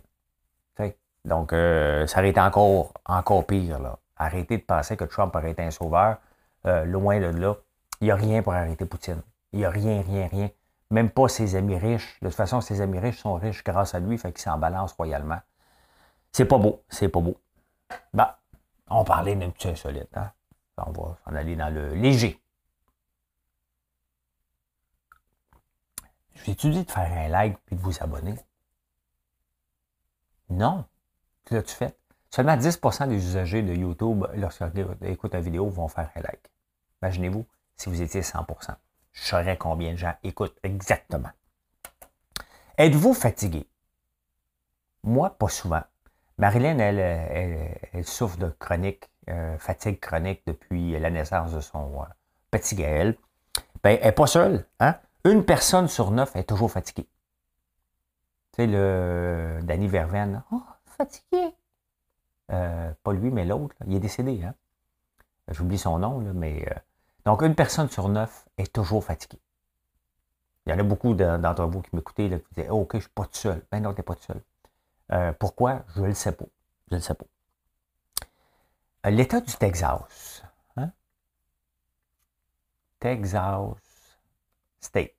Donc, 1.26 1.52
euh, 1.52 2.06
ça 2.06 2.20
aurait 2.20 2.30
été 2.30 2.40
encore, 2.40 2.94
encore 3.04 3.44
pire. 3.46 3.80
Là. 3.80 3.98
Arrêtez 4.16 4.58
de 4.58 4.62
penser 4.62 4.96
que 4.96 5.04
Trump 5.04 5.34
aurait 5.34 5.50
été 5.50 5.62
un 5.62 5.70
sauveur. 5.70 6.18
Euh, 6.66 6.84
loin 6.84 7.18
de 7.18 7.26
là. 7.26 7.54
Il 8.00 8.04
n'y 8.04 8.10
a 8.10 8.16
rien 8.16 8.42
pour 8.42 8.54
arrêter 8.54 8.86
Poutine. 8.86 9.20
Il 9.52 9.58
n'y 9.58 9.64
a 9.64 9.70
rien, 9.70 10.02
rien, 10.02 10.28
rien. 10.28 10.50
Même 10.90 11.10
pas 11.10 11.28
ses 11.28 11.56
amis 11.56 11.76
riches. 11.76 12.18
De 12.20 12.28
toute 12.28 12.36
façon, 12.36 12.60
ses 12.60 12.80
amis 12.80 12.98
riches 12.98 13.18
sont 13.18 13.34
riches 13.34 13.64
grâce 13.64 13.94
à 13.94 14.00
lui, 14.00 14.18
fait 14.18 14.32
qu'il 14.32 14.42
s'en 14.42 14.58
balance 14.58 14.92
royalement. 14.92 15.40
C'est 16.32 16.44
pas 16.44 16.58
beau, 16.58 16.84
c'est 16.88 17.08
pas 17.08 17.20
beau. 17.20 17.40
Bah, 18.12 18.40
on 18.88 19.04
parlait 19.04 19.34
d'un 19.34 19.50
petit 19.50 19.68
insolite, 19.68 20.16
hein? 20.16 20.32
On 20.76 20.92
va 20.92 21.16
s'en 21.24 21.34
aller 21.34 21.56
dans 21.56 21.72
le 21.72 21.94
léger. 21.94 22.40
Je 26.34 26.44
vous 26.44 26.50
ai 26.50 26.54
dit 26.54 26.84
de 26.84 26.90
faire 26.90 27.10
un 27.10 27.28
like 27.28 27.58
puis 27.64 27.76
de 27.76 27.80
vous 27.80 28.02
abonner? 28.02 28.36
Non. 30.50 30.84
Que 31.44 31.54
l'as-tu 31.54 31.74
fait? 31.74 31.98
Seulement 32.30 32.56
10% 32.56 33.08
des 33.08 33.16
usagers 33.16 33.62
de 33.62 33.72
YouTube, 33.72 34.26
lorsqu'ils 34.34 34.86
écoutent 35.02 35.34
la 35.34 35.40
vidéo, 35.40 35.68
vont 35.68 35.88
faire 35.88 36.10
un 36.14 36.20
like. 36.20 36.50
Imaginez-vous 37.00 37.46
si 37.76 37.88
vous 37.88 38.02
étiez 38.02 38.22
100 38.22 38.44
Je 39.16 39.22
saurais 39.22 39.56
combien 39.56 39.92
de 39.92 39.96
gens 39.96 40.14
écoutent 40.22 40.58
exactement. 40.62 41.30
Êtes-vous 42.78 43.14
fatigué? 43.14 43.66
Moi, 45.02 45.30
pas 45.30 45.48
souvent. 45.48 45.82
Marilyn, 46.38 46.78
elle, 46.78 48.04
souffre 48.04 48.36
de 48.36 48.50
chronique, 48.50 49.08
euh, 49.30 49.56
fatigue 49.58 49.98
chronique 50.00 50.42
depuis 50.46 50.98
la 51.00 51.10
naissance 51.10 51.52
de 51.52 51.60
son 51.60 52.02
euh, 52.02 52.06
petit 52.50 52.74
Gaël. 52.74 53.16
Ben, 53.82 53.96
elle 53.98 54.08
n'est 54.08 54.12
pas 54.12 54.26
seule. 54.26 54.66
Hein? 54.80 54.96
Une 55.24 55.44
personne 55.44 55.88
sur 55.88 56.10
neuf 56.10 56.36
est 56.36 56.44
toujours 56.44 56.70
fatiguée. 56.70 57.08
Tu 58.52 58.62
sais, 58.62 58.66
le 58.66 59.60
Danny 59.62 59.88
Verven, 59.88 60.42
oh, 60.52 60.62
fatigué. 60.84 61.54
Euh, 62.52 62.92
pas 63.02 63.12
lui, 63.14 63.30
mais 63.30 63.46
l'autre, 63.46 63.74
il 63.86 63.94
est 63.94 64.00
décédé. 64.00 64.42
Hein? 64.44 64.54
J'oublie 65.48 65.78
son 65.78 65.98
nom, 65.98 66.20
mais. 66.34 66.66
Euh, 67.26 67.30
donc, 67.30 67.42
une 67.42 67.54
personne 67.54 67.88
sur 67.88 68.08
neuf 68.08 68.48
est 68.56 68.72
toujours 68.72 69.04
fatiguée. 69.04 69.40
Il 70.66 70.72
y 70.72 70.74
en 70.74 70.78
a 70.78 70.82
beaucoup 70.82 71.14
d'entre 71.14 71.64
vous 71.66 71.82
qui 71.82 71.94
m'écoutez, 71.94 72.28
qui 72.28 72.54
disaient 72.54 72.70
oh, 72.70 72.80
OK, 72.80 72.92
je 72.92 72.96
ne 72.96 73.00
suis 73.02 73.10
pas 73.10 73.24
tout 73.24 73.34
seul. 73.34 73.64
Ben 73.70 73.80
non, 73.80 73.92
tu 73.92 74.00
n'es 74.00 74.02
pas 74.02 74.14
tout 74.14 74.22
seul. 74.22 74.42
Euh, 75.12 75.32
pourquoi? 75.32 75.84
Je 75.94 76.00
ne 76.00 76.06
le 76.08 76.14
sais 76.14 76.32
pas. 76.32 76.46
Je 76.88 76.94
ne 76.94 76.98
le 76.98 77.02
sais 77.02 77.14
pas. 77.14 77.26
L'État 79.10 79.40
du 79.40 79.54
Texas. 79.54 80.42
Hein? 80.76 80.90
Texas 82.98 83.76
State. 84.80 85.12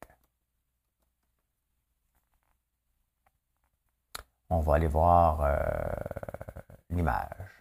On 4.50 4.60
va 4.60 4.76
aller 4.76 4.88
voir 4.88 5.46
l'image. 6.90 7.57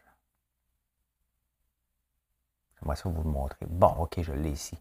J'aimerais 2.87 2.96
ça 3.03 3.09
vous 3.09 3.22
le 3.25 3.31
montrer. 3.31 3.66
Bon, 3.68 3.92
OK, 3.99 4.20
je 4.22 4.33
l'ai 4.33 4.51
ici. 4.51 4.79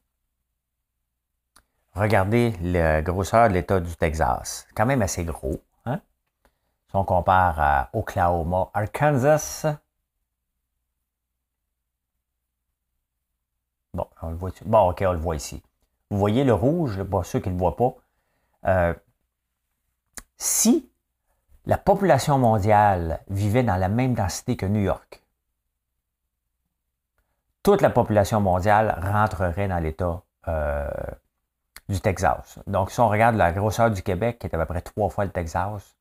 Regardez 1.95 2.51
la 2.61 3.01
grosseur 3.01 3.49
de 3.49 3.53
l'État 3.55 3.79
du 3.79 3.95
Texas. 3.95 4.67
Quand 4.75 4.85
même 4.85 5.01
assez 5.01 5.23
gros. 5.23 5.59
Hein? 5.85 5.99
Si 6.87 6.95
on 6.95 7.03
compare 7.03 7.59
à 7.59 7.89
Oklahoma, 7.93 8.69
Arkansas. 8.75 9.77
Bon, 13.95 14.05
on 14.21 14.29
le 14.29 14.35
voit. 14.35 14.51
Bon, 14.65 14.89
OK, 14.91 15.03
on 15.07 15.13
le 15.13 15.17
voit 15.17 15.35
ici. 15.35 15.63
Vous 16.11 16.19
voyez 16.19 16.43
le 16.43 16.53
rouge, 16.53 17.03
ceux 17.23 17.39
qui 17.39 17.49
ne 17.49 17.55
le 17.55 17.59
voient 17.59 17.75
pas. 17.75 17.95
Euh, 18.67 18.93
si 20.37 20.91
la 21.65 21.79
population 21.79 22.37
mondiale 22.37 23.23
vivait 23.29 23.63
dans 23.63 23.77
la 23.77 23.89
même 23.89 24.13
densité 24.13 24.55
que 24.55 24.67
New 24.67 24.81
York, 24.81 25.24
toute 27.65 27.81
la 27.81 27.89
population 27.89 28.39
mondiale 28.41 28.95
rentrerait 29.01 29.67
dans 29.67 29.79
l'État 29.79 30.21
euh, 30.47 30.87
du 31.89 31.99
Texas. 31.99 32.59
Donc, 32.67 32.91
si 32.91 32.99
on 32.99 33.09
regarde 33.09 33.35
la 33.37 33.51
grosseur 33.51 33.89
du 33.89 34.03
Québec, 34.03 34.37
qui 34.37 34.45
est 34.45 34.53
à 34.53 34.59
peu 34.59 34.67
près 34.67 34.81
trois 34.81 35.09
fois 35.09 35.25
le 35.25 35.31
Texas, 35.31 35.95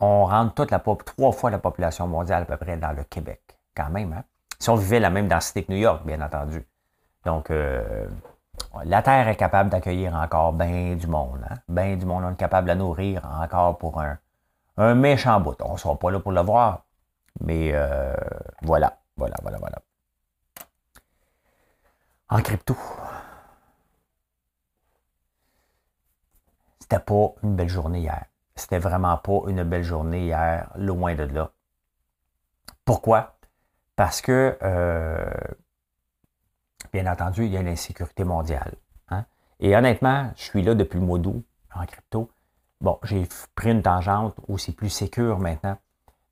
on 0.00 0.24
rentre 0.24 0.54
toute 0.54 0.72
la 0.72 0.80
trois 0.80 1.30
fois 1.30 1.50
la 1.50 1.60
population 1.60 2.08
mondiale 2.08 2.42
à 2.42 2.44
peu 2.44 2.56
près 2.56 2.76
dans 2.76 2.90
le 2.90 3.04
Québec, 3.04 3.40
quand 3.76 3.88
même. 3.88 4.12
Hein? 4.12 4.24
Si 4.58 4.68
on 4.68 4.74
vivait 4.74 4.98
la 4.98 5.10
même 5.10 5.28
densité 5.28 5.62
que 5.62 5.70
New 5.70 5.78
York, 5.78 6.04
bien 6.04 6.20
entendu. 6.22 6.66
Donc, 7.24 7.52
euh, 7.52 8.08
la 8.84 9.00
Terre 9.02 9.28
est 9.28 9.36
capable 9.36 9.70
d'accueillir 9.70 10.16
encore 10.16 10.52
bien 10.52 10.96
du 10.96 11.06
monde. 11.06 11.46
Hein? 11.48 11.54
Bien 11.68 11.94
du 11.94 12.04
monde. 12.04 12.24
On 12.24 12.32
est 12.32 12.36
capable 12.36 12.66
de 12.66 12.72
la 12.72 12.74
nourrir 12.74 13.22
encore 13.40 13.78
pour 13.78 14.00
un, 14.00 14.18
un 14.76 14.96
méchant 14.96 15.38
bout. 15.38 15.56
On 15.62 15.74
ne 15.74 15.78
sera 15.78 15.96
pas 15.96 16.10
là 16.10 16.18
pour 16.18 16.32
le 16.32 16.40
voir. 16.40 16.82
Mais 17.40 17.70
euh, 17.74 18.12
voilà, 18.62 18.98
voilà, 19.16 19.36
voilà, 19.40 19.58
voilà. 19.58 19.78
En 22.32 22.42
crypto, 22.42 22.76
c'était 26.78 27.00
pas 27.00 27.34
une 27.42 27.56
belle 27.56 27.68
journée 27.68 28.00
hier. 28.00 28.24
C'était 28.54 28.78
vraiment 28.78 29.16
pas 29.16 29.40
une 29.48 29.64
belle 29.64 29.82
journée 29.82 30.26
hier, 30.26 30.70
loin 30.76 31.16
de 31.16 31.24
là. 31.24 31.50
Pourquoi? 32.84 33.36
Parce 33.96 34.20
que, 34.20 34.56
euh, 34.62 35.28
bien 36.92 37.10
entendu, 37.10 37.46
il 37.46 37.50
y 37.50 37.56
a 37.56 37.62
l'insécurité 37.62 38.22
mondiale. 38.22 38.76
Hein. 39.08 39.24
Et 39.58 39.76
honnêtement, 39.76 40.30
je 40.36 40.42
suis 40.42 40.62
là 40.62 40.76
depuis 40.76 41.00
le 41.00 41.06
mois 41.06 41.18
d'août 41.18 41.44
en 41.74 41.84
crypto. 41.84 42.30
Bon, 42.80 43.00
j'ai 43.02 43.26
pris 43.56 43.72
une 43.72 43.82
tangente 43.82 44.36
où 44.46 44.56
c'est 44.56 44.72
plus 44.72 44.88
sécure 44.88 45.40
maintenant, 45.40 45.78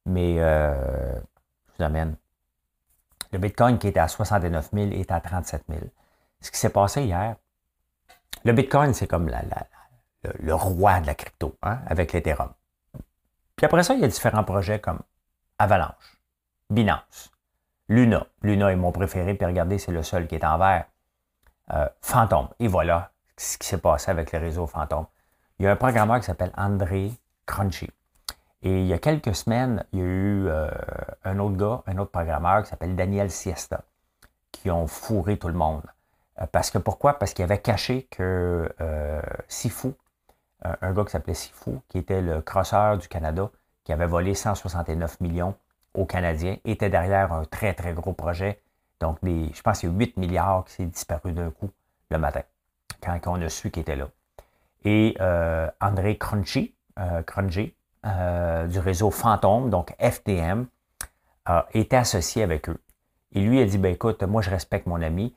mais 0.07 0.37
euh, 0.39 1.15
je 1.17 1.77
vous 1.77 1.83
amène. 1.83 2.17
Le 3.33 3.39
Bitcoin 3.39 3.79
qui 3.79 3.89
était 3.89 4.01
à 4.01 4.09
69 4.09 4.71
000 4.73 4.91
est 4.93 5.11
à 5.11 5.21
37 5.21 5.65
000. 5.69 5.81
Ce 6.41 6.51
qui 6.51 6.59
s'est 6.59 6.71
passé 6.71 7.05
hier, 7.05 7.37
le 8.45 8.53
Bitcoin, 8.53 8.95
c'est 8.95 9.07
comme 9.07 9.29
le, 9.29 10.55
roi 10.55 11.01
de 11.01 11.07
la 11.07 11.15
crypto, 11.15 11.57
hein, 11.63 11.81
avec 11.87 12.13
l'Ethereum. 12.13 12.53
Puis 13.57 13.67
après 13.67 13.83
ça, 13.83 13.95
il 13.95 14.01
y 14.01 14.05
a 14.05 14.09
différents 14.09 14.45
projets 14.45 14.81
comme 14.81 15.01
Avalanche, 15.59 16.21
Binance, 16.71 17.31
Luna. 17.89 18.27
Luna 18.43 18.73
est 18.73 18.77
mon 18.77 18.93
préféré, 18.93 19.35
puis 19.35 19.47
regardez, 19.47 19.79
c'est 19.79 19.93
le 19.93 20.03
seul 20.03 20.27
qui 20.27 20.37
est 20.37 20.45
en 20.45 20.59
vert. 20.59 20.87
Euh, 21.73 21.89
Phantom. 22.01 22.49
Et 22.61 22.69
voilà 22.69 23.11
ce 23.37 23.59
qui 23.59 23.67
s'est 23.67 23.79
passé 23.79 24.11
avec 24.11 24.33
le 24.33 24.39
réseau 24.39 24.67
Phantom. 24.67 25.07
Il 25.59 25.65
y 25.65 25.69
a 25.69 25.73
un 25.73 25.77
programmeur 25.77 26.19
qui 26.21 26.27
s'appelle 26.27 26.53
André 26.57 27.13
Crunchy. 27.47 27.91
Et 28.63 28.81
il 28.81 28.87
y 28.87 28.93
a 28.93 28.99
quelques 28.99 29.35
semaines, 29.35 29.85
il 29.93 29.99
y 30.01 30.03
a 30.03 30.05
eu 30.05 30.49
euh, 30.49 30.71
un 31.25 31.39
autre 31.39 31.57
gars, 31.57 31.83
un 31.87 31.99
autre 31.99 32.11
programmeur 32.11 32.63
qui 32.63 32.71
s'appelle 32.71 32.97
Daniel 32.97 33.31
Siesta, 33.31 33.85
qui 34.51 34.71
ont 34.71 34.87
fourré 34.87 35.39
tout 35.39 35.49
le 35.49 35.55
monde. 35.55 35.83
Euh, 36.41 36.47
parce 36.51 36.71
que 36.71 36.79
pourquoi? 36.79 37.19
Parce 37.19 37.35
qu'il 37.35 37.45
avait 37.45 37.61
caché 37.61 38.09
que 38.11 38.69
euh, 38.81 39.23
Sifu, 39.47 39.93
un 40.63 40.93
gars 40.93 41.05
qui 41.05 41.13
s'appelait 41.13 41.35
Sifu, 41.35 41.79
qui 41.89 41.99
était 41.99 42.21
le 42.21 42.43
crosseur 42.43 42.99
du 42.99 43.07
Canada, 43.07 43.51
qui 43.85 43.93
avait 43.93 44.07
volé 44.07 44.35
169 44.35 45.21
millions 45.21 45.55
aux 45.95 46.05
Canadiens, 46.05 46.57
était 46.65 46.91
derrière 46.91 47.33
un 47.33 47.45
très, 47.45 47.75
très 47.75 47.93
gros 47.93 48.13
projet. 48.13 48.61
Donc, 48.99 49.19
je 49.23 49.63
pense 49.63 49.79
qu'il 49.79 49.89
y 49.89 49.93
a 49.93 49.97
8 49.97 50.17
milliards 50.17 50.65
qui 50.65 50.75
s'est 50.75 50.87
disparu 50.87 51.33
d'un 51.33 51.51
coup 51.51 51.71
le 52.11 52.19
matin, 52.19 52.43
quand 53.01 53.21
on 53.27 53.41
a 53.41 53.49
su 53.49 53.71
qu'il 53.71 53.83
était 53.83 53.95
là. 53.95 54.09
Et 54.85 55.17
euh, 55.21 55.71
André 55.81 56.19
Crunchy, 56.19 56.75
euh, 56.99 57.23
du 58.05 58.79
réseau 58.79 59.11
Fantôme, 59.11 59.71
donc 59.71 59.95
FTM, 59.99 60.67
était 61.73 61.97
associé 61.97 62.43
avec 62.43 62.69
eux. 62.69 62.81
Et 63.33 63.41
lui 63.41 63.61
a 63.61 63.65
dit, 63.65 63.79
ben 63.79 63.93
écoute, 63.93 64.23
moi 64.23 64.43
je 64.43 64.51
respecte 64.51 64.87
mon 64.87 65.03
ami. 65.03 65.35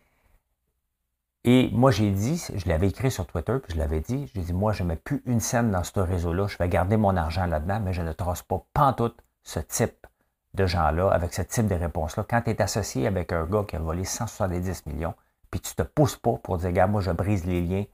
Et 1.44 1.70
moi 1.74 1.90
j'ai 1.90 2.12
dit, 2.12 2.44
je 2.54 2.70
l'avais 2.70 2.90
écrit 2.90 3.10
sur 3.10 3.26
Twitter, 3.26 3.58
puis 3.64 3.74
je 3.74 3.80
l'avais 3.80 4.00
dit, 4.00 4.30
j'ai 4.34 4.42
dit, 4.42 4.54
moi 4.54 4.74
je 4.74 4.84
ne 4.84 4.90
mets 4.90 4.96
plus 4.96 5.24
une 5.26 5.40
scène 5.40 5.72
dans 5.72 5.84
ce 5.84 6.00
réseau-là, 6.00 6.48
je 6.48 6.58
vais 6.58 6.70
garder 6.70 6.98
mon 6.98 7.16
argent 7.18 7.48
là-dedans, 7.48 7.80
mais 7.80 7.94
je 7.94 8.04
ne 8.04 8.14
trace 8.14 8.44
pas 8.44 8.64
pantoute 8.74 9.18
ce 9.44 9.60
type 9.60 10.06
de 10.54 10.68
gens-là, 10.68 11.10
avec 11.10 11.34
ce 11.34 11.42
type 11.42 11.68
de 11.68 11.76
réponse-là. 11.76 12.26
Quand 12.30 12.42
tu 12.42 12.52
es 12.52 12.62
associé 12.62 13.08
avec 13.08 13.34
un 13.34 13.46
gars 13.46 13.64
qui 13.68 13.76
a 13.76 13.80
volé 13.80 14.04
170 14.04 14.86
millions, 14.86 15.16
puis 15.50 15.60
tu 15.60 15.74
te 15.74 15.82
pousses 15.82 16.18
pas 16.18 16.34
pour 16.44 16.58
dire, 16.58 16.72
gars, 16.72 16.88
moi 16.88 17.02
je 17.02 17.12
brise 17.12 17.46
les 17.46 17.62
liens, 17.62 17.86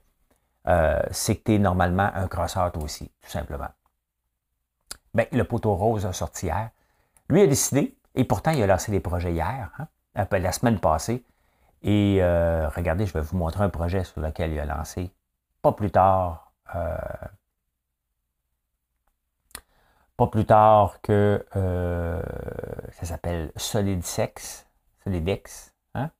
euh, 0.66 1.00
c'est 1.10 1.36
que 1.36 1.44
tu 1.44 1.54
es 1.54 1.58
normalement 1.58 2.10
un 2.14 2.28
crosseur 2.28 2.70
toi 2.72 2.82
aussi, 2.82 3.10
tout 3.22 3.30
simplement. 3.30 3.68
Ben, 5.14 5.26
le 5.32 5.44
poteau 5.44 5.74
rose 5.74 6.06
a 6.06 6.12
sorti 6.12 6.46
hier. 6.46 6.70
Lui 7.28 7.42
a 7.42 7.46
décidé, 7.46 7.96
et 8.14 8.24
pourtant 8.24 8.50
il 8.50 8.62
a 8.62 8.66
lancé 8.66 8.90
des 8.90 9.00
projets 9.00 9.32
hier, 9.32 9.70
hein, 9.78 9.88
la 10.14 10.52
semaine 10.52 10.80
passée, 10.80 11.24
Et 11.82 12.18
euh, 12.20 12.68
regardez, 12.68 13.06
je 13.06 13.12
vais 13.12 13.20
vous 13.20 13.36
montrer 13.36 13.64
un 13.64 13.68
projet 13.68 14.04
sur 14.04 14.20
lequel 14.20 14.52
il 14.52 14.60
a 14.60 14.64
lancé 14.64 15.10
pas 15.62 15.72
plus 15.72 15.90
tard. 15.90 16.52
Euh, 16.74 16.96
pas 20.16 20.26
plus 20.26 20.44
tard 20.44 21.00
que 21.00 21.46
euh, 21.56 22.22
ça 22.92 23.06
s'appelle 23.06 23.52
SolidSex, 23.56 24.66
Solidex. 25.04 25.72
Hein? 25.94 26.10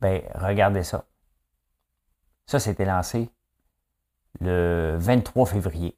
Ben, 0.00 0.22
regardez 0.34 0.82
ça. 0.82 1.06
Ça, 2.46 2.60
c'était 2.60 2.84
lancé 2.84 3.30
le 4.40 4.96
23 4.98 5.46
février. 5.46 5.96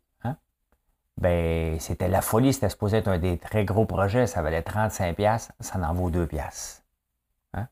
Ben, 1.16 1.78
c'était 1.78 2.08
la 2.08 2.20
folie, 2.20 2.52
c'était 2.52 2.68
supposé 2.68 2.98
être 2.98 3.08
un 3.08 3.18
des 3.18 3.38
très 3.38 3.64
gros 3.64 3.86
projets, 3.86 4.26
ça 4.26 4.42
valait 4.42 4.62
35$, 4.62 5.48
ça 5.60 5.78
en 5.78 5.94
vaut 5.94 6.10
2$. 6.10 6.82
Hein? 7.54 7.68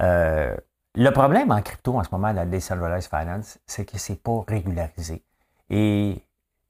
Euh, 0.00 0.56
le 0.94 1.10
problème 1.10 1.50
en 1.50 1.62
crypto 1.62 1.98
en 1.98 2.04
ce 2.04 2.10
moment, 2.12 2.32
la 2.32 2.46
Decentralized 2.46 3.10
Finance, 3.10 3.58
c'est 3.66 3.84
que 3.84 3.98
c'est 3.98 4.22
pas 4.22 4.44
régularisé. 4.46 5.22
Et 5.70 6.22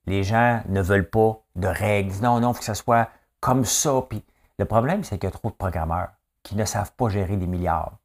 les 0.06 0.22
gens 0.22 0.62
ne 0.68 0.80
veulent 0.80 1.08
pas 1.08 1.40
de 1.56 1.68
règles. 1.68 2.14
Non, 2.22 2.40
non, 2.40 2.50
il 2.50 2.54
faut 2.54 2.60
que 2.60 2.64
ça 2.64 2.74
soit 2.74 3.08
comme 3.40 3.64
ça. 3.64 4.02
Puis 4.08 4.24
le 4.58 4.64
problème, 4.64 5.04
c'est 5.04 5.18
qu'il 5.18 5.28
y 5.28 5.32
a 5.32 5.32
trop 5.32 5.50
de 5.50 5.54
programmeurs 5.54 6.10
qui 6.42 6.56
ne 6.56 6.64
savent 6.64 6.92
pas 6.92 7.08
gérer 7.08 7.36
des 7.36 7.46
milliards, 7.46 7.98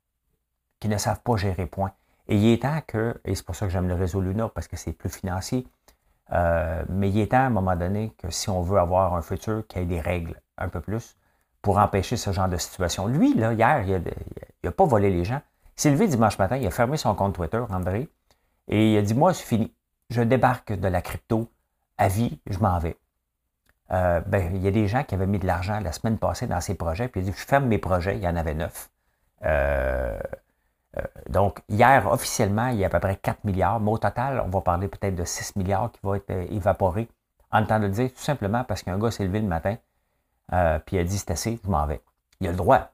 qui 0.80 0.88
ne 0.90 0.98
savent 0.98 1.22
pas 1.22 1.38
gérer 1.38 1.66
point. 1.66 1.92
Et 2.32 2.36
il 2.38 2.54
est 2.54 2.62
temps 2.62 2.80
que, 2.88 3.20
et 3.26 3.36
c'est 3.36 3.46
pour 3.46 3.58
ça 3.58 3.66
que 3.66 3.74
j'aime 3.74 3.90
le 3.90 3.94
réseau 3.94 4.22
Luna, 4.22 4.48
parce 4.48 4.70
que 4.70 4.78
c'est 4.78 4.94
plus 4.94 5.10
financier, 5.10 5.68
euh, 6.32 6.82
mais 6.88 7.10
il 7.10 7.20
est 7.20 7.32
temps 7.32 7.40
à 7.40 7.48
un 7.48 7.50
moment 7.50 7.76
donné 7.76 8.14
que 8.18 8.30
si 8.30 8.50
on 8.50 8.62
veut 8.62 8.80
avoir 8.80 9.16
un 9.16 9.22
futur, 9.22 9.68
qu'il 9.68 9.82
y 9.82 9.84
ait 9.84 9.88
des 9.88 10.00
règles 10.00 10.42
un 10.58 10.70
peu 10.70 10.80
plus 10.80 11.18
pour 11.62 11.78
empêcher 11.78 12.16
ce 12.16 12.32
genre 12.32 12.48
de 12.48 12.56
situation. 12.56 13.06
Lui, 13.08 13.34
là, 13.34 13.52
hier, 13.52 13.84
il 13.86 14.02
n'a 14.64 14.72
pas 14.72 14.86
volé 14.86 15.10
les 15.10 15.26
gens. 15.26 15.42
Il 15.78 15.82
s'est 15.82 15.92
levé 15.92 16.08
dimanche 16.08 16.40
matin, 16.40 16.56
il 16.56 16.66
a 16.66 16.72
fermé 16.72 16.96
son 16.96 17.14
compte 17.16 17.36
Twitter, 17.36 17.62
André, 17.70 18.08
et 18.70 18.94
il 18.94 18.98
a 18.98 19.02
dit 19.02 19.14
Moi, 19.14 19.34
c'est 19.34 19.44
fini. 19.44 19.74
Je 20.10 20.22
débarque 20.22 20.72
de 20.72 20.88
la 20.88 21.02
crypto 21.02 21.52
à 21.98 22.08
vie, 22.08 22.40
je 22.50 22.60
m'en 22.60 22.80
vais. 22.80 22.96
Euh, 23.92 24.22
ben, 24.22 24.56
il 24.56 24.62
y 24.62 24.70
a 24.70 24.72
des 24.72 24.88
gens 24.88 25.04
qui 25.04 25.16
avaient 25.16 25.28
mis 25.28 25.40
de 25.40 25.48
l'argent 25.48 25.82
la 25.82 25.92
semaine 25.92 26.18
passée 26.18 26.48
dans 26.48 26.62
ces 26.62 26.76
projets, 26.76 27.10
puis 27.10 27.20
il 27.20 27.28
a 27.28 27.32
dit 27.32 27.38
Je 27.38 27.46
ferme 27.46 27.66
mes 27.66 27.78
projets, 27.78 28.16
il 28.16 28.24
y 28.24 28.28
en 28.30 28.38
avait 28.38 28.54
neuf. 28.54 28.90
Euh, 29.44 30.18
donc, 31.30 31.62
hier, 31.70 32.12
officiellement, 32.12 32.68
il 32.68 32.78
y 32.78 32.84
a 32.84 32.88
à 32.88 32.90
peu 32.90 33.00
près 33.00 33.16
4 33.16 33.46
milliards, 33.46 33.80
mais 33.80 33.92
au 33.92 33.98
total, 33.98 34.42
on 34.46 34.50
va 34.50 34.62
parler 34.62 34.88
peut-être 34.88 35.16
de 35.16 35.24
6 35.24 35.56
milliards 35.56 35.92
qui 35.92 36.00
vont 36.04 36.16
être 36.16 36.30
évaporés. 36.30 37.08
En 37.52 37.66
temps 37.66 37.80
de 37.80 37.86
le 37.86 37.92
dire, 37.92 38.10
tout 38.10 38.22
simplement 38.22 38.64
parce 38.64 38.84
qu'un 38.84 38.98
gars 38.98 39.12
s'est 39.12 39.26
levé 39.26 39.40
le 39.40 39.48
matin, 39.48 39.78
puis 40.86 40.98
il 40.98 41.00
a 41.00 41.04
dit 41.04 41.18
C'est 41.18 41.32
assez, 41.32 41.60
je 41.64 41.70
m'en 41.70 41.86
vais. 41.86 42.02
Il 42.42 42.48
a 42.48 42.52
le 42.52 42.58
droit. 42.58 42.92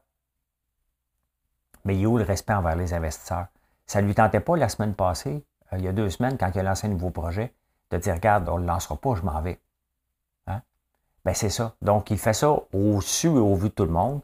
Mais 1.86 1.96
il 1.96 2.02
y 2.02 2.06
a 2.06 2.10
où 2.10 2.18
le 2.18 2.24
respect 2.24 2.54
envers 2.54 2.76
les 2.76 2.94
investisseurs? 2.94 3.48
Ça 3.86 4.02
ne 4.02 4.08
lui 4.08 4.14
tentait 4.14 4.42
pas 4.42 4.58
la 4.58 4.68
semaine 4.68 4.94
passée, 4.94 5.46
euh, 5.74 5.78
il 5.78 5.86
y 5.86 5.88
a 5.88 5.94
deux 5.94 6.10
semaines, 6.10 6.38
quand 6.38 6.52
il 6.54 6.60
a 6.60 6.64
lancé 6.64 6.88
un 6.88 6.90
nouveau 6.90 7.10
projet, 7.10 7.54
de 7.92 7.98
dire 7.98 8.16
Regarde, 8.16 8.50
on 8.50 8.56
ne 8.56 8.62
le 8.62 8.68
lancera 8.68 8.98
pas, 8.98 9.16
je 9.16 9.22
m'en 9.22 9.42
vais. 9.42 9.60
Hein? 10.48 10.62
Ben, 11.24 11.34
c'est 11.34 11.50
ça. 11.50 11.76
Donc, 11.82 12.12
il 12.12 12.18
fait 12.18 12.34
ça 12.34 12.58
au 12.74 13.02
su 13.02 13.28
et 13.28 13.32
au 13.32 13.56
vu 13.56 13.70
de 13.70 13.74
tout 13.74 13.86
le 13.86 13.92
monde. 13.92 14.22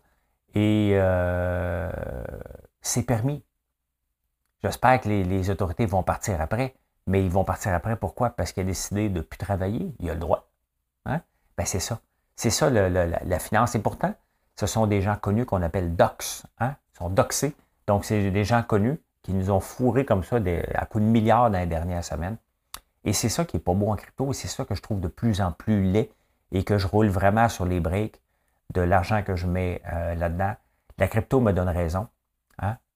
Et 0.55 0.91
euh, 0.95 1.91
c'est 2.81 3.03
permis. 3.03 3.43
J'espère 4.63 5.01
que 5.01 5.09
les, 5.09 5.49
autorités 5.49 5.85
vont 5.85 6.03
partir 6.03 6.39
après. 6.41 6.75
Mais 7.05 7.23
ils 7.23 7.31
vont 7.31 7.43
partir 7.43 7.73
après, 7.73 7.97
pourquoi? 7.97 8.29
Parce 8.29 8.53
qu'il 8.53 8.61
a 8.61 8.65
décidé 8.65 9.09
de 9.09 9.17
ne 9.17 9.21
plus 9.21 9.37
travailler. 9.37 9.93
Il 9.99 10.09
a 10.09 10.13
le 10.13 10.19
droit. 10.19 10.49
Hein? 11.05 11.19
Ben, 11.57 11.65
c'est 11.65 11.81
ça. 11.81 11.99
C'est 12.35 12.49
ça 12.49 12.69
la, 12.69 13.39
finance. 13.39 13.75
Et 13.75 13.79
pourtant, 13.79 14.13
ce 14.55 14.65
sont 14.67 14.87
des 14.87 15.01
gens 15.01 15.17
connus 15.17 15.45
qu'on 15.45 15.61
appelle 15.61 15.95
docs. 15.95 16.43
Hein? 16.59 16.75
sont 16.97 17.09
doxés. 17.09 17.55
Donc, 17.87 18.05
c'est 18.05 18.31
des 18.31 18.45
gens 18.45 18.63
connus 18.63 18.99
qui 19.21 19.33
nous 19.33 19.51
ont 19.51 19.59
fourrés 19.59 20.05
comme 20.05 20.23
ça 20.23 20.37
à 20.75 20.85
coups 20.85 21.03
de 21.03 21.09
milliards 21.09 21.49
dans 21.49 21.59
les 21.59 21.65
dernières 21.65 22.03
semaines. 22.03 22.37
Et 23.03 23.13
c'est 23.13 23.29
ça 23.29 23.45
qui 23.45 23.57
n'est 23.57 23.63
pas 23.63 23.73
beau 23.73 23.89
en 23.89 23.95
crypto 23.95 24.31
et 24.31 24.33
c'est 24.33 24.47
ça 24.47 24.63
que 24.63 24.75
je 24.75 24.81
trouve 24.81 25.01
de 25.01 25.07
plus 25.07 25.41
en 25.41 25.51
plus 25.51 25.83
laid 25.83 26.09
et 26.51 26.63
que 26.63 26.77
je 26.77 26.87
roule 26.87 27.07
vraiment 27.07 27.49
sur 27.49 27.65
les 27.65 27.79
breaks 27.79 28.21
de 28.73 28.81
l'argent 28.81 29.23
que 29.23 29.35
je 29.35 29.45
mets 29.45 29.81
euh, 29.91 30.15
là-dedans. 30.15 30.53
La 30.97 31.07
crypto 31.07 31.41
me 31.41 31.51
donne 31.51 31.69
raison. 31.69 32.07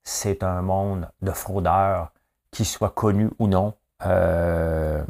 C'est 0.09 0.41
un 0.41 0.61
monde 0.61 1.09
de 1.21 1.31
fraudeurs, 1.31 2.13
qui 2.51 2.63
soient 2.63 2.91
connus 2.91 3.29
ou 3.39 3.47
non. 3.47 3.73
Euh, 4.05 5.03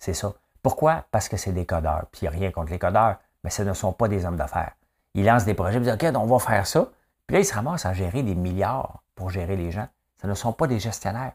c'est 0.00 0.14
ça. 0.14 0.32
Pourquoi? 0.64 1.04
Parce 1.12 1.28
que 1.28 1.36
c'est 1.36 1.52
des 1.52 1.64
codeurs. 1.64 2.06
Puis 2.10 2.26
rien 2.26 2.50
contre 2.50 2.72
les 2.72 2.78
codeurs, 2.80 3.18
mais 3.44 3.50
ce 3.50 3.62
ne 3.62 3.72
sont 3.72 3.92
pas 3.92 4.08
des 4.08 4.24
hommes 4.24 4.34
d'affaires. 4.34 4.72
Ils 5.14 5.24
lancent 5.24 5.44
des 5.44 5.54
projets, 5.54 5.78
ils 5.78 5.82
disent 5.82 5.92
OK, 5.92 6.04
on 6.16 6.26
va 6.26 6.40
faire 6.40 6.66
ça. 6.66 6.88
Puis 7.28 7.34
là, 7.34 7.40
ils 7.40 7.44
se 7.44 7.54
ramassent 7.54 7.86
à 7.86 7.92
gérer 7.92 8.24
des 8.24 8.34
milliards 8.34 9.04
pour 9.14 9.30
gérer 9.30 9.54
les 9.54 9.70
gens. 9.70 9.86
Ce 10.20 10.26
ne 10.26 10.34
sont 10.34 10.52
pas 10.52 10.66
des 10.66 10.80
gestionnaires. 10.80 11.34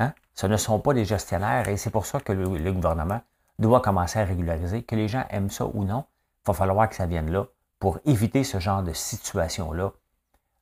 Hein? 0.00 0.12
Ce 0.34 0.46
ne 0.46 0.58
sont 0.58 0.80
pas 0.80 0.92
des 0.92 1.06
gestionnaires 1.06 1.66
et 1.66 1.78
c'est 1.78 1.88
pour 1.88 2.04
ça 2.04 2.20
que 2.20 2.34
le, 2.34 2.72
gouvernement 2.72 3.22
doit 3.58 3.80
commencer 3.80 4.18
à 4.18 4.26
régulariser. 4.26 4.82
Que 4.82 4.96
les 4.96 5.08
gens 5.08 5.24
aiment 5.30 5.50
ça 5.50 5.64
ou 5.64 5.84
non, 5.84 6.04
il 6.44 6.48
va 6.48 6.52
falloir 6.52 6.90
que 6.90 6.94
ça 6.94 7.06
vienne 7.06 7.30
là 7.30 7.46
pour 7.78 8.00
éviter 8.04 8.44
ce 8.44 8.58
genre 8.60 8.82
de 8.82 8.92
situation-là 8.92 9.92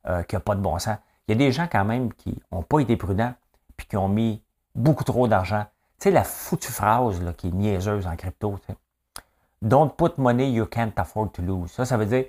euh, 0.07 0.23
qui 0.23 0.35
n'a 0.35 0.39
pas 0.39 0.55
de 0.55 0.61
bon 0.61 0.77
sens. 0.79 0.97
Il 1.27 1.31
y 1.31 1.35
a 1.35 1.37
des 1.37 1.51
gens 1.51 1.67
quand 1.71 1.85
même 1.85 2.13
qui 2.13 2.41
n'ont 2.51 2.63
pas 2.63 2.79
été 2.79 2.97
prudents 2.97 3.33
puis 3.77 3.87
qui 3.87 3.97
ont 3.97 4.09
mis 4.09 4.43
beaucoup 4.75 5.03
trop 5.03 5.27
d'argent. 5.27 5.65
Tu 5.99 6.05
sais, 6.05 6.11
la 6.11 6.23
foutue 6.23 6.71
phrase 6.71 7.21
là, 7.21 7.33
qui 7.33 7.47
est 7.47 7.51
niaiseuse 7.51 8.07
en 8.07 8.15
crypto. 8.15 8.59
Don't 9.61 9.91
put 9.95 10.17
money 10.17 10.51
you 10.51 10.65
can't 10.65 10.91
afford 10.97 11.31
to 11.31 11.41
lose. 11.41 11.71
Ça, 11.71 11.85
ça 11.85 11.95
veut 11.95 12.05
dire, 12.05 12.25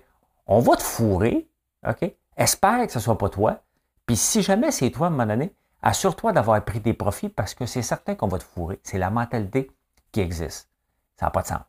on 0.46 0.60
va 0.60 0.76
te 0.76 0.82
fourrer, 0.82 1.48
OK? 1.86 2.12
Espère 2.36 2.86
que 2.86 2.92
ce 2.92 2.98
ne 2.98 3.02
soit 3.02 3.18
pas 3.18 3.28
toi. 3.28 3.60
Puis 4.06 4.16
si 4.16 4.42
jamais 4.42 4.70
c'est 4.70 4.90
toi 4.90 5.06
à 5.06 5.10
un 5.10 5.12
moment 5.12 5.26
donné, 5.26 5.52
assure-toi 5.82 6.32
d'avoir 6.32 6.62
pris 6.64 6.80
des 6.80 6.94
profits 6.94 7.28
parce 7.28 7.54
que 7.54 7.66
c'est 7.66 7.82
certain 7.82 8.14
qu'on 8.14 8.28
va 8.28 8.38
te 8.38 8.44
fourrer. 8.44 8.80
C'est 8.82 8.98
la 8.98 9.10
mentalité 9.10 9.70
qui 10.12 10.20
existe. 10.20 10.68
Ça 11.16 11.26
n'a 11.26 11.30
pas 11.30 11.42
de 11.42 11.48
sens. 11.48 11.60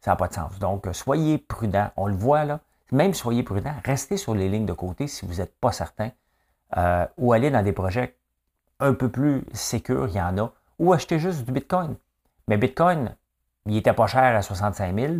Ça 0.00 0.12
n'a 0.12 0.16
pas 0.16 0.28
de 0.28 0.34
sens. 0.34 0.58
Donc, 0.58 0.86
soyez 0.92 1.38
prudent. 1.38 1.90
On 1.96 2.06
le 2.06 2.14
voit 2.14 2.44
là. 2.44 2.60
Même 2.94 3.12
soyez 3.12 3.42
prudent. 3.42 3.74
Restez 3.84 4.16
sur 4.16 4.36
les 4.36 4.48
lignes 4.48 4.66
de 4.66 4.72
côté 4.72 5.08
si 5.08 5.26
vous 5.26 5.34
n'êtes 5.34 5.58
pas 5.58 5.72
certain. 5.72 6.12
Euh, 6.76 7.04
ou 7.18 7.32
allez 7.32 7.50
dans 7.50 7.64
des 7.64 7.72
projets 7.72 8.16
un 8.78 8.94
peu 8.94 9.08
plus 9.10 9.44
sécurs, 9.52 10.06
il 10.06 10.14
y 10.14 10.20
en 10.20 10.38
a. 10.38 10.52
Ou 10.78 10.92
achetez 10.92 11.18
juste 11.18 11.44
du 11.44 11.50
Bitcoin. 11.50 11.96
Mais 12.46 12.56
Bitcoin, 12.56 13.16
il 13.66 13.76
était 13.76 13.92
pas 13.92 14.06
cher 14.06 14.36
à 14.36 14.42
65 14.42 14.94
000. 14.94 15.14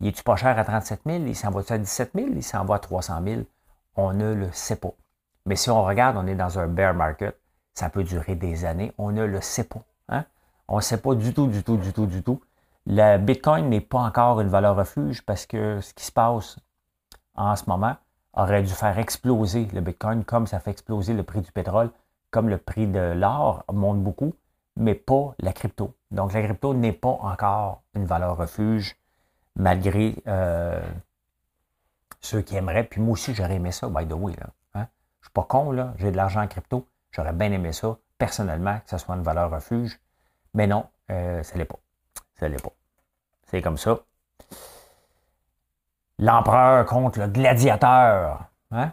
Il 0.00 0.06
est-tu 0.06 0.22
pas 0.22 0.36
cher 0.36 0.58
à 0.58 0.64
37 0.64 1.02
000? 1.04 1.24
Il 1.26 1.36
s'en 1.36 1.50
va 1.50 1.60
à 1.68 1.76
17 1.76 2.12
000? 2.14 2.28
Il 2.34 2.42
s'en 2.42 2.64
va 2.64 2.76
à 2.76 2.78
300 2.78 3.22
000? 3.22 3.42
On 3.96 4.14
ne 4.14 4.32
le 4.32 4.50
sait 4.52 4.76
pas. 4.76 4.94
Mais 5.44 5.56
si 5.56 5.68
on 5.68 5.84
regarde, 5.84 6.16
on 6.16 6.26
est 6.26 6.36
dans 6.36 6.58
un 6.58 6.68
bear 6.68 6.94
market. 6.94 7.38
Ça 7.74 7.90
peut 7.90 8.02
durer 8.02 8.34
des 8.34 8.64
années. 8.64 8.94
On 8.96 9.12
ne 9.12 9.26
le 9.26 9.42
sait 9.42 9.64
pas. 9.64 9.82
Hein? 10.08 10.24
On 10.68 10.76
ne 10.76 10.80
sait 10.80 11.02
pas 11.02 11.14
du 11.14 11.34
tout, 11.34 11.48
du 11.48 11.62
tout, 11.62 11.76
du 11.76 11.92
tout, 11.92 12.06
du 12.06 12.22
tout. 12.22 12.40
Le 12.86 13.18
Bitcoin 13.18 13.68
n'est 13.68 13.82
pas 13.82 13.98
encore 13.98 14.40
une 14.40 14.48
valeur 14.48 14.74
refuge 14.74 15.20
parce 15.20 15.44
que 15.44 15.82
ce 15.82 15.92
qui 15.92 16.06
se 16.06 16.12
passe 16.12 16.56
en 17.38 17.56
ce 17.56 17.64
moment 17.66 17.96
aurait 18.34 18.62
dû 18.62 18.72
faire 18.72 18.98
exploser 18.98 19.66
le 19.72 19.80
Bitcoin 19.80 20.24
comme 20.24 20.46
ça 20.46 20.60
fait 20.60 20.70
exploser 20.70 21.14
le 21.14 21.22
prix 21.22 21.40
du 21.40 21.50
pétrole, 21.50 21.90
comme 22.30 22.48
le 22.48 22.58
prix 22.58 22.86
de 22.86 23.12
l'or 23.16 23.64
monte 23.72 24.02
beaucoup, 24.02 24.34
mais 24.76 24.94
pas 24.94 25.34
la 25.38 25.52
crypto. 25.52 25.94
Donc 26.10 26.32
la 26.32 26.42
crypto 26.42 26.74
n'est 26.74 26.92
pas 26.92 27.18
encore 27.22 27.82
une 27.94 28.04
valeur 28.04 28.36
refuge 28.36 28.96
malgré 29.56 30.14
euh, 30.26 30.80
ceux 32.20 32.42
qui 32.42 32.56
aimeraient. 32.56 32.84
Puis 32.84 33.00
moi 33.00 33.12
aussi, 33.12 33.34
j'aurais 33.34 33.56
aimé 33.56 33.72
ça, 33.72 33.88
by 33.88 34.06
the 34.06 34.12
way. 34.12 34.34
Hein? 34.74 34.86
Je 35.20 35.26
suis 35.26 35.32
pas 35.32 35.44
con, 35.44 35.72
là. 35.72 35.94
J'ai 35.96 36.10
de 36.10 36.16
l'argent 36.16 36.42
en 36.42 36.48
crypto. 36.48 36.86
J'aurais 37.10 37.32
bien 37.32 37.50
aimé 37.52 37.72
ça, 37.72 37.96
personnellement, 38.18 38.78
que 38.80 38.90
ce 38.90 38.98
soit 38.98 39.16
une 39.16 39.22
valeur 39.22 39.50
refuge. 39.50 39.98
Mais 40.54 40.66
non, 40.66 40.86
euh, 41.10 41.42
ça 41.42 41.54
ne 41.54 41.58
l'est 41.58 41.64
pas. 41.64 41.78
Ça 42.38 42.48
l'est 42.48 42.62
pas. 42.62 42.72
C'est 43.46 43.62
comme 43.62 43.78
ça. 43.78 44.00
L'empereur 46.18 46.84
contre 46.86 47.20
le 47.20 47.28
gladiateur. 47.28 48.44
Hein? 48.70 48.92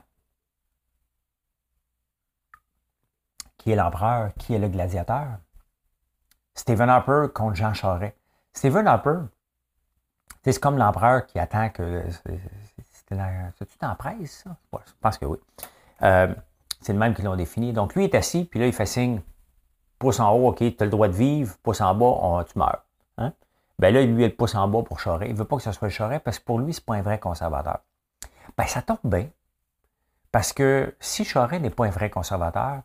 Qui 3.58 3.72
est 3.72 3.76
l'empereur? 3.76 4.32
Qui 4.36 4.54
est 4.54 4.60
le 4.60 4.70
gladiateur? 4.70 5.40
Stephen 6.54 6.90
Harper 6.90 7.28
contre 7.34 7.56
Jean 7.56 7.74
Charest. 7.74 8.16
Stephen 8.54 8.88
Harper, 8.88 9.20
c'est 10.44 10.60
comme 10.60 10.78
l'empereur 10.78 11.26
qui 11.26 11.40
attend 11.40 11.70
que. 11.70 12.04
C'était 12.92 13.18
C'est-tu 13.58 13.78
presse, 13.98 14.44
ça? 14.44 14.56
je 14.86 14.92
pense 15.02 15.18
que 15.18 15.26
oui. 15.26 15.38
Euh, 16.02 16.34
c'est 16.82 16.94
le 16.94 17.00
même 17.00 17.14
qu'ils 17.14 17.26
l'ont 17.26 17.36
défini. 17.36 17.74
Donc, 17.74 17.96
lui 17.96 18.06
est 18.06 18.16
assis, 18.16 18.46
puis 18.46 18.60
là, 18.60 18.68
il 18.68 18.74
fait 18.74 18.86
signe 18.86 19.22
pouce 20.00 20.20
en 20.20 20.32
haut, 20.34 20.50
OK, 20.50 20.58
tu 20.58 20.76
as 20.80 20.86
le 20.86 20.92
droit 20.92 21.08
de 21.08 21.14
vivre, 21.14 21.58
pouce 21.64 21.82
en 21.82 21.96
bas, 21.96 22.44
tu 22.46 22.58
meurs. 22.60 22.84
Hein? 23.18 23.34
Ben 23.80 23.94
là, 23.94 24.02
lui, 24.02 24.24
il 24.24 24.30
le 24.30 24.36
pouce 24.36 24.56
en 24.56 24.68
bas 24.68 24.84
pour 24.84 25.00
Charest. 25.00 25.30
Il 25.30 25.34
ne 25.34 25.38
veut 25.38 25.46
pas 25.46 25.58
que 25.58 25.64
ce 25.64 25.72
soit 25.72 25.90
Charest 25.90 26.24
parce 26.24 26.40
que 26.40 26.46
pour 26.46 26.60
lui, 26.60 26.74
ce 26.74 26.80
n'est 26.80 26.86
pas 26.86 26.96
un 26.96 27.02
vrai 27.02 27.20
conservateur. 27.20 27.80
Ben, 28.58 28.66
ça 28.66 28.82
tombe 28.82 29.00
bien. 29.04 29.30
Parce 30.32 30.54
que 30.54 30.96
si 31.00 31.26
Charest 31.26 31.62
n'est 31.62 31.70
pas 31.70 31.86
un 31.86 31.90
vrai 31.90 32.10
conservateur, 32.10 32.82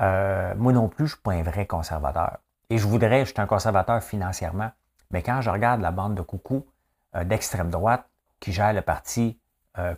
euh, 0.00 0.54
moi 0.56 0.72
non 0.72 0.88
plus, 0.88 1.06
je 1.06 1.12
ne 1.12 1.16
suis 1.16 1.22
pas 1.22 1.32
un 1.32 1.42
vrai 1.42 1.66
conservateur. 1.66 2.38
Et 2.70 2.78
je 2.78 2.86
voudrais, 2.86 3.20
je 3.24 3.32
suis 3.32 3.40
un 3.40 3.46
conservateur 3.46 4.02
financièrement. 4.02 4.70
Mais 5.10 5.22
quand 5.22 5.40
je 5.40 5.50
regarde 5.50 5.80
la 5.80 5.92
bande 5.92 6.14
de 6.14 6.22
coucou, 6.22 6.66
euh, 7.14 7.24
d'extrême 7.24 7.70
droite 7.70 8.08
qui 8.40 8.52
gère 8.52 8.72
le 8.72 8.82
parti 8.82 9.38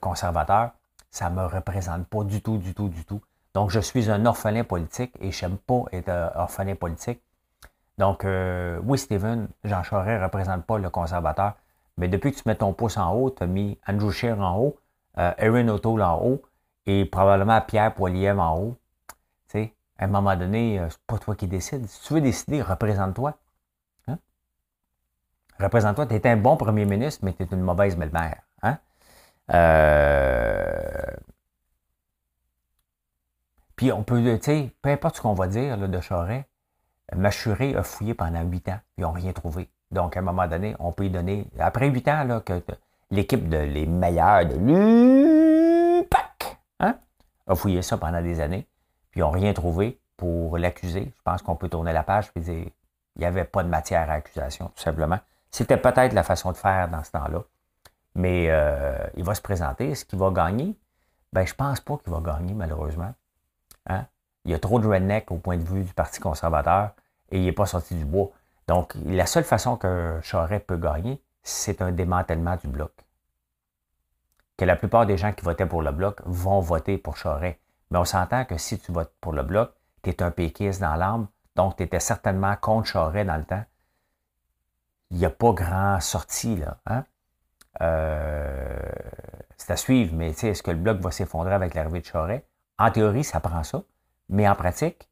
conservateur, 0.01 0.71
ça 1.11 1.29
ne 1.29 1.37
me 1.37 1.45
représente 1.45 2.07
pas 2.07 2.25
du 2.25 2.41
tout, 2.41 2.57
du 2.57 2.73
tout, 2.73 2.89
du 2.89 3.05
tout. 3.05 3.21
Donc, 3.53 3.71
je 3.71 3.81
suis 3.81 4.11
un 4.11 4.25
orphelin 4.25 4.65
politique 4.65 5.13
et 5.21 5.33
je 5.33 5.45
n'aime 5.45 5.59
pas 5.59 5.85
être 5.93 6.33
orphelin 6.35 6.75
politique. 6.75 7.23
Donc, 7.99 8.27
oui, 8.85 8.99
Steven, 8.99 9.49
Jean 9.65 9.83
Charest 9.83 10.21
ne 10.21 10.25
représente 10.25 10.65
pas 10.65 10.79
le 10.79 10.91
conservateur, 10.91 11.55
mais 11.97 12.09
depuis 12.09 12.33
que 12.33 12.37
tu 12.37 12.43
mets 12.47 12.57
ton 12.57 12.73
pouce 12.73 12.97
en 12.97 13.15
haut, 13.15 13.31
tu 13.31 13.43
as 13.43 13.47
mis 13.47 13.79
Andrew 13.87 14.11
Scheer 14.11 14.39
en 14.39 14.59
haut, 14.59 14.79
Erin 15.17 15.69
O'Toole 15.69 16.03
en 16.03 16.23
haut 16.23 16.43
et 16.85 17.05
probablement 17.07 17.61
Pierre 17.63 17.95
Poilievre 17.95 18.43
en 18.43 18.59
haut. 18.59 18.77
Tu 19.49 19.61
sais, 19.61 19.75
à 19.99 20.05
un 20.05 20.09
moment 20.09 20.37
donné, 20.37 20.79
c'est 20.91 21.01
pas 21.07 21.19
toi 21.19 21.35
qui 21.35 21.49
décides. 21.49 21.87
Si 21.87 22.03
tu 22.07 22.15
veux 22.15 22.21
décider, 22.21 22.61
représente-toi. 22.61 23.39
Représente-toi, 25.59 26.07
tu 26.07 26.15
es 26.17 26.27
un 26.27 26.37
bon 26.37 26.59
premier 26.59 26.85
ministre, 26.85 27.25
mais 27.25 27.33
tu 27.33 27.45
es 27.45 27.47
une 27.47 27.63
mauvaise 27.63 27.97
belle-mère. 27.97 28.43
Hein? 28.63 28.77
Euh, 29.55 31.17
puis 33.75 33.91
on 33.91 34.03
peut, 34.03 34.23
tu 34.39 34.43
sais, 34.43 34.71
peu 34.83 34.91
importe 34.91 35.17
ce 35.17 35.23
qu'on 35.23 35.33
va 35.33 35.47
dire 35.47 35.79
de 35.79 36.01
Charest, 36.03 36.45
Machuré 37.15 37.77
a 37.77 37.83
fouillé 37.83 38.15
pendant 38.15 38.43
huit 38.43 38.69
ans, 38.69 38.79
ils 38.97 39.03
n'ont 39.03 39.13
rien 39.13 39.33
trouvé. 39.33 39.69
Donc, 39.91 40.17
à 40.17 40.21
un 40.21 40.23
moment 40.23 40.49
donné, 40.49 40.75
on 40.79 40.93
peut 40.93 41.05
y 41.05 41.11
donner, 41.11 41.47
après 41.59 41.89
huit 41.89 42.09
ans, 42.09 42.25
là, 42.25 42.41
que 42.41 42.61
l'équipe 43.11 43.49
de 43.49 43.59
les 43.59 43.87
meilleurs 43.87 44.47
de 44.47 44.57
l'UPAC 44.57 46.59
hein, 46.81 46.97
a 47.47 47.55
fouillé 47.55 47.83
ça 47.83 47.97
pendant 47.97 48.21
des 48.21 48.41
années, 48.41 48.67
puis 49.11 49.21
ils 49.21 49.23
n'ont 49.23 49.31
rien 49.31 49.53
trouvé 49.53 50.01
pour 50.17 50.59
l'accuser. 50.59 51.13
Je 51.17 51.23
pense 51.23 51.43
qu'on 51.43 51.55
peut 51.55 51.69
tourner 51.69 51.93
la 51.93 52.03
page 52.03 52.33
et 52.35 52.41
dire 52.41 52.67
il 53.17 53.21
n'y 53.21 53.25
avait 53.25 53.45
pas 53.45 53.63
de 53.63 53.69
matière 53.69 54.11
à 54.11 54.15
accusation, 54.15 54.67
tout 54.75 54.83
simplement. 54.83 55.19
C'était 55.51 55.79
peut-être 55.79 56.13
la 56.13 56.23
façon 56.23 56.53
de 56.53 56.57
faire 56.57 56.89
dans 56.89 57.03
ce 57.03 57.11
temps-là. 57.13 57.43
Mais 58.15 58.47
euh, 58.51 58.99
il 59.17 59.25
va 59.25 59.35
se 59.35 59.41
présenter. 59.41 59.91
Est-ce 59.91 60.05
qu'il 60.05 60.19
va 60.19 60.31
gagner? 60.31 60.79
Ben, 61.33 61.47
je 61.47 61.55
pense 61.55 61.81
pas 61.81 61.97
qu'il 61.99 62.13
va 62.13 62.21
gagner, 62.21 62.55
malheureusement. 62.55 63.15
Hein? 63.87 64.07
Il 64.47 64.51
y 64.51 64.55
a 64.55 64.59
trop 64.59 64.81
de 64.81 64.89
redneck 64.89 65.31
au 65.31 65.37
point 65.37 65.59
de 65.59 65.63
vue 65.63 65.85
du 65.85 65.93
Parti 65.93 66.21
conservateur 66.21 66.93
et 67.31 67.39
il 67.39 67.45
n'est 67.45 67.53
pas 67.53 67.67
sorti 67.67 67.95
du 67.95 68.07
bois. 68.07 68.31
Donc, 68.67 68.95
la 69.05 69.27
seule 69.27 69.45
façon 69.45 69.77
que 69.77 70.19
Charest 70.23 70.65
peut 70.67 70.79
gagner, 70.79 71.21
c'est 71.43 71.83
un 71.83 71.93
démantèlement 71.93 72.57
du 72.57 72.69
bloc. 72.69 72.93
Que 74.57 74.65
la 74.65 74.77
plupart 74.77 75.05
des 75.05 75.19
gens 75.19 75.33
qui 75.33 75.45
votaient 75.45 75.67
pour 75.67 75.83
le 75.83 75.93
bloc 75.93 76.23
vont 76.25 76.61
voter 76.61 76.97
pour 76.97 77.19
Charest. 77.19 77.59
Mais 77.91 77.99
on 77.99 78.07
s'entend 78.07 78.47
que 78.47 78.57
si 78.57 78.79
tu 78.79 78.91
votes 78.91 79.13
pour 79.21 79.35
le 79.35 79.43
bloc, 79.43 79.73
tu 80.03 80.09
es 80.09 80.23
un 80.23 80.31
péquiste 80.31 80.81
dans 80.81 80.95
l'âme, 80.95 81.27
donc 81.55 81.77
tu 81.77 81.83
étais 81.83 82.01
certainement 82.01 82.57
contre 82.57 82.89
Charest 82.89 83.27
dans 83.27 83.37
le 83.37 83.45
temps 83.45 83.65
il 85.11 85.19
n'y 85.19 85.25
a 85.25 85.31
pas 85.31 85.53
grand 85.53 86.01
sortie, 86.01 86.57
là. 86.57 86.79
Hein? 86.87 87.05
Euh, 87.83 88.79
c'est 89.57 89.73
à 89.73 89.77
suivre, 89.77 90.15
mais 90.15 90.31
est-ce 90.31 90.63
que 90.63 90.71
le 90.71 90.79
bloc 90.79 90.99
va 90.99 91.11
s'effondrer 91.11 91.55
avec 91.55 91.75
l'arrivée 91.75 92.01
de 92.01 92.07
Charest? 92.07 92.45
En 92.79 92.91
théorie, 92.91 93.25
ça 93.25 93.41
prend 93.41 93.63
ça. 93.63 93.83
Mais 94.29 94.49
en 94.49 94.55
pratique, 94.55 95.09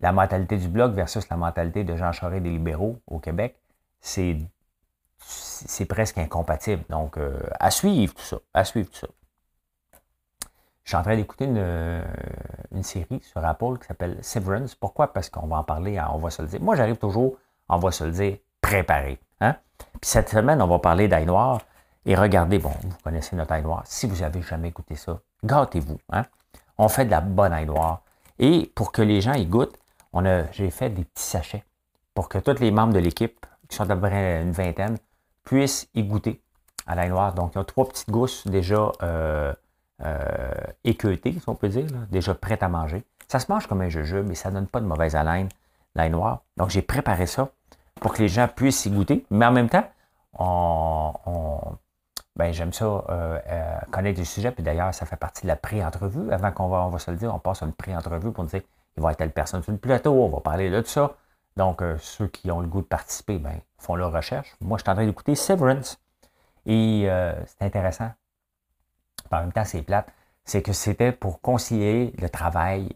la 0.00 0.12
mentalité 0.12 0.56
du 0.56 0.68
bloc 0.68 0.92
versus 0.92 1.28
la 1.28 1.36
mentalité 1.36 1.84
de 1.84 1.96
Jean 1.96 2.12
Charest 2.12 2.42
des 2.42 2.50
libéraux 2.50 3.00
au 3.06 3.18
Québec, 3.18 3.58
c'est, 4.00 4.36
c'est 5.18 5.86
presque 5.86 6.18
incompatible. 6.18 6.84
Donc, 6.88 7.16
euh, 7.16 7.38
à 7.58 7.70
suivre 7.70 8.14
tout 8.14 8.22
ça. 8.22 8.38
À 8.54 8.64
suivre 8.64 8.90
tout 8.90 8.98
ça. 8.98 9.08
Je 10.84 10.90
suis 10.90 10.96
en 10.96 11.02
train 11.02 11.16
d'écouter 11.16 11.46
une, 11.46 12.04
une, 12.72 12.84
série 12.84 13.20
sur 13.20 13.44
Apple 13.44 13.78
qui 13.80 13.88
s'appelle 13.88 14.22
Severance. 14.22 14.76
Pourquoi? 14.76 15.12
Parce 15.12 15.28
qu'on 15.28 15.48
va 15.48 15.56
en 15.56 15.64
parler, 15.64 16.00
on 16.12 16.18
va 16.18 16.30
se 16.30 16.42
le 16.42 16.46
dire. 16.46 16.60
Moi, 16.60 16.76
j'arrive 16.76 16.98
toujours, 16.98 17.36
on 17.68 17.78
va 17.78 17.90
se 17.90 18.04
le 18.04 18.12
dire, 18.12 18.36
préparé. 18.60 19.18
Hein? 19.40 19.56
Puis 19.78 20.10
cette 20.10 20.28
semaine, 20.28 20.62
on 20.62 20.68
va 20.68 20.78
parler 20.78 21.08
d'ail 21.08 21.26
noir. 21.26 21.60
Et 22.04 22.14
regardez, 22.14 22.60
bon, 22.60 22.72
vous 22.82 22.96
connaissez 23.02 23.34
notre 23.34 23.52
ail 23.52 23.64
noir. 23.64 23.82
Si 23.84 24.06
vous 24.06 24.20
n'avez 24.20 24.42
jamais 24.42 24.70
goûté 24.70 24.94
ça, 24.94 25.18
gâtez-vous. 25.44 25.98
Hein? 26.10 26.24
On 26.78 26.88
fait 26.88 27.04
de 27.04 27.10
la 27.10 27.20
bonne 27.20 27.52
ail 27.52 27.66
noir. 27.66 28.02
Et 28.38 28.70
pour 28.74 28.92
que 28.92 29.02
les 29.02 29.20
gens 29.20 29.34
y 29.34 29.46
goûtent, 29.46 29.78
on 30.12 30.24
a, 30.24 30.50
j'ai 30.52 30.70
fait 30.70 30.90
des 30.90 31.04
petits 31.04 31.24
sachets 31.24 31.64
pour 32.14 32.28
que 32.28 32.38
tous 32.38 32.60
les 32.60 32.70
membres 32.70 32.94
de 32.94 32.98
l'équipe, 32.98 33.44
qui 33.68 33.76
sont 33.76 33.88
à 33.88 33.94
peu 33.94 34.00
près 34.00 34.42
une 34.42 34.52
vingtaine, 34.52 34.96
puissent 35.44 35.88
y 35.94 36.02
goûter 36.02 36.40
à 36.86 36.94
l'ail 36.94 37.10
noir. 37.10 37.34
Donc, 37.34 37.52
il 37.54 37.58
y 37.58 37.60
a 37.60 37.64
trois 37.64 37.86
petites 37.86 38.10
gousses 38.10 38.46
déjà 38.46 38.90
euh, 39.02 39.52
euh, 40.04 40.50
équeutées, 40.84 41.32
si 41.32 41.48
on 41.48 41.54
peut 41.54 41.68
dire, 41.68 41.86
déjà 42.10 42.34
prêtes 42.34 42.62
à 42.62 42.68
manger. 42.68 43.04
Ça 43.28 43.38
se 43.38 43.50
mange 43.50 43.66
comme 43.66 43.82
un 43.82 43.88
jujube, 43.88 44.26
mais 44.26 44.34
ça 44.34 44.50
ne 44.50 44.54
donne 44.54 44.66
pas 44.66 44.80
de 44.80 44.86
mauvaise 44.86 45.16
haleine, 45.16 45.48
l'ail 45.94 46.10
noir. 46.10 46.42
Donc, 46.56 46.70
j'ai 46.70 46.82
préparé 46.82 47.26
ça 47.26 47.50
pour 48.00 48.12
que 48.12 48.22
les 48.22 48.28
gens 48.28 48.48
puissent 48.48 48.86
y 48.86 48.90
goûter. 48.90 49.26
Mais 49.30 49.46
en 49.46 49.52
même 49.52 49.68
temps, 49.68 49.84
on, 50.38 51.12
ben, 52.36 52.52
j'aime 52.52 52.72
ça 52.72 52.84
euh, 52.84 53.40
euh, 53.48 53.78
connaître 53.90 54.18
le 54.18 54.24
sujet. 54.24 54.50
Puis 54.50 54.62
d'ailleurs, 54.62 54.92
ça 54.94 55.06
fait 55.06 55.16
partie 55.16 55.42
de 55.42 55.48
la 55.48 55.56
pré-entrevue. 55.56 56.30
Avant 56.32 56.52
qu'on 56.52 56.68
va, 56.68 56.84
on 56.84 56.90
va 56.90 56.98
se 56.98 57.10
le 57.10 57.16
dire, 57.16 57.34
on 57.34 57.38
passe 57.38 57.62
à 57.62 57.66
une 57.66 57.72
pré-entrevue 57.72 58.32
pour 58.32 58.44
dire 58.44 58.60
il 58.96 59.02
va 59.02 59.08
avoir 59.08 59.16
telle 59.16 59.32
personne 59.32 59.62
sur 59.62 59.72
le 59.72 59.78
plateau, 59.78 60.12
on 60.12 60.28
va 60.28 60.40
parler 60.40 60.70
de 60.70 60.82
ça. 60.82 61.16
Donc, 61.56 61.82
euh, 61.82 61.96
ceux 61.98 62.28
qui 62.28 62.50
ont 62.50 62.60
le 62.60 62.66
goût 62.66 62.82
de 62.82 62.86
participer, 62.86 63.38
ben, 63.38 63.60
font 63.78 63.94
leur 63.94 64.12
recherche. 64.12 64.54
Moi, 64.60 64.78
je 64.78 64.82
suis 64.82 64.90
en 64.90 64.94
train 64.94 65.06
d'écouter 65.06 65.34
Severance. 65.34 65.98
Et 66.66 67.08
c'est 67.46 67.64
intéressant. 67.64 68.10
En 69.30 69.40
même 69.40 69.52
temps, 69.52 69.64
c'est 69.64 69.82
plate. 69.82 70.08
C'est 70.44 70.62
que 70.62 70.72
c'était 70.72 71.12
pour 71.12 71.40
concilier 71.40 72.12
le 72.18 72.28
travail 72.28 72.88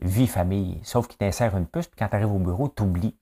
vie-famille. 0.00 0.80
Sauf 0.84 1.08
qu'il 1.08 1.16
t'insère 1.16 1.56
une 1.56 1.66
puce, 1.66 1.86
puis 1.86 1.96
quand 1.98 2.08
tu 2.08 2.16
arrives 2.16 2.30
au 2.30 2.38
bureau, 2.38 2.68
tu 2.68 2.82
oublies. 2.82 3.16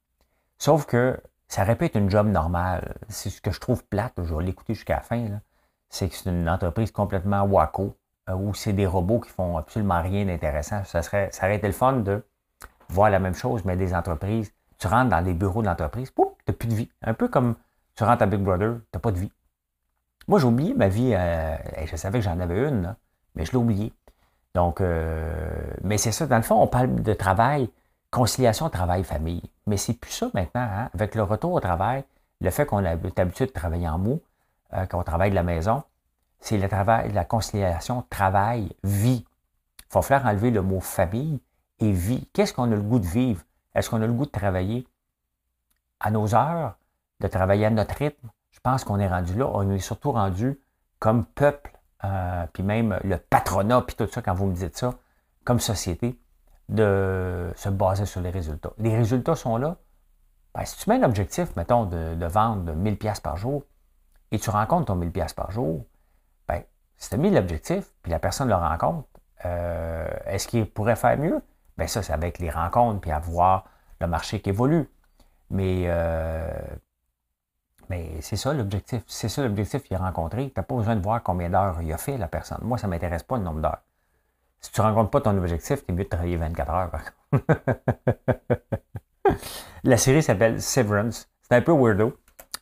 Sauf 0.59 0.85
que 0.85 1.21
ça 1.53 1.65
répète 1.65 1.97
une 1.97 2.09
job 2.09 2.29
normale. 2.29 2.95
C'est 3.11 3.29
ce 3.29 3.43
que 3.43 3.51
je 3.51 3.61
trouve 3.61 3.85
plate, 3.85 4.15
je 4.17 4.35
vais 4.35 4.43
l'écouter 4.43 4.73
jusqu'à 4.73 4.95
la 4.95 5.01
fin, 5.03 5.29
c'est 5.91 6.09
que 6.09 6.15
c'est 6.15 6.31
une 6.31 6.49
entreprise 6.49 6.91
complètement 6.93 7.43
waco, 7.43 7.95
euh, 8.31 8.33
où 8.33 8.55
c'est 8.55 8.73
des 8.73 8.87
robots 8.87 9.21
qui 9.21 9.29
font 9.29 9.59
absolument 9.59 10.01
rien 10.01 10.25
d'intéressant. 10.25 10.83
Ça, 10.85 11.03
serait, 11.03 11.29
ça 11.31 11.45
aurait 11.45 11.57
été 11.57 11.67
le 11.67 11.75
fun 11.75 11.93
de 11.99 12.25
voir 12.89 13.11
la 13.11 13.19
même 13.19 13.35
chose, 13.35 13.67
mais 13.67 13.77
des 13.77 13.95
entreprises. 13.95 14.51
Tu 14.79 14.87
rentres 14.87 15.11
dans 15.11 15.21
les 15.21 15.35
bureaux 15.35 15.61
de 15.61 15.67
l'entreprise, 15.67 16.11
tu 16.15 16.23
n'as 16.49 16.55
plus 16.55 16.69
de 16.69 16.75
vie. 16.75 16.89
Un 17.03 17.13
peu 17.13 17.29
comme 17.29 17.57
tu 17.97 18.05
rentres 18.05 18.23
à 18.23 18.27
Big 18.27 18.41
Brother, 18.41 18.77
tu 18.77 18.89
n'as 18.95 19.01
pas 19.01 19.13
de 19.13 19.19
vie. 19.19 19.33
Moi, 20.29 20.39
j'ai 20.39 20.47
oublié 20.47 20.73
ma 20.73 20.89
vie. 20.89 21.13
Euh, 21.15 21.55
je 21.85 21.97
savais 21.97 22.21
que 22.21 22.25
j'en 22.25 22.41
avais 22.41 22.67
une, 22.67 22.97
mais 23.35 23.45
je 23.45 23.53
l'ai 23.53 23.59
oublié. 23.59 23.93
Donc, 24.55 24.81
euh, 24.81 25.45
mais 25.85 25.99
c'est 25.99 26.13
ça, 26.13 26.27
dans 26.27 26.37
le 26.37 26.43
fond, 26.43 26.63
on 26.63 26.67
parle 26.67 27.03
de 27.03 27.13
travail, 27.13 27.69
conciliation 28.13 28.69
travail-famille. 28.71 29.43
Mais 29.67 29.77
c'est 29.77 29.95
plus 29.95 30.13
ça 30.13 30.31
maintenant. 30.35 30.69
Hein? 30.71 30.91
Avec 30.95 31.17
le 31.17 31.25
retour 31.25 31.53
au 31.53 31.61
travail, 31.61 32.05
le 32.41 32.51
fait 32.51 32.67
qu'on 32.67 32.79
a 32.79 32.95
l'habitude 32.95 33.49
de 33.49 33.53
travailler 33.53 33.89
en 33.89 33.99
mots, 33.99 34.23
euh, 34.75 34.87
qu'on 34.87 35.03
travaille 35.03 35.31
de 35.31 35.35
la 35.35 35.43
maison, 35.43 35.83
c'est 36.39 36.59
le 36.59 36.69
travail, 36.69 37.11
la 37.13 37.25
conciliation 37.25 38.05
travail-vie. 38.11 39.25
Il 39.25 39.93
faut 39.93 40.03
faire 40.03 40.27
enlever 40.27 40.51
le 40.51 40.63
mot 40.63 40.81
famille 40.81 41.41
et 41.81 41.91
vie. 41.91 42.29
Qu'est-ce 42.33 42.53
qu'on 42.53 42.71
a 42.71 42.77
le 42.77 42.83
goût 42.83 42.99
de 42.99 43.07
vivre? 43.07 43.43
Est-ce 43.75 43.91
qu'on 43.91 44.03
a 44.03 44.07
le 44.07 44.13
goût 44.13 44.27
de 44.27 44.31
travailler 44.31 44.87
à 45.99 46.11
nos 46.11 46.35
heures, 46.35 46.75
de 47.21 47.29
travailler 47.29 47.67
à 47.67 47.71
notre 47.71 47.95
rythme? 47.95 48.29
Je 48.51 48.61
pense 48.61 48.85
qu'on 48.85 48.99
est 48.99 49.09
rendu 49.09 49.35
là. 49.35 49.51
On 49.55 49.71
est 49.71 49.79
surtout 49.79 50.13
rendu 50.13 50.61
comme 50.99 51.25
peuple, 51.25 51.73
euh, 52.05 52.47
puis 52.53 52.63
même 52.63 52.99
le 53.05 53.17
patronat, 53.17 53.83
puis 53.83 53.97
tout 53.97 54.07
ça, 54.07 54.21
quand 54.21 54.35
vous 54.35 54.47
me 54.47 54.55
dites 54.55 54.77
ça, 54.77 54.95
comme 55.45 55.61
société 55.61 56.19
de 56.73 57.53
se 57.55 57.69
baser 57.69 58.07
sur 58.07 58.21
les 58.21 58.31
résultats. 58.31 58.73
Les 58.79 58.97
résultats 58.97 59.37
sont 59.37 59.57
là. 59.57 59.77
Ben, 60.55 60.65
si 60.65 60.79
tu 60.79 60.91
mets 60.91 60.99
l'objectif, 60.99 61.55
mettons, 61.57 61.85
de, 61.85 62.27
vendre 62.27 62.73
1000 62.73 62.99
pièces 62.99 63.21
par 63.21 63.37
jour 63.37 63.63
et 64.31 64.39
tu 64.39 64.51
rencontres 64.51 64.87
ton 64.87 64.97
1000 64.97 65.13
pièces 65.13 65.35
par 65.35 65.51
jour, 65.51 65.85
ben, 66.49 66.63
si 66.97 67.11
tu 67.11 67.15
as 67.15 67.19
mis 67.19 67.31
l'objectif, 67.31 67.85
puis 68.03 68.11
la 68.11 68.19
personne 68.19 68.49
le 68.49 68.55
rencontre, 68.55 69.07
euh, 69.45 70.09
est-ce 70.27 70.49
qu'il 70.49 70.69
pourrait 70.69 70.97
faire 70.97 71.19
mieux? 71.19 71.41
Ben 71.77 71.87
ça, 71.89 72.03
c'est 72.03 72.13
avec 72.13 72.39
les 72.39 72.51
rencontres, 72.51 73.01
puis 73.01 73.11
à 73.11 73.19
voir 73.19 73.65
le 74.01 74.07
marché 74.07 74.41
qui 74.41 74.51
évolue. 74.51 74.89
Mais, 75.51 75.85
euh, 75.87 76.51
mais 77.91 78.21
c'est 78.21 78.37
ça 78.37 78.55
l'objectif. 78.55 79.03
C'est 79.07 79.29
ça 79.29 79.43
l'objectif 79.43 79.83
qu'il 79.83 79.97
a 79.97 80.01
rencontré. 80.01 80.47
Tu 80.47 80.55
n'as 80.57 80.63
pas 80.63 80.75
besoin 80.75 80.97
de 80.97 81.03
voir 81.03 81.23
combien 81.23 81.51
d'heures 81.51 81.81
il 81.83 81.93
a 81.93 81.99
fait, 81.99 82.17
la 82.17 82.29
personne. 82.29 82.61
Moi, 82.63 82.79
ça 82.79 82.87
ne 82.87 82.93
m'intéresse 82.93 83.23
pas 83.23 83.37
le 83.37 83.43
nombre 83.43 83.61
d'heures. 83.61 83.83
Si 84.63 84.71
tu 84.71 84.81
ne 84.81 84.87
rencontres 84.87 85.11
pas 85.11 85.21
ton 85.21 85.37
objectif, 85.37 85.85
tu 85.85 85.93
es 85.93 85.95
mieux 85.95 86.05
de 86.05 86.09
travailler 86.09 86.37
24 86.37 86.71
heures, 86.71 86.93
La 89.85 89.97
série 89.97 90.23
s'appelle 90.23 90.63
Severance. 90.63 91.29
C'est 91.43 91.57
un 91.57 91.63
peu 91.63 91.73
weirdo, 91.73 92.17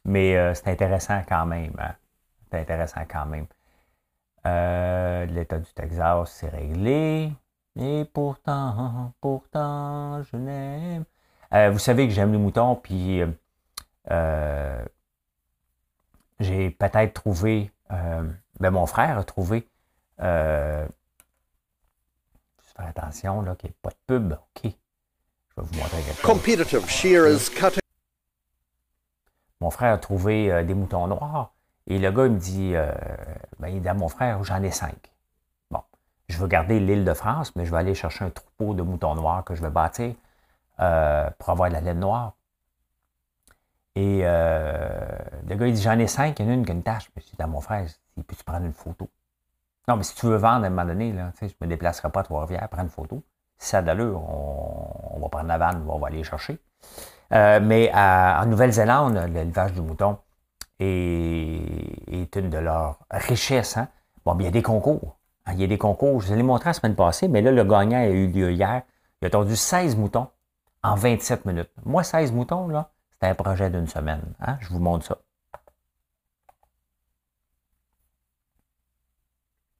mais 0.06 0.34
euh, 0.36 0.54
c'est 0.54 0.68
intéressant 0.68 1.20
quand 1.28 1.44
même. 1.44 1.74
Hein. 1.78 1.94
C'est 2.50 2.60
intéressant 2.60 3.02
quand 3.08 3.26
même. 3.26 3.46
Euh, 4.46 5.26
L'État 5.26 5.58
du 5.58 5.70
Texas, 5.74 6.32
c'est 6.32 6.48
réglé. 6.48 7.30
Et 7.78 8.06
pourtant, 8.06 9.12
pourtant, 9.20 10.22
je 10.22 10.36
n'aime. 10.36 11.04
Euh, 11.52 11.70
vous 11.70 11.78
savez 11.78 12.08
que 12.08 12.14
j'aime 12.14 12.32
les 12.32 12.38
moutons, 12.38 12.76
puis 12.76 13.22
j'ai 16.40 16.70
peut-être 16.70 17.12
trouvé, 17.12 17.70
ben 17.90 18.70
mon 18.70 18.86
frère 18.86 19.18
a 19.18 19.24
trouvé 19.24 19.68
attention, 22.88 23.42
là, 23.42 23.54
qu'il 23.56 23.68
n'y 23.68 23.72
ait 23.72 23.78
pas 23.82 23.90
de 23.90 23.96
pub. 24.06 24.32
OK. 24.32 24.62
Je 24.64 24.68
vais 25.60 25.66
vous 25.66 25.78
montrer 25.78 26.02
quelque 26.02 26.14
chose. 26.16 26.22
Mon 29.60 29.70
frère 29.70 29.92
a 29.94 29.98
trouvé 29.98 30.50
euh, 30.50 30.64
des 30.64 30.74
moutons 30.74 31.06
noirs 31.06 31.52
Et 31.86 31.98
le 31.98 32.10
gars, 32.10 32.26
il 32.26 32.32
me 32.32 32.38
dit, 32.38 32.72
euh, 32.74 32.92
ben, 33.58 33.68
il 33.68 33.82
dit 33.82 33.88
à 33.88 33.94
mon 33.94 34.08
frère, 34.08 34.42
j'en 34.44 34.62
ai 34.62 34.70
cinq. 34.70 35.12
Bon, 35.70 35.82
je 36.28 36.38
veux 36.38 36.46
garder 36.46 36.80
l'île 36.80 37.04
de 37.04 37.14
France, 37.14 37.54
mais 37.56 37.66
je 37.66 37.70
vais 37.70 37.78
aller 37.78 37.94
chercher 37.94 38.24
un 38.24 38.30
troupeau 38.30 38.74
de 38.74 38.82
moutons 38.82 39.14
noirs 39.14 39.44
que 39.44 39.54
je 39.54 39.62
vais 39.62 39.70
bâtir 39.70 40.14
euh, 40.80 41.28
pour 41.38 41.50
avoir 41.50 41.68
de 41.68 41.74
la 41.74 41.80
laine 41.82 42.00
noire. 42.00 42.34
Et 43.96 44.20
euh, 44.22 45.18
le 45.48 45.54
gars, 45.56 45.66
il 45.66 45.74
dit, 45.74 45.82
j'en 45.82 45.98
ai 45.98 46.06
cinq, 46.06 46.38
il 46.38 46.46
y 46.46 46.48
en 46.48 46.52
a 46.52 46.54
une 46.54 46.64
qui 46.64 46.70
a 46.70 46.74
une 46.74 46.82
tâche. 46.82 47.10
Je 47.16 47.22
dis 47.22 47.42
à 47.42 47.46
mon 47.46 47.60
frère, 47.60 47.86
il 48.16 48.24
peut-tu 48.24 48.44
prendre 48.44 48.64
une 48.64 48.72
photo? 48.72 49.10
Non, 49.90 49.96
mais 49.96 50.04
si 50.04 50.14
tu 50.14 50.26
veux 50.26 50.36
vendre 50.36 50.62
à 50.62 50.68
un 50.68 50.70
moment 50.70 50.84
donné, 50.84 51.12
je 51.40 51.46
ne 51.46 51.50
me 51.62 51.66
déplacerai 51.66 52.10
pas 52.10 52.20
à 52.20 52.22
Trois-Rivières, 52.22 52.68
prendre 52.68 52.84
une 52.84 52.90
photo. 52.90 53.24
Si 53.58 53.70
ça 53.70 53.78
a 53.78 53.82
d'allure, 53.82 54.22
on, 54.22 55.18
va 55.18 55.28
prendre 55.28 55.48
la 55.48 55.58
vanne, 55.58 55.84
on 55.88 55.98
va 55.98 56.06
aller 56.06 56.22
chercher. 56.22 56.60
mais 57.32 57.90
en 57.92 58.46
Nouvelle-Zélande, 58.46 59.16
l'élevage 59.34 59.72
du 59.72 59.80
mouton, 59.80 60.16
est, 60.78 62.36
une 62.36 62.50
de 62.50 62.58
leurs 62.58 63.00
richesses. 63.10 63.78
Hein? 63.78 63.88
Bon, 64.24 64.36
il 64.38 64.44
y 64.44 64.46
a 64.46 64.52
des 64.52 64.62
concours. 64.62 65.16
Hein, 65.44 65.54
il 65.54 65.60
y 65.60 65.64
a 65.64 65.66
des 65.66 65.76
concours. 65.76 66.20
Je 66.20 66.28
vous 66.28 66.34
l'ai 66.36 66.44
montré 66.44 66.68
la 66.68 66.74
semaine 66.74 66.94
passée, 66.94 67.26
mais 67.26 67.42
là, 67.42 67.50
le 67.50 67.64
gagnant 67.64 67.98
a 67.98 68.06
eu 68.06 68.28
lieu 68.28 68.52
hier. 68.52 68.82
Il 69.20 69.24
a 69.24 69.26
attendu 69.26 69.56
16 69.56 69.96
moutons 69.96 70.28
en 70.84 70.94
27 70.94 71.46
minutes. 71.46 71.72
Moi, 71.84 72.04
16 72.04 72.30
moutons, 72.30 72.68
c'était 73.10 73.26
un 73.26 73.34
projet 73.34 73.70
d'une 73.70 73.88
semaine. 73.88 74.22
Hein? 74.40 74.56
Je 74.60 74.68
vous 74.68 74.78
montre 74.78 75.04
ça. 75.04 75.18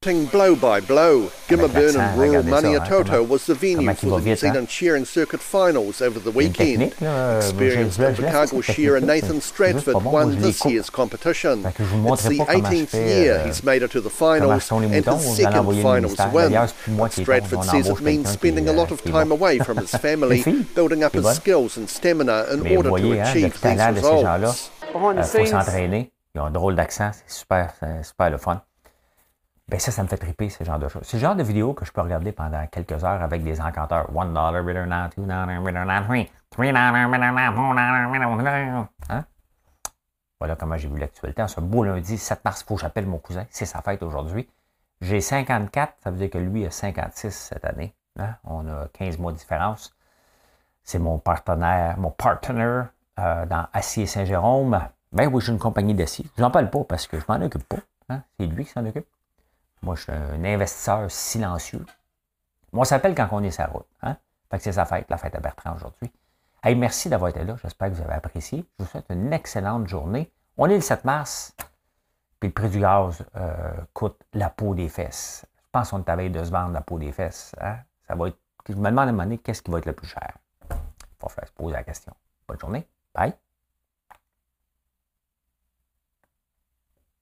Blow 0.03 0.57
by 0.57 0.81
blow. 0.81 1.27
Gimmerburn 1.47 1.95
and 1.95 2.19
Royal 2.19 2.43
Maniatoto 2.43 3.29
was 3.29 3.45
the 3.45 3.55
venue 3.55 3.93
for 3.93 4.19
the 4.19 4.25
New 4.25 4.35
Zealand 4.35 4.71
shearing 4.71 5.05
circuit 5.05 5.41
finals 5.41 6.01
over 6.01 6.19
the 6.19 6.31
weekend. 6.31 6.85
Experienced 6.85 7.99
Invercargill 8.01 8.65
shearer 8.65 8.99
Nathan 9.13 9.43
Stratford 9.43 10.03
won 10.03 10.41
this 10.41 10.65
year's 10.65 10.89
competition. 10.89 11.67
It's 11.67 12.25
the 12.25 12.39
18th 12.39 12.95
year 12.95 13.45
he's 13.45 13.63
made 13.63 13.83
it 13.83 13.91
to 13.91 14.01
the 14.01 14.09
finals 14.09 14.73
and 14.73 14.91
his 14.91 15.37
second 15.37 15.83
finals 15.83 16.19
win. 16.33 17.11
Stratford 17.11 17.65
says 17.65 17.91
it 17.91 18.01
means 18.01 18.31
spending 18.31 18.69
a 18.71 18.73
lot 18.73 18.91
of 18.93 19.05
time 19.05 19.31
away 19.31 19.59
from 19.59 19.77
his 19.77 19.91
family, 20.07 20.43
building 20.75 21.05
up 21.05 21.13
his 21.13 21.29
skills 21.29 21.77
and 21.77 21.91
stamina 21.91 22.47
in 22.51 22.67
order 22.75 22.89
to 22.89 23.21
achieve 23.21 23.61
these 23.61 23.79
results. 23.79 24.71
Behind 24.95 25.19
the 25.19 25.25
scenes. 25.25 25.51
s'entraîner. 25.51 26.11
Ils 26.35 26.41
ont 26.41 26.47
un 26.47 26.51
drôle 26.53 26.77
d'accent, 26.77 27.11
c'est 27.13 27.39
super, 27.39 27.75
super 28.03 28.31
le 28.31 28.39
fun. 28.39 28.63
Ben 29.71 29.79
ça, 29.79 29.93
ça 29.93 30.03
me 30.03 30.09
fait 30.09 30.17
triper, 30.17 30.49
ce 30.49 30.65
genre 30.65 30.81
de 30.81 30.89
choses. 30.89 31.03
C'est 31.05 31.17
le 31.17 31.21
genre 31.21 31.37
de 31.37 31.45
vidéo 31.45 31.75
que 31.75 31.85
je 31.85 31.93
peux 31.93 32.01
regarder 32.01 32.33
pendant 32.33 32.67
quelques 32.67 33.05
heures 33.05 33.23
avec 33.23 33.45
des 33.45 33.61
encanteurs. 33.61 34.11
One 34.15 34.35
dollar, 34.35 34.65
$2, 34.65 34.93
hein? 39.09 39.25
Voilà 40.41 40.57
comment 40.57 40.77
j'ai 40.77 40.89
vu 40.89 40.99
l'actualité. 40.99 41.43
En 41.43 41.47
ce 41.47 41.61
beau 41.61 41.85
lundi 41.85 42.19
7 42.19 42.45
mars, 42.45 42.63
il 42.63 42.67
faut 42.67 42.75
que 42.75 42.81
j'appelle 42.81 43.07
mon 43.07 43.19
cousin. 43.19 43.47
C'est 43.51 43.65
sa 43.65 43.81
fête 43.81 44.03
aujourd'hui. 44.03 44.51
J'ai 45.03 45.21
54, 45.21 45.95
ça 46.03 46.11
veut 46.11 46.17
dire 46.17 46.31
que 46.31 46.39
lui 46.39 46.67
a 46.67 46.71
56 46.73 47.31
cette 47.31 47.65
année. 47.65 47.95
Hein? 48.19 48.35
On 48.43 48.67
a 48.67 48.89
15 48.89 49.19
mois 49.19 49.31
de 49.31 49.37
différence. 49.37 49.95
C'est 50.83 50.99
mon 50.99 51.21
partenaire, 51.21 51.97
mon 51.97 52.11
partner 52.11 52.83
euh, 53.21 53.47
dans 53.47 53.67
Acier 53.73 54.07
Saint-Jérôme. 54.07 54.81
Ben 55.13 55.29
oui, 55.29 55.41
j'ai 55.41 55.53
une 55.53 55.61
compagnie 55.61 55.95
d'acier. 55.95 56.27
Je 56.37 56.43
n'en 56.43 56.51
parle 56.51 56.71
pas 56.71 56.83
parce 56.83 57.07
que 57.07 57.21
je 57.21 57.25
m'en 57.29 57.41
occupe 57.41 57.69
pas. 57.69 57.79
Hein? 58.09 58.23
C'est 58.37 58.47
lui 58.47 58.65
qui 58.65 58.73
s'en 58.73 58.85
occupe. 58.85 59.07
Moi, 59.83 59.95
je 59.95 60.03
suis 60.03 60.13
un 60.13 60.45
investisseur 60.45 61.11
silencieux. 61.11 61.85
Moi, 62.73 62.85
ça 62.85 62.97
s'appelle 62.97 63.15
quand 63.15 63.29
on 63.33 63.43
est 63.43 63.51
sa 63.51 63.67
route. 63.67 63.87
Hein? 64.03 64.17
Fait 64.51 64.59
que 64.59 64.65
c'est 64.65 64.73
sa 64.73 64.85
fête, 64.85 65.07
la 65.09 65.17
fête 65.17 65.35
à 65.35 65.41
Bertrand 65.41 65.75
aujourd'hui. 65.75 66.11
Merci 66.65 67.09
d'avoir 67.09 67.31
été 67.31 67.43
là. 67.45 67.57
J'espère 67.63 67.89
que 67.89 67.95
vous 67.95 68.03
avez 68.03 68.15
apprécié. 68.15 68.65
Je 68.79 68.85
vous 68.85 68.91
souhaite 68.91 69.07
une 69.09 69.33
excellente 69.33 69.89
journée. 69.89 70.31
On 70.57 70.67
est 70.69 70.75
le 70.75 70.81
7 70.81 71.05
mars. 71.05 71.55
Puis 72.39 72.49
le 72.49 72.53
prix 72.53 72.69
du 72.69 72.81
gaz 72.81 73.25
euh, 73.37 73.73
coûte 73.93 74.21
la 74.35 74.51
peau 74.51 74.75
des 74.75 74.89
fesses. 74.89 75.47
Je 75.59 75.69
pense 75.73 75.91
qu'on 75.91 75.99
est 76.01 76.09
à 76.09 76.17
veille 76.17 76.31
de 76.31 76.43
se 76.43 76.51
vendre 76.51 76.73
la 76.73 76.81
peau 76.81 76.99
des 76.99 77.13
fesses. 77.13 77.55
Hein? 77.61 77.77
Ça 78.07 78.15
va 78.15 78.29
être. 78.29 78.39
Je 78.69 78.75
me 78.75 78.91
demande 78.91 78.99
à 78.99 79.03
un 79.03 79.13
moment 79.13 79.25
donné 79.25 79.39
qu'est-ce 79.39 79.63
qui 79.63 79.71
va 79.71 79.79
être 79.79 79.87
le 79.87 79.95
plus 79.95 80.07
cher? 80.07 80.33
Il 80.71 80.77
faut 81.19 81.29
faire 81.29 81.47
se 81.47 81.53
poser 81.53 81.73
la 81.73 81.83
question. 81.83 82.13
Bonne 82.47 82.61
journée. 82.61 82.87
Bye. 83.15 83.35